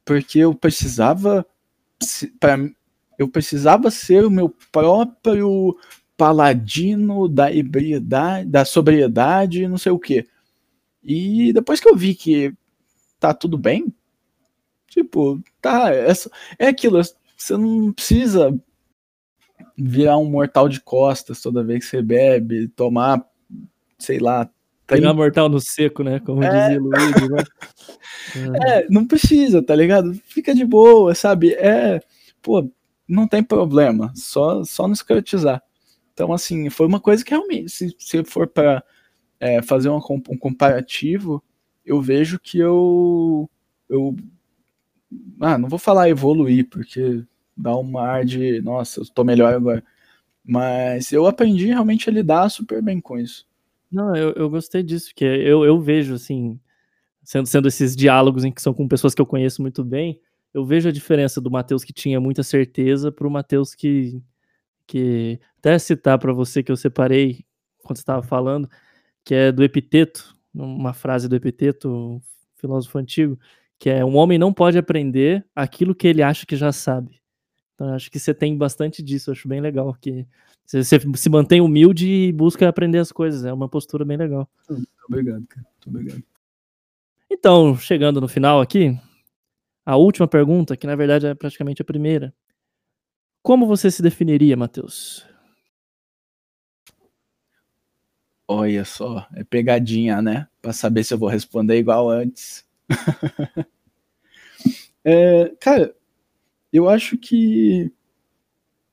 porque 0.04 0.40
eu 0.40 0.52
precisava, 0.52 1.46
para 2.40 2.58
eu 3.16 3.28
precisava 3.28 3.92
ser 3.92 4.24
o 4.24 4.30
meu 4.30 4.52
próprio 4.72 5.76
paladino 6.16 7.28
da 7.28 7.52
ebriedade, 7.52 8.48
da 8.48 8.64
sobriedade, 8.64 9.68
não 9.68 9.78
sei 9.78 9.92
o 9.92 9.98
que. 9.98 10.26
E 11.02 11.52
depois 11.52 11.80
que 11.80 11.88
eu 11.88 11.96
vi 11.96 12.14
que 12.14 12.54
tá 13.18 13.34
tudo 13.34 13.58
bem, 13.58 13.92
tipo, 14.88 15.42
tá, 15.60 15.92
é, 15.92 16.12
é 16.58 16.68
aquilo, 16.68 17.00
você 17.36 17.56
não 17.56 17.92
precisa 17.92 18.58
virar 19.76 20.18
um 20.18 20.30
mortal 20.30 20.68
de 20.68 20.80
costas 20.80 21.40
toda 21.40 21.64
vez 21.64 21.84
que 21.84 21.90
você 21.90 22.02
bebe, 22.02 22.68
tomar, 22.68 23.24
sei 23.98 24.18
lá. 24.18 24.48
Pegar 24.86 25.14
mortal 25.14 25.48
no 25.48 25.60
seco, 25.60 26.02
né? 26.02 26.20
Como 26.20 26.44
é... 26.44 26.68
dizia 26.68 26.80
Luiz, 26.80 27.30
né? 27.30 28.58
é, 28.68 28.86
não 28.88 29.06
precisa, 29.06 29.62
tá 29.62 29.74
ligado? 29.74 30.14
Fica 30.26 30.54
de 30.54 30.64
boa, 30.64 31.14
sabe? 31.14 31.54
É, 31.54 32.00
pô, 32.40 32.70
não 33.08 33.26
tem 33.26 33.42
problema, 33.42 34.12
só, 34.14 34.62
só 34.64 34.86
não 34.86 34.92
escrotizar. 34.92 35.62
Então, 36.14 36.32
assim, 36.32 36.70
foi 36.70 36.86
uma 36.86 37.00
coisa 37.00 37.24
que 37.24 37.30
realmente, 37.32 37.68
se, 37.68 37.94
se 37.98 38.24
for 38.24 38.46
para 38.46 38.82
é, 39.40 39.60
fazer 39.60 39.90
um, 39.90 39.98
um 40.28 40.38
comparativo, 40.38 41.42
eu 41.84 42.00
vejo 42.00 42.38
que 42.38 42.58
eu, 42.58 43.50
eu. 43.88 44.16
Ah, 45.40 45.58
não 45.58 45.68
vou 45.68 45.78
falar 45.78 46.08
evoluir, 46.08 46.68
porque 46.70 47.22
dá 47.56 47.76
uma 47.76 48.02
ar 48.02 48.24
de, 48.24 48.60
nossa, 48.62 49.00
eu 49.00 49.06
tô 49.06 49.24
melhor 49.24 49.52
agora. 49.52 49.84
Mas 50.44 51.12
eu 51.12 51.26
aprendi 51.26 51.66
realmente 51.66 52.08
a 52.08 52.12
lidar 52.12 52.48
super 52.48 52.80
bem 52.80 53.00
com 53.00 53.18
isso. 53.18 53.46
Não, 53.90 54.14
eu, 54.14 54.32
eu 54.34 54.48
gostei 54.48 54.82
disso, 54.82 55.08
porque 55.08 55.24
eu, 55.24 55.64
eu 55.64 55.80
vejo, 55.80 56.14
assim, 56.14 56.60
sendo, 57.24 57.46
sendo 57.46 57.68
esses 57.68 57.96
diálogos 57.96 58.44
em 58.44 58.52
que 58.52 58.62
são 58.62 58.74
com 58.74 58.86
pessoas 58.86 59.14
que 59.14 59.20
eu 59.20 59.26
conheço 59.26 59.62
muito 59.62 59.84
bem, 59.84 60.20
eu 60.52 60.64
vejo 60.64 60.88
a 60.88 60.92
diferença 60.92 61.40
do 61.40 61.50
Matheus 61.50 61.82
que 61.82 61.92
tinha 61.92 62.20
muita 62.20 62.42
certeza 62.44 63.10
pro 63.10 63.30
Matheus 63.30 63.74
que 63.74 64.22
que 64.86 65.40
até 65.64 65.78
citar 65.78 66.18
para 66.18 66.30
você 66.30 66.62
que 66.62 66.70
eu 66.70 66.76
separei 66.76 67.42
quando 67.78 67.96
estava 67.96 68.22
falando, 68.22 68.68
que 69.24 69.34
é 69.34 69.50
do 69.50 69.64
Epiteto, 69.64 70.36
uma 70.54 70.92
frase 70.92 71.26
do 71.26 71.34
Epiteto, 71.34 71.90
um 71.90 72.20
filósofo 72.56 72.98
antigo, 72.98 73.38
que 73.78 73.88
é 73.88 74.04
um 74.04 74.14
homem 74.16 74.38
não 74.38 74.52
pode 74.52 74.76
aprender 74.76 75.44
aquilo 75.56 75.94
que 75.94 76.06
ele 76.06 76.22
acha 76.22 76.44
que 76.44 76.54
já 76.54 76.70
sabe. 76.70 77.18
Então 77.74 77.94
acho 77.94 78.10
que 78.10 78.18
você 78.18 78.34
tem 78.34 78.56
bastante 78.56 79.02
disso, 79.02 79.32
acho 79.32 79.48
bem 79.48 79.60
legal 79.60 79.94
que 79.94 80.26
Você, 80.66 80.84
você 80.84 81.00
se 81.16 81.30
mantém 81.30 81.62
humilde 81.62 82.06
e 82.06 82.32
busca 82.32 82.68
aprender 82.68 82.98
as 82.98 83.10
coisas. 83.10 83.44
É 83.44 83.52
uma 83.52 83.68
postura 83.68 84.04
bem 84.04 84.18
legal. 84.18 84.48
Muito 84.68 84.86
obrigado, 85.08 85.46
cara. 85.46 85.66
Muito 85.66 85.88
obrigado. 85.88 86.22
Então, 87.30 87.76
chegando 87.76 88.20
no 88.20 88.28
final 88.28 88.60
aqui, 88.60 88.98
a 89.84 89.96
última 89.96 90.28
pergunta, 90.28 90.76
que 90.76 90.86
na 90.86 90.94
verdade 90.94 91.26
é 91.26 91.34
praticamente 91.34 91.80
a 91.80 91.84
primeira. 91.84 92.34
Como 93.42 93.66
você 93.66 93.90
se 93.90 94.02
definiria, 94.02 94.56
Matheus? 94.56 95.26
Olha 98.56 98.84
só, 98.84 99.26
é 99.34 99.42
pegadinha, 99.42 100.22
né? 100.22 100.46
Pra 100.62 100.72
saber 100.72 101.02
se 101.02 101.12
eu 101.12 101.18
vou 101.18 101.28
responder 101.28 101.76
igual 101.76 102.08
antes. 102.08 102.64
É, 105.04 105.52
cara, 105.60 105.94
eu 106.72 106.88
acho 106.88 107.18
que 107.18 107.92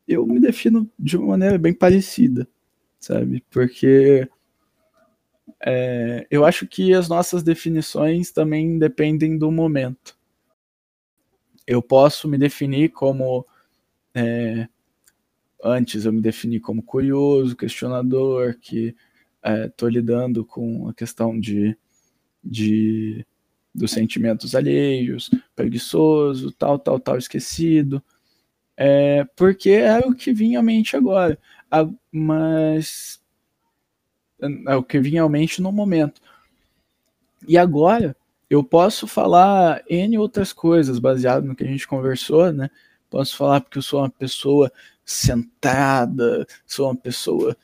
eu 0.08 0.26
me 0.26 0.40
defino 0.40 0.90
de 1.00 1.18
uma 1.18 1.28
maneira 1.30 1.58
bem 1.58 1.74
parecida, 1.74 2.48
sabe? 3.00 3.44
Porque 3.50 4.28
é, 5.64 6.26
eu 6.30 6.46
acho 6.46 6.68
que 6.68 6.94
as 6.94 7.08
nossas 7.10 7.44
definições 7.44 8.32
também 8.32 8.78
dependem 8.78 9.38
do 9.38 9.52
momento. 9.52 10.16
Eu 11.66 11.82
posso 11.82 12.28
me 12.28 12.38
definir 12.38 12.90
como. 12.90 13.46
é, 14.16 14.68
antes 15.64 16.06
eu 16.06 16.14
me 16.14 16.22
defini 16.22 16.60
como 16.60 16.84
curioso, 16.84 17.56
questionador, 17.56 18.58
que 18.60 18.96
estou 19.44 19.90
lidando 19.90 20.46
com 20.46 20.88
a 20.90 20.94
questão 20.94 21.40
de, 21.40 21.78
de 22.44 23.26
dos 23.74 23.92
sentimentos 23.92 24.56
alheios, 24.56 25.30
preguiçoso, 25.56 26.52
tal, 26.54 26.80
tal, 26.80 27.00
tal, 27.00 27.18
esquecido, 27.18 28.04
é, 28.78 29.26
porque 29.36 29.70
é 29.72 30.00
o 30.00 30.14
que 30.14 30.34
vinha 30.34 30.60
à 30.60 30.64
mente 30.64 30.96
agora, 30.98 31.40
A- 31.72 31.90
mas 32.12 33.22
é 34.68 34.76
o 34.76 34.84
que 34.84 35.00
vinha 35.00 35.24
à 35.24 35.30
mente 35.30 35.62
no 35.62 35.72
momento. 35.72 36.22
E 37.48 37.58
agora 37.58 38.16
eu 38.50 38.64
posso 38.64 39.08
falar 39.08 39.84
N 39.90 40.18
outras 40.18 40.52
coisas 40.54 41.00
baseado 41.00 41.46
no 41.46 41.56
que 41.56 41.64
a 41.64 41.68
gente 41.68 41.88
conversou, 41.88 42.52
né? 42.52 42.70
Posso 43.10 43.36
falar 43.36 43.62
porque 43.62 43.78
eu 43.78 43.82
sou 43.82 44.00
uma 44.02 44.10
pessoa 44.10 44.72
centrada, 45.06 46.46
sou 46.66 46.88
uma 46.88 46.96
pessoa 46.96 47.56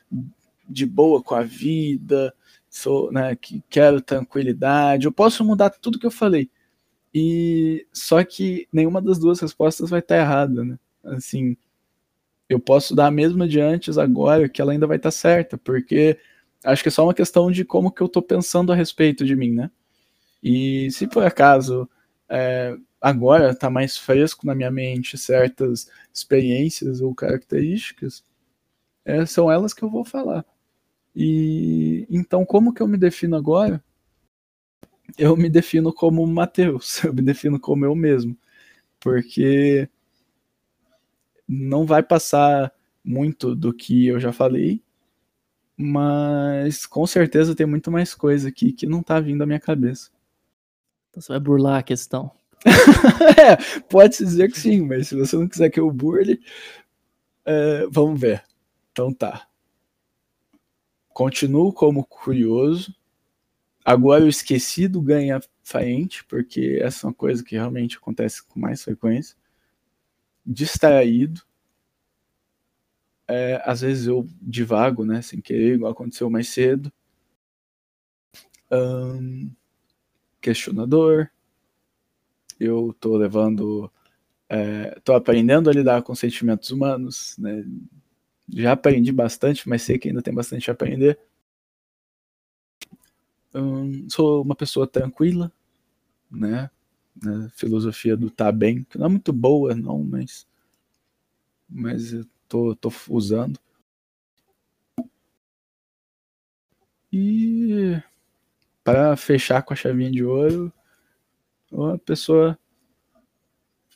de 0.68 0.85
boa 0.85 1.22
com 1.22 1.35
a 1.35 1.44
vida, 1.44 2.34
sou, 2.69 3.11
né, 3.11 3.35
que 3.35 3.64
quero 3.69 4.02
tranquilidade. 4.02 5.06
Eu 5.06 5.11
posso 5.11 5.44
mudar 5.45 5.69
tudo 5.72 5.99
que 5.99 6.06
eu 6.06 6.11
falei. 6.11 6.49
E 7.14 7.88
só 7.94 8.23
que 8.23 8.68
nenhuma 8.72 9.02
das 9.02 9.19
duas 9.19 9.39
respostas 9.39 9.89
vai 9.89 9.99
estar 9.99 10.18
errada, 10.18 10.64
né? 10.64 10.77
Assim, 11.03 11.57
eu 12.49 12.60
posso 12.60 12.95
dar 12.95 13.07
a 13.07 13.11
mesma 13.11 13.48
de 13.48 13.60
antes 13.60 13.98
agora, 13.98 14.49
que 14.49 14.61
ela 14.61 14.72
ainda 14.72 14.88
vai 14.88 14.98
estar 14.98 15.11
certa, 15.11 15.57
porque 15.57 16.19
acho 16.64 16.84
que 16.84 16.89
é 16.89 16.91
só 16.91 17.03
uma 17.03 17.14
questão 17.14 17.52
de 17.52 17.65
como 17.65 17.91
que 17.91 18.02
eu 18.02 18.10
tô 18.10 18.22
pensando 18.22 18.72
a 18.72 18.76
respeito 18.76 19.26
de 19.26 19.35
mim, 19.35 19.52
né? 19.53 19.72
E 20.44 20.89
se 20.91 21.07
por 21.07 21.23
acaso 21.26 21.89
é, 22.30 22.77
agora 23.02 23.56
tá 23.56 23.69
mais 23.69 23.98
fresco 23.98 24.45
na 24.45 24.56
minha 24.56 24.72
mente 24.72 25.18
certas 25.18 25.89
experiências 26.14 27.02
ou 27.02 27.14
características, 27.15 28.23
é, 29.06 29.26
são 29.26 29.52
elas 29.52 29.73
que 29.73 29.84
eu 29.84 29.89
vou 29.89 30.06
falar. 30.06 30.45
E 31.19 32.06
então, 32.11 32.45
como 32.45 32.72
que 32.72 32.80
eu 32.80 32.88
me 32.88 32.95
defino 32.95 33.35
agora? 33.35 33.84
Eu 35.18 35.35
me 35.35 35.49
defino 35.49 35.91
como 35.91 36.26
Mateus, 36.27 37.02
eu 37.03 37.11
me 37.11 37.23
defino 37.23 37.60
como 37.60 37.84
eu 37.84 37.95
mesmo, 37.95 38.38
porque 38.99 39.89
não 41.48 41.88
vai 41.88 42.03
passar 42.03 42.72
muito 43.03 43.56
do 43.56 43.73
que 43.73 44.06
eu 44.06 44.19
já 44.19 44.31
falei, 44.31 44.84
mas 45.76 46.85
com 46.85 47.07
certeza 47.07 47.56
tem 47.56 47.65
muito 47.65 47.89
mais 47.91 48.14
coisa 48.14 48.49
aqui 48.49 48.72
que 48.72 48.85
não 48.85 49.02
tá 49.02 49.19
vindo 49.19 49.41
à 49.41 49.48
minha 49.48 49.60
cabeça. 49.60 50.11
Então 51.10 51.19
você 51.19 51.30
vai 51.30 51.39
burlar 51.39 51.80
a 51.80 51.84
questão. 51.84 52.30
é, 53.39 53.56
pode-se 53.89 54.23
dizer 54.23 54.52
que 54.52 54.60
sim, 54.60 54.81
mas 54.81 55.07
se 55.07 55.15
você 55.15 55.35
não 55.35 55.48
quiser 55.48 55.72
que 55.72 55.80
eu 55.80 55.89
burle, 55.91 56.39
é, 57.44 57.88
vamos 57.89 58.22
ver. 58.22 58.44
Então 58.91 59.11
tá. 59.11 59.47
Continuo 61.18 61.73
como 61.73 62.06
curioso. 62.06 62.95
Agora 63.84 64.23
o 64.23 64.27
esquecido 64.27 65.02
ganha 65.02 65.41
frente, 65.64 66.23
porque 66.26 66.77
essa 66.80 67.07
é 67.07 67.10
uma 67.10 67.14
coisa 67.15 67.44
que 67.44 67.56
realmente 67.56 67.98
acontece 67.98 68.44
com 68.45 68.60
mais 68.60 68.84
frequência. 68.84 69.35
Distraído. 70.45 71.41
É, 73.27 73.60
às 73.65 73.81
vezes 73.81 74.06
eu 74.06 74.27
divago, 74.39 75.03
né, 75.06 75.23
sem 75.23 75.41
querer, 75.41 75.73
igual 75.73 75.91
aconteceu 75.91 76.30
mais 76.30 76.49
cedo. 76.49 76.94
Ahn, 78.69 79.49
questionador. 80.39 81.31
Eu 82.60 82.95
tô 82.99 83.18
levando. 83.18 83.91
É, 84.48 84.99
tô 85.03 85.15
aprendendo 85.15 85.68
a 85.68 85.73
lidar 85.73 86.03
com 86.03 86.14
sentimentos 86.14 86.69
humanos, 86.69 87.35
né? 87.39 87.65
Já 88.49 88.74
aprendi 88.74 89.11
bastante, 89.11 89.68
mas 89.69 89.82
sei 89.84 89.98
que 89.98 90.07
ainda 90.10 90.22
tem 90.22 90.34
bastante 90.34 90.69
a 90.69 90.74
aprender. 90.74 91.19
Hum, 93.53 94.07
sou 94.10 94.41
uma 94.44 94.56
pessoa 94.56 94.88
tranquila, 94.88 95.52
né? 96.32 96.69
Na 97.24 97.49
filosofia 97.52 98.18
do 98.18 98.30
tá 98.32 98.52
bem, 98.52 98.84
que 98.86 98.98
não 98.98 99.07
é 99.07 99.10
muito 99.10 99.34
boa, 99.34 99.76
não, 99.76 100.03
mas. 100.03 100.48
Mas 101.69 102.11
eu 102.14 102.26
tô, 102.49 102.76
tô 102.76 102.91
usando. 103.10 103.57
E. 107.11 108.02
Para 108.84 109.15
fechar 109.18 109.64
com 109.64 109.74
a 109.74 109.78
chavinha 109.78 110.11
de 110.11 110.24
ouro, 110.24 110.74
uma 111.72 111.98
pessoa. 111.98 112.57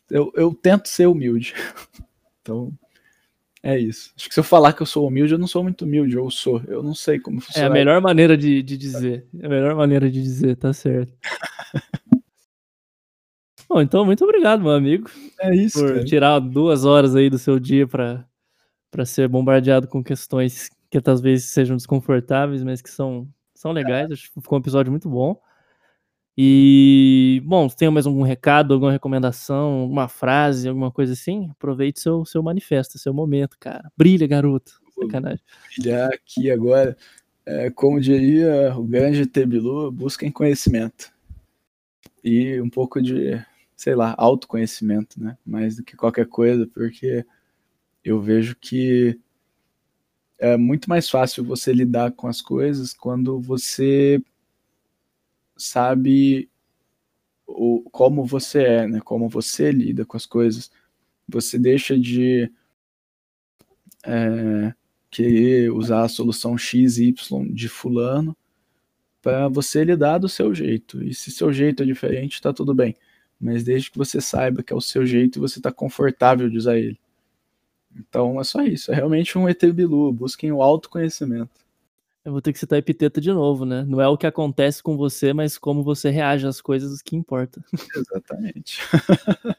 Eu, 0.09 0.31
eu 0.35 0.53
tento 0.53 0.87
ser 0.87 1.07
humilde. 1.07 1.53
Então, 2.43 2.73
é 3.63 3.77
isso. 3.79 4.11
Acho 4.17 4.27
que 4.27 4.33
se 4.33 4.39
eu 4.39 4.43
falar 4.43 4.73
que 4.73 4.81
eu 4.81 4.85
sou 4.85 5.07
humilde, 5.07 5.33
eu 5.33 5.39
não 5.39 5.47
sou 5.47 5.63
muito 5.63 5.85
humilde, 5.85 6.15
eu 6.15 6.29
sou. 6.31 6.61
Eu 6.67 6.81
não 6.83 6.95
sei 6.95 7.19
como 7.19 7.37
É 7.39 7.41
funciona. 7.41 7.67
a 7.67 7.69
melhor 7.69 8.01
maneira 8.01 8.35
de, 8.37 8.61
de 8.63 8.77
dizer. 8.77 9.25
É 9.39 9.45
a 9.45 9.49
melhor 9.49 9.75
maneira 9.75 10.09
de 10.09 10.21
dizer, 10.21 10.55
tá 10.57 10.73
certo. 10.73 11.13
Bom, 13.69 13.81
então, 13.81 14.05
muito 14.05 14.23
obrigado, 14.23 14.61
meu 14.61 14.71
amigo, 14.71 15.09
É 15.39 15.55
isso, 15.55 15.79
por 15.79 15.87
cara. 15.93 16.03
tirar 16.05 16.39
duas 16.39 16.83
horas 16.83 17.15
aí 17.15 17.29
do 17.29 17.37
seu 17.39 17.59
dia 17.59 17.87
pra 17.87 18.25
para 18.91 19.05
ser 19.05 19.29
bombardeado 19.29 19.87
com 19.87 20.03
questões 20.03 20.69
que 20.89 20.99
às 21.05 21.21
vezes 21.21 21.45
sejam 21.45 21.77
desconfortáveis, 21.77 22.61
mas 22.61 22.81
que 22.81 22.89
são, 22.89 23.25
são 23.55 23.71
legais. 23.71 24.11
Acho 24.11 24.23
que 24.33 24.41
ficou 24.41 24.57
um 24.57 24.61
episódio 24.61 24.91
muito 24.91 25.07
bom. 25.09 25.41
E, 26.37 27.41
bom, 27.45 27.67
se 27.67 27.75
tem 27.75 27.89
mais 27.89 28.05
algum 28.05 28.23
recado, 28.23 28.73
alguma 28.73 28.91
recomendação, 28.91 29.81
alguma 29.81 30.07
frase, 30.07 30.67
alguma 30.67 30.91
coisa 30.91 31.13
assim, 31.13 31.49
aproveite 31.51 31.99
seu, 31.99 32.25
seu 32.25 32.41
manifesto, 32.41 32.97
seu 32.97 33.13
momento, 33.13 33.57
cara. 33.59 33.91
Brilha, 33.97 34.27
garoto. 34.27 34.81
Sacanagem. 34.99 35.43
brilhar 35.77 36.09
aqui 36.13 36.51
agora. 36.51 36.95
É, 37.45 37.69
como 37.71 37.99
diria 37.99 38.73
o 38.77 38.83
grande 38.83 39.25
Tebilu, 39.25 39.91
busquem 39.91 40.31
conhecimento. 40.31 41.11
E 42.23 42.61
um 42.61 42.69
pouco 42.69 43.01
de, 43.01 43.43
sei 43.75 43.95
lá, 43.95 44.13
autoconhecimento, 44.17 45.21
né? 45.21 45.37
Mais 45.45 45.75
do 45.75 45.83
que 45.83 45.97
qualquer 45.97 46.27
coisa, 46.27 46.67
porque 46.67 47.25
eu 48.03 48.21
vejo 48.21 48.55
que 48.55 49.19
é 50.37 50.55
muito 50.55 50.89
mais 50.89 51.09
fácil 51.09 51.43
você 51.43 51.73
lidar 51.73 52.11
com 52.11 52.27
as 52.27 52.41
coisas 52.41 52.93
quando 52.93 53.39
você 53.39 54.21
sabe 55.61 56.49
o, 57.47 57.81
como 57.91 58.25
você 58.25 58.63
é, 58.63 58.87
né? 58.87 59.01
Como 59.01 59.29
você 59.29 59.71
lida 59.71 60.05
com 60.05 60.17
as 60.17 60.25
coisas. 60.25 60.71
Você 61.27 61.57
deixa 61.59 61.97
de 61.97 62.51
é, 64.03 64.73
querer 65.09 65.71
usar 65.71 66.03
a 66.03 66.09
solução 66.09 66.57
X, 66.57 66.97
Y 66.97 67.53
de 67.53 67.69
fulano 67.69 68.35
para 69.21 69.47
você 69.47 69.83
lidar 69.83 70.17
do 70.17 70.27
seu 70.27 70.53
jeito. 70.53 71.03
E 71.03 71.13
se 71.13 71.31
seu 71.31 71.53
jeito 71.53 71.83
é 71.83 71.85
diferente, 71.85 72.41
tá 72.41 72.51
tudo 72.51 72.73
bem. 72.73 72.95
Mas 73.39 73.63
desde 73.63 73.91
que 73.91 73.97
você 73.97 74.19
saiba 74.21 74.63
que 74.63 74.73
é 74.73 74.75
o 74.75 74.81
seu 74.81 75.05
jeito 75.05 75.37
e 75.37 75.41
você 75.41 75.61
tá 75.61 75.71
confortável 75.71 76.49
de 76.49 76.57
usar 76.57 76.77
ele. 76.77 76.99
Então 77.95 78.39
é 78.39 78.43
só 78.43 78.61
isso. 78.63 78.91
É 78.91 78.95
realmente 78.95 79.37
um 79.37 79.47
ET 79.47 79.63
Bilu. 79.73 80.11
Busquem 80.11 80.51
o 80.51 80.61
autoconhecimento. 80.61 81.60
Eu 82.23 82.31
vou 82.31 82.41
ter 82.41 82.53
que 82.53 82.59
citar 82.59 82.77
epiteta 82.77 83.19
de 83.19 83.31
novo, 83.31 83.65
né? 83.65 83.83
Não 83.87 83.99
é 83.99 84.07
o 84.07 84.17
que 84.17 84.27
acontece 84.27 84.83
com 84.83 84.95
você, 84.95 85.33
mas 85.33 85.57
como 85.57 85.83
você 85.83 86.11
reage 86.11 86.45
às 86.45 86.61
coisas 86.61 87.01
que 87.01 87.15
importa. 87.15 87.63
Exatamente. 87.95 88.79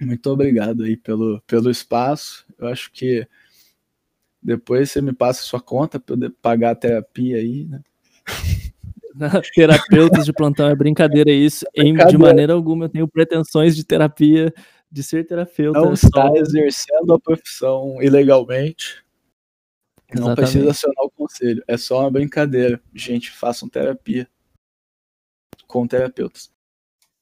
Muito 0.00 0.30
obrigado 0.30 0.84
aí 0.84 0.96
pelo, 0.96 1.42
pelo 1.46 1.68
espaço. 1.68 2.46
Eu 2.58 2.68
acho 2.68 2.92
que 2.92 3.26
depois 4.42 4.90
você 4.90 5.02
me 5.02 5.12
passa 5.12 5.40
a 5.40 5.44
sua 5.44 5.60
conta 5.60 5.98
para 5.98 6.16
eu 6.16 6.30
pagar 6.40 6.70
a 6.70 6.74
terapia 6.76 7.36
aí, 7.36 7.66
né? 7.66 7.80
Terapeutas 9.54 10.24
de 10.24 10.32
plantão 10.32 10.68
é 10.68 10.74
brincadeira 10.76 11.30
isso. 11.30 11.66
Em, 11.74 11.94
de 11.94 12.16
maneira 12.16 12.52
alguma 12.52 12.84
eu 12.84 12.88
tenho 12.88 13.08
pretensões 13.08 13.74
de 13.74 13.84
terapia 13.84 14.54
de 14.90 15.02
ser 15.02 15.26
terapeuta. 15.26 15.80
Não 15.80 15.96
só- 15.96 16.06
está 16.06 16.30
exercendo 16.36 17.12
a 17.12 17.18
profissão 17.18 18.00
ilegalmente. 18.00 19.04
Não 20.14 20.28
Exatamente. 20.28 20.52
precisa 20.52 20.70
acionar 20.70 21.04
o 21.04 21.10
conselho. 21.10 21.62
É 21.66 21.76
só 21.76 22.00
uma 22.00 22.10
brincadeira. 22.10 22.80
Gente, 22.94 23.30
façam 23.30 23.68
terapia 23.68 24.26
com 25.66 25.86
terapeutas. 25.86 26.50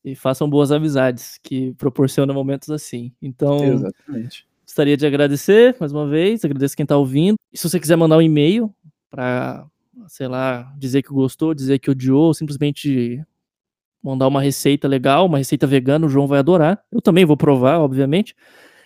E 0.04 0.14
façam 0.14 0.48
boas 0.48 0.70
amizades, 0.72 1.38
que 1.42 1.74
proporcionam 1.74 2.34
momentos 2.34 2.70
assim. 2.70 3.12
Então, 3.20 3.62
Exatamente. 3.62 4.46
gostaria 4.64 4.96
de 4.96 5.06
agradecer 5.06 5.76
mais 5.78 5.92
uma 5.92 6.08
vez, 6.08 6.42
agradeço 6.44 6.76
quem 6.76 6.86
tá 6.86 6.96
ouvindo. 6.96 7.36
E 7.52 7.58
se 7.58 7.68
você 7.68 7.78
quiser 7.78 7.96
mandar 7.96 8.16
um 8.16 8.22
e-mail 8.22 8.74
para, 9.10 9.66
sei 10.06 10.28
lá, 10.28 10.72
dizer 10.78 11.02
que 11.02 11.10
gostou, 11.10 11.52
dizer 11.52 11.78
que 11.78 11.90
odiou, 11.90 12.26
ou 12.26 12.34
simplesmente 12.34 13.22
mandar 14.02 14.28
uma 14.28 14.40
receita 14.40 14.88
legal, 14.88 15.26
uma 15.26 15.36
receita 15.38 15.66
vegana, 15.66 16.06
o 16.06 16.08
João 16.08 16.26
vai 16.26 16.38
adorar. 16.38 16.82
Eu 16.90 17.02
também 17.02 17.26
vou 17.26 17.36
provar, 17.36 17.80
obviamente. 17.80 18.34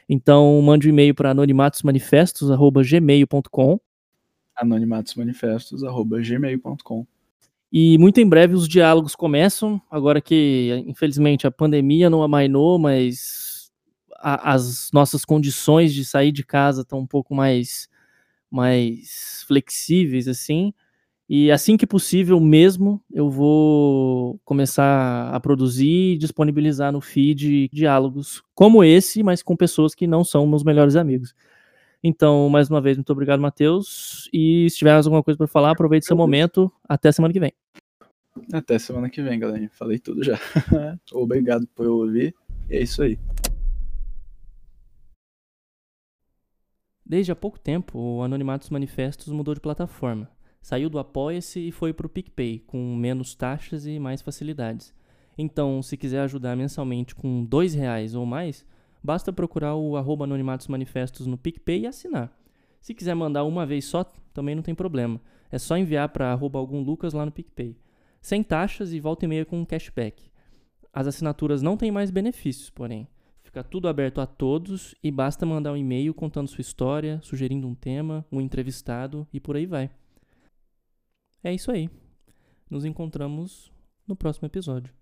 Então, 0.08 0.60
mande 0.60 0.88
um 0.88 0.90
e-mail 0.90 1.14
para 1.14 1.30
anonimatosmanifestos@gmail.com 1.30 3.80
anonimatosmanifestos.gmail.com 4.56 7.06
E 7.72 7.96
muito 7.98 8.20
em 8.20 8.28
breve 8.28 8.54
os 8.54 8.68
diálogos 8.68 9.14
começam. 9.16 9.80
Agora 9.90 10.20
que, 10.20 10.84
infelizmente, 10.86 11.46
a 11.46 11.50
pandemia 11.50 12.10
não 12.10 12.22
amainou, 12.22 12.78
mas 12.78 13.70
a- 14.18 14.52
as 14.54 14.90
nossas 14.92 15.24
condições 15.24 15.94
de 15.94 16.04
sair 16.04 16.32
de 16.32 16.44
casa 16.44 16.82
estão 16.82 16.98
um 17.00 17.06
pouco 17.06 17.34
mais, 17.34 17.88
mais 18.50 19.44
flexíveis, 19.48 20.28
assim. 20.28 20.72
E 21.28 21.50
assim 21.50 21.76
que 21.76 21.86
possível 21.86 22.38
mesmo, 22.40 23.02
eu 23.12 23.30
vou 23.30 24.38
começar 24.44 25.30
a 25.34 25.40
produzir 25.40 26.14
e 26.14 26.18
disponibilizar 26.18 26.92
no 26.92 27.00
feed 27.00 27.68
diálogos 27.72 28.42
como 28.54 28.84
esse, 28.84 29.22
mas 29.22 29.42
com 29.42 29.56
pessoas 29.56 29.94
que 29.94 30.06
não 30.06 30.24
são 30.24 30.46
meus 30.46 30.62
melhores 30.64 30.96
amigos. 30.96 31.34
Então, 32.02 32.48
mais 32.48 32.68
uma 32.68 32.80
vez, 32.80 32.96
muito 32.96 33.12
obrigado, 33.12 33.40
Matheus. 33.40 34.28
E 34.32 34.68
se 34.68 34.78
tiver 34.78 34.92
mais 34.92 35.06
alguma 35.06 35.22
coisa 35.22 35.38
para 35.38 35.46
falar, 35.46 35.70
aproveite 35.70 36.04
seu 36.04 36.16
momento. 36.16 36.70
Até 36.88 37.12
semana 37.12 37.32
que 37.32 37.38
vem. 37.38 37.52
Até 38.52 38.78
semana 38.78 39.08
que 39.08 39.22
vem, 39.22 39.38
galera. 39.38 39.68
Falei 39.72 39.98
tudo 39.98 40.24
já. 40.24 40.36
Obrigado 41.12 41.66
por 41.74 41.86
ouvir. 41.86 42.34
E 42.68 42.76
é 42.76 42.82
isso 42.82 43.02
aí. 43.02 43.18
Desde 47.04 47.30
há 47.30 47.36
pouco 47.36 47.58
tempo, 47.58 47.98
o 47.98 48.22
Anonimatos 48.22 48.70
Manifestos 48.70 49.28
mudou 49.28 49.54
de 49.54 49.60
plataforma. 49.60 50.28
Saiu 50.62 50.88
do 50.88 50.98
Apoia-se 50.98 51.60
e 51.60 51.72
foi 51.72 51.92
para 51.92 52.06
o 52.06 52.10
PicPay, 52.10 52.60
com 52.60 52.96
menos 52.96 53.34
taxas 53.34 53.86
e 53.86 53.98
mais 53.98 54.22
facilidades. 54.22 54.94
Então, 55.36 55.82
se 55.82 55.96
quiser 55.96 56.20
ajudar 56.20 56.56
mensalmente 56.56 57.14
com 57.14 57.46
R$ 57.50 57.68
reais 57.76 58.14
ou 58.14 58.24
mais, 58.24 58.64
basta 59.02 59.32
procurar 59.32 59.74
o 59.74 59.96
arroba 59.96 60.24
Anonimatos 60.24 60.68
Manifestos 60.68 61.26
no 61.26 61.36
PicPay 61.36 61.80
e 61.80 61.86
assinar. 61.86 62.36
Se 62.80 62.94
quiser 62.94 63.14
mandar 63.14 63.44
uma 63.44 63.64
vez 63.64 63.84
só, 63.84 64.04
também 64.32 64.54
não 64.54 64.62
tem 64.62 64.74
problema. 64.74 65.20
É 65.50 65.58
só 65.58 65.76
enviar 65.76 66.08
para 66.08 66.32
arroba 66.32 66.58
algum 66.58 66.82
Lucas 66.82 67.12
lá 67.12 67.24
no 67.24 67.32
PicPay. 67.32 67.76
Sem 68.20 68.42
taxas 68.42 68.92
e 68.92 69.00
volta 69.00 69.24
e 69.24 69.28
meia 69.28 69.44
com 69.44 69.64
cashback. 69.66 70.30
As 70.92 71.06
assinaturas 71.06 71.62
não 71.62 71.76
têm 71.76 71.90
mais 71.90 72.10
benefícios, 72.10 72.70
porém. 72.70 73.08
Fica 73.42 73.62
tudo 73.62 73.88
aberto 73.88 74.20
a 74.20 74.26
todos 74.26 74.94
e 75.02 75.10
basta 75.10 75.44
mandar 75.44 75.72
um 75.72 75.76
e-mail 75.76 76.14
contando 76.14 76.48
sua 76.48 76.62
história, 76.62 77.20
sugerindo 77.22 77.66
um 77.66 77.74
tema, 77.74 78.24
um 78.32 78.40
entrevistado 78.40 79.26
e 79.32 79.38
por 79.38 79.56
aí 79.56 79.66
vai. 79.66 79.90
É 81.44 81.52
isso 81.52 81.70
aí. 81.70 81.90
Nos 82.70 82.84
encontramos 82.84 83.70
no 84.06 84.16
próximo 84.16 84.46
episódio. 84.46 85.01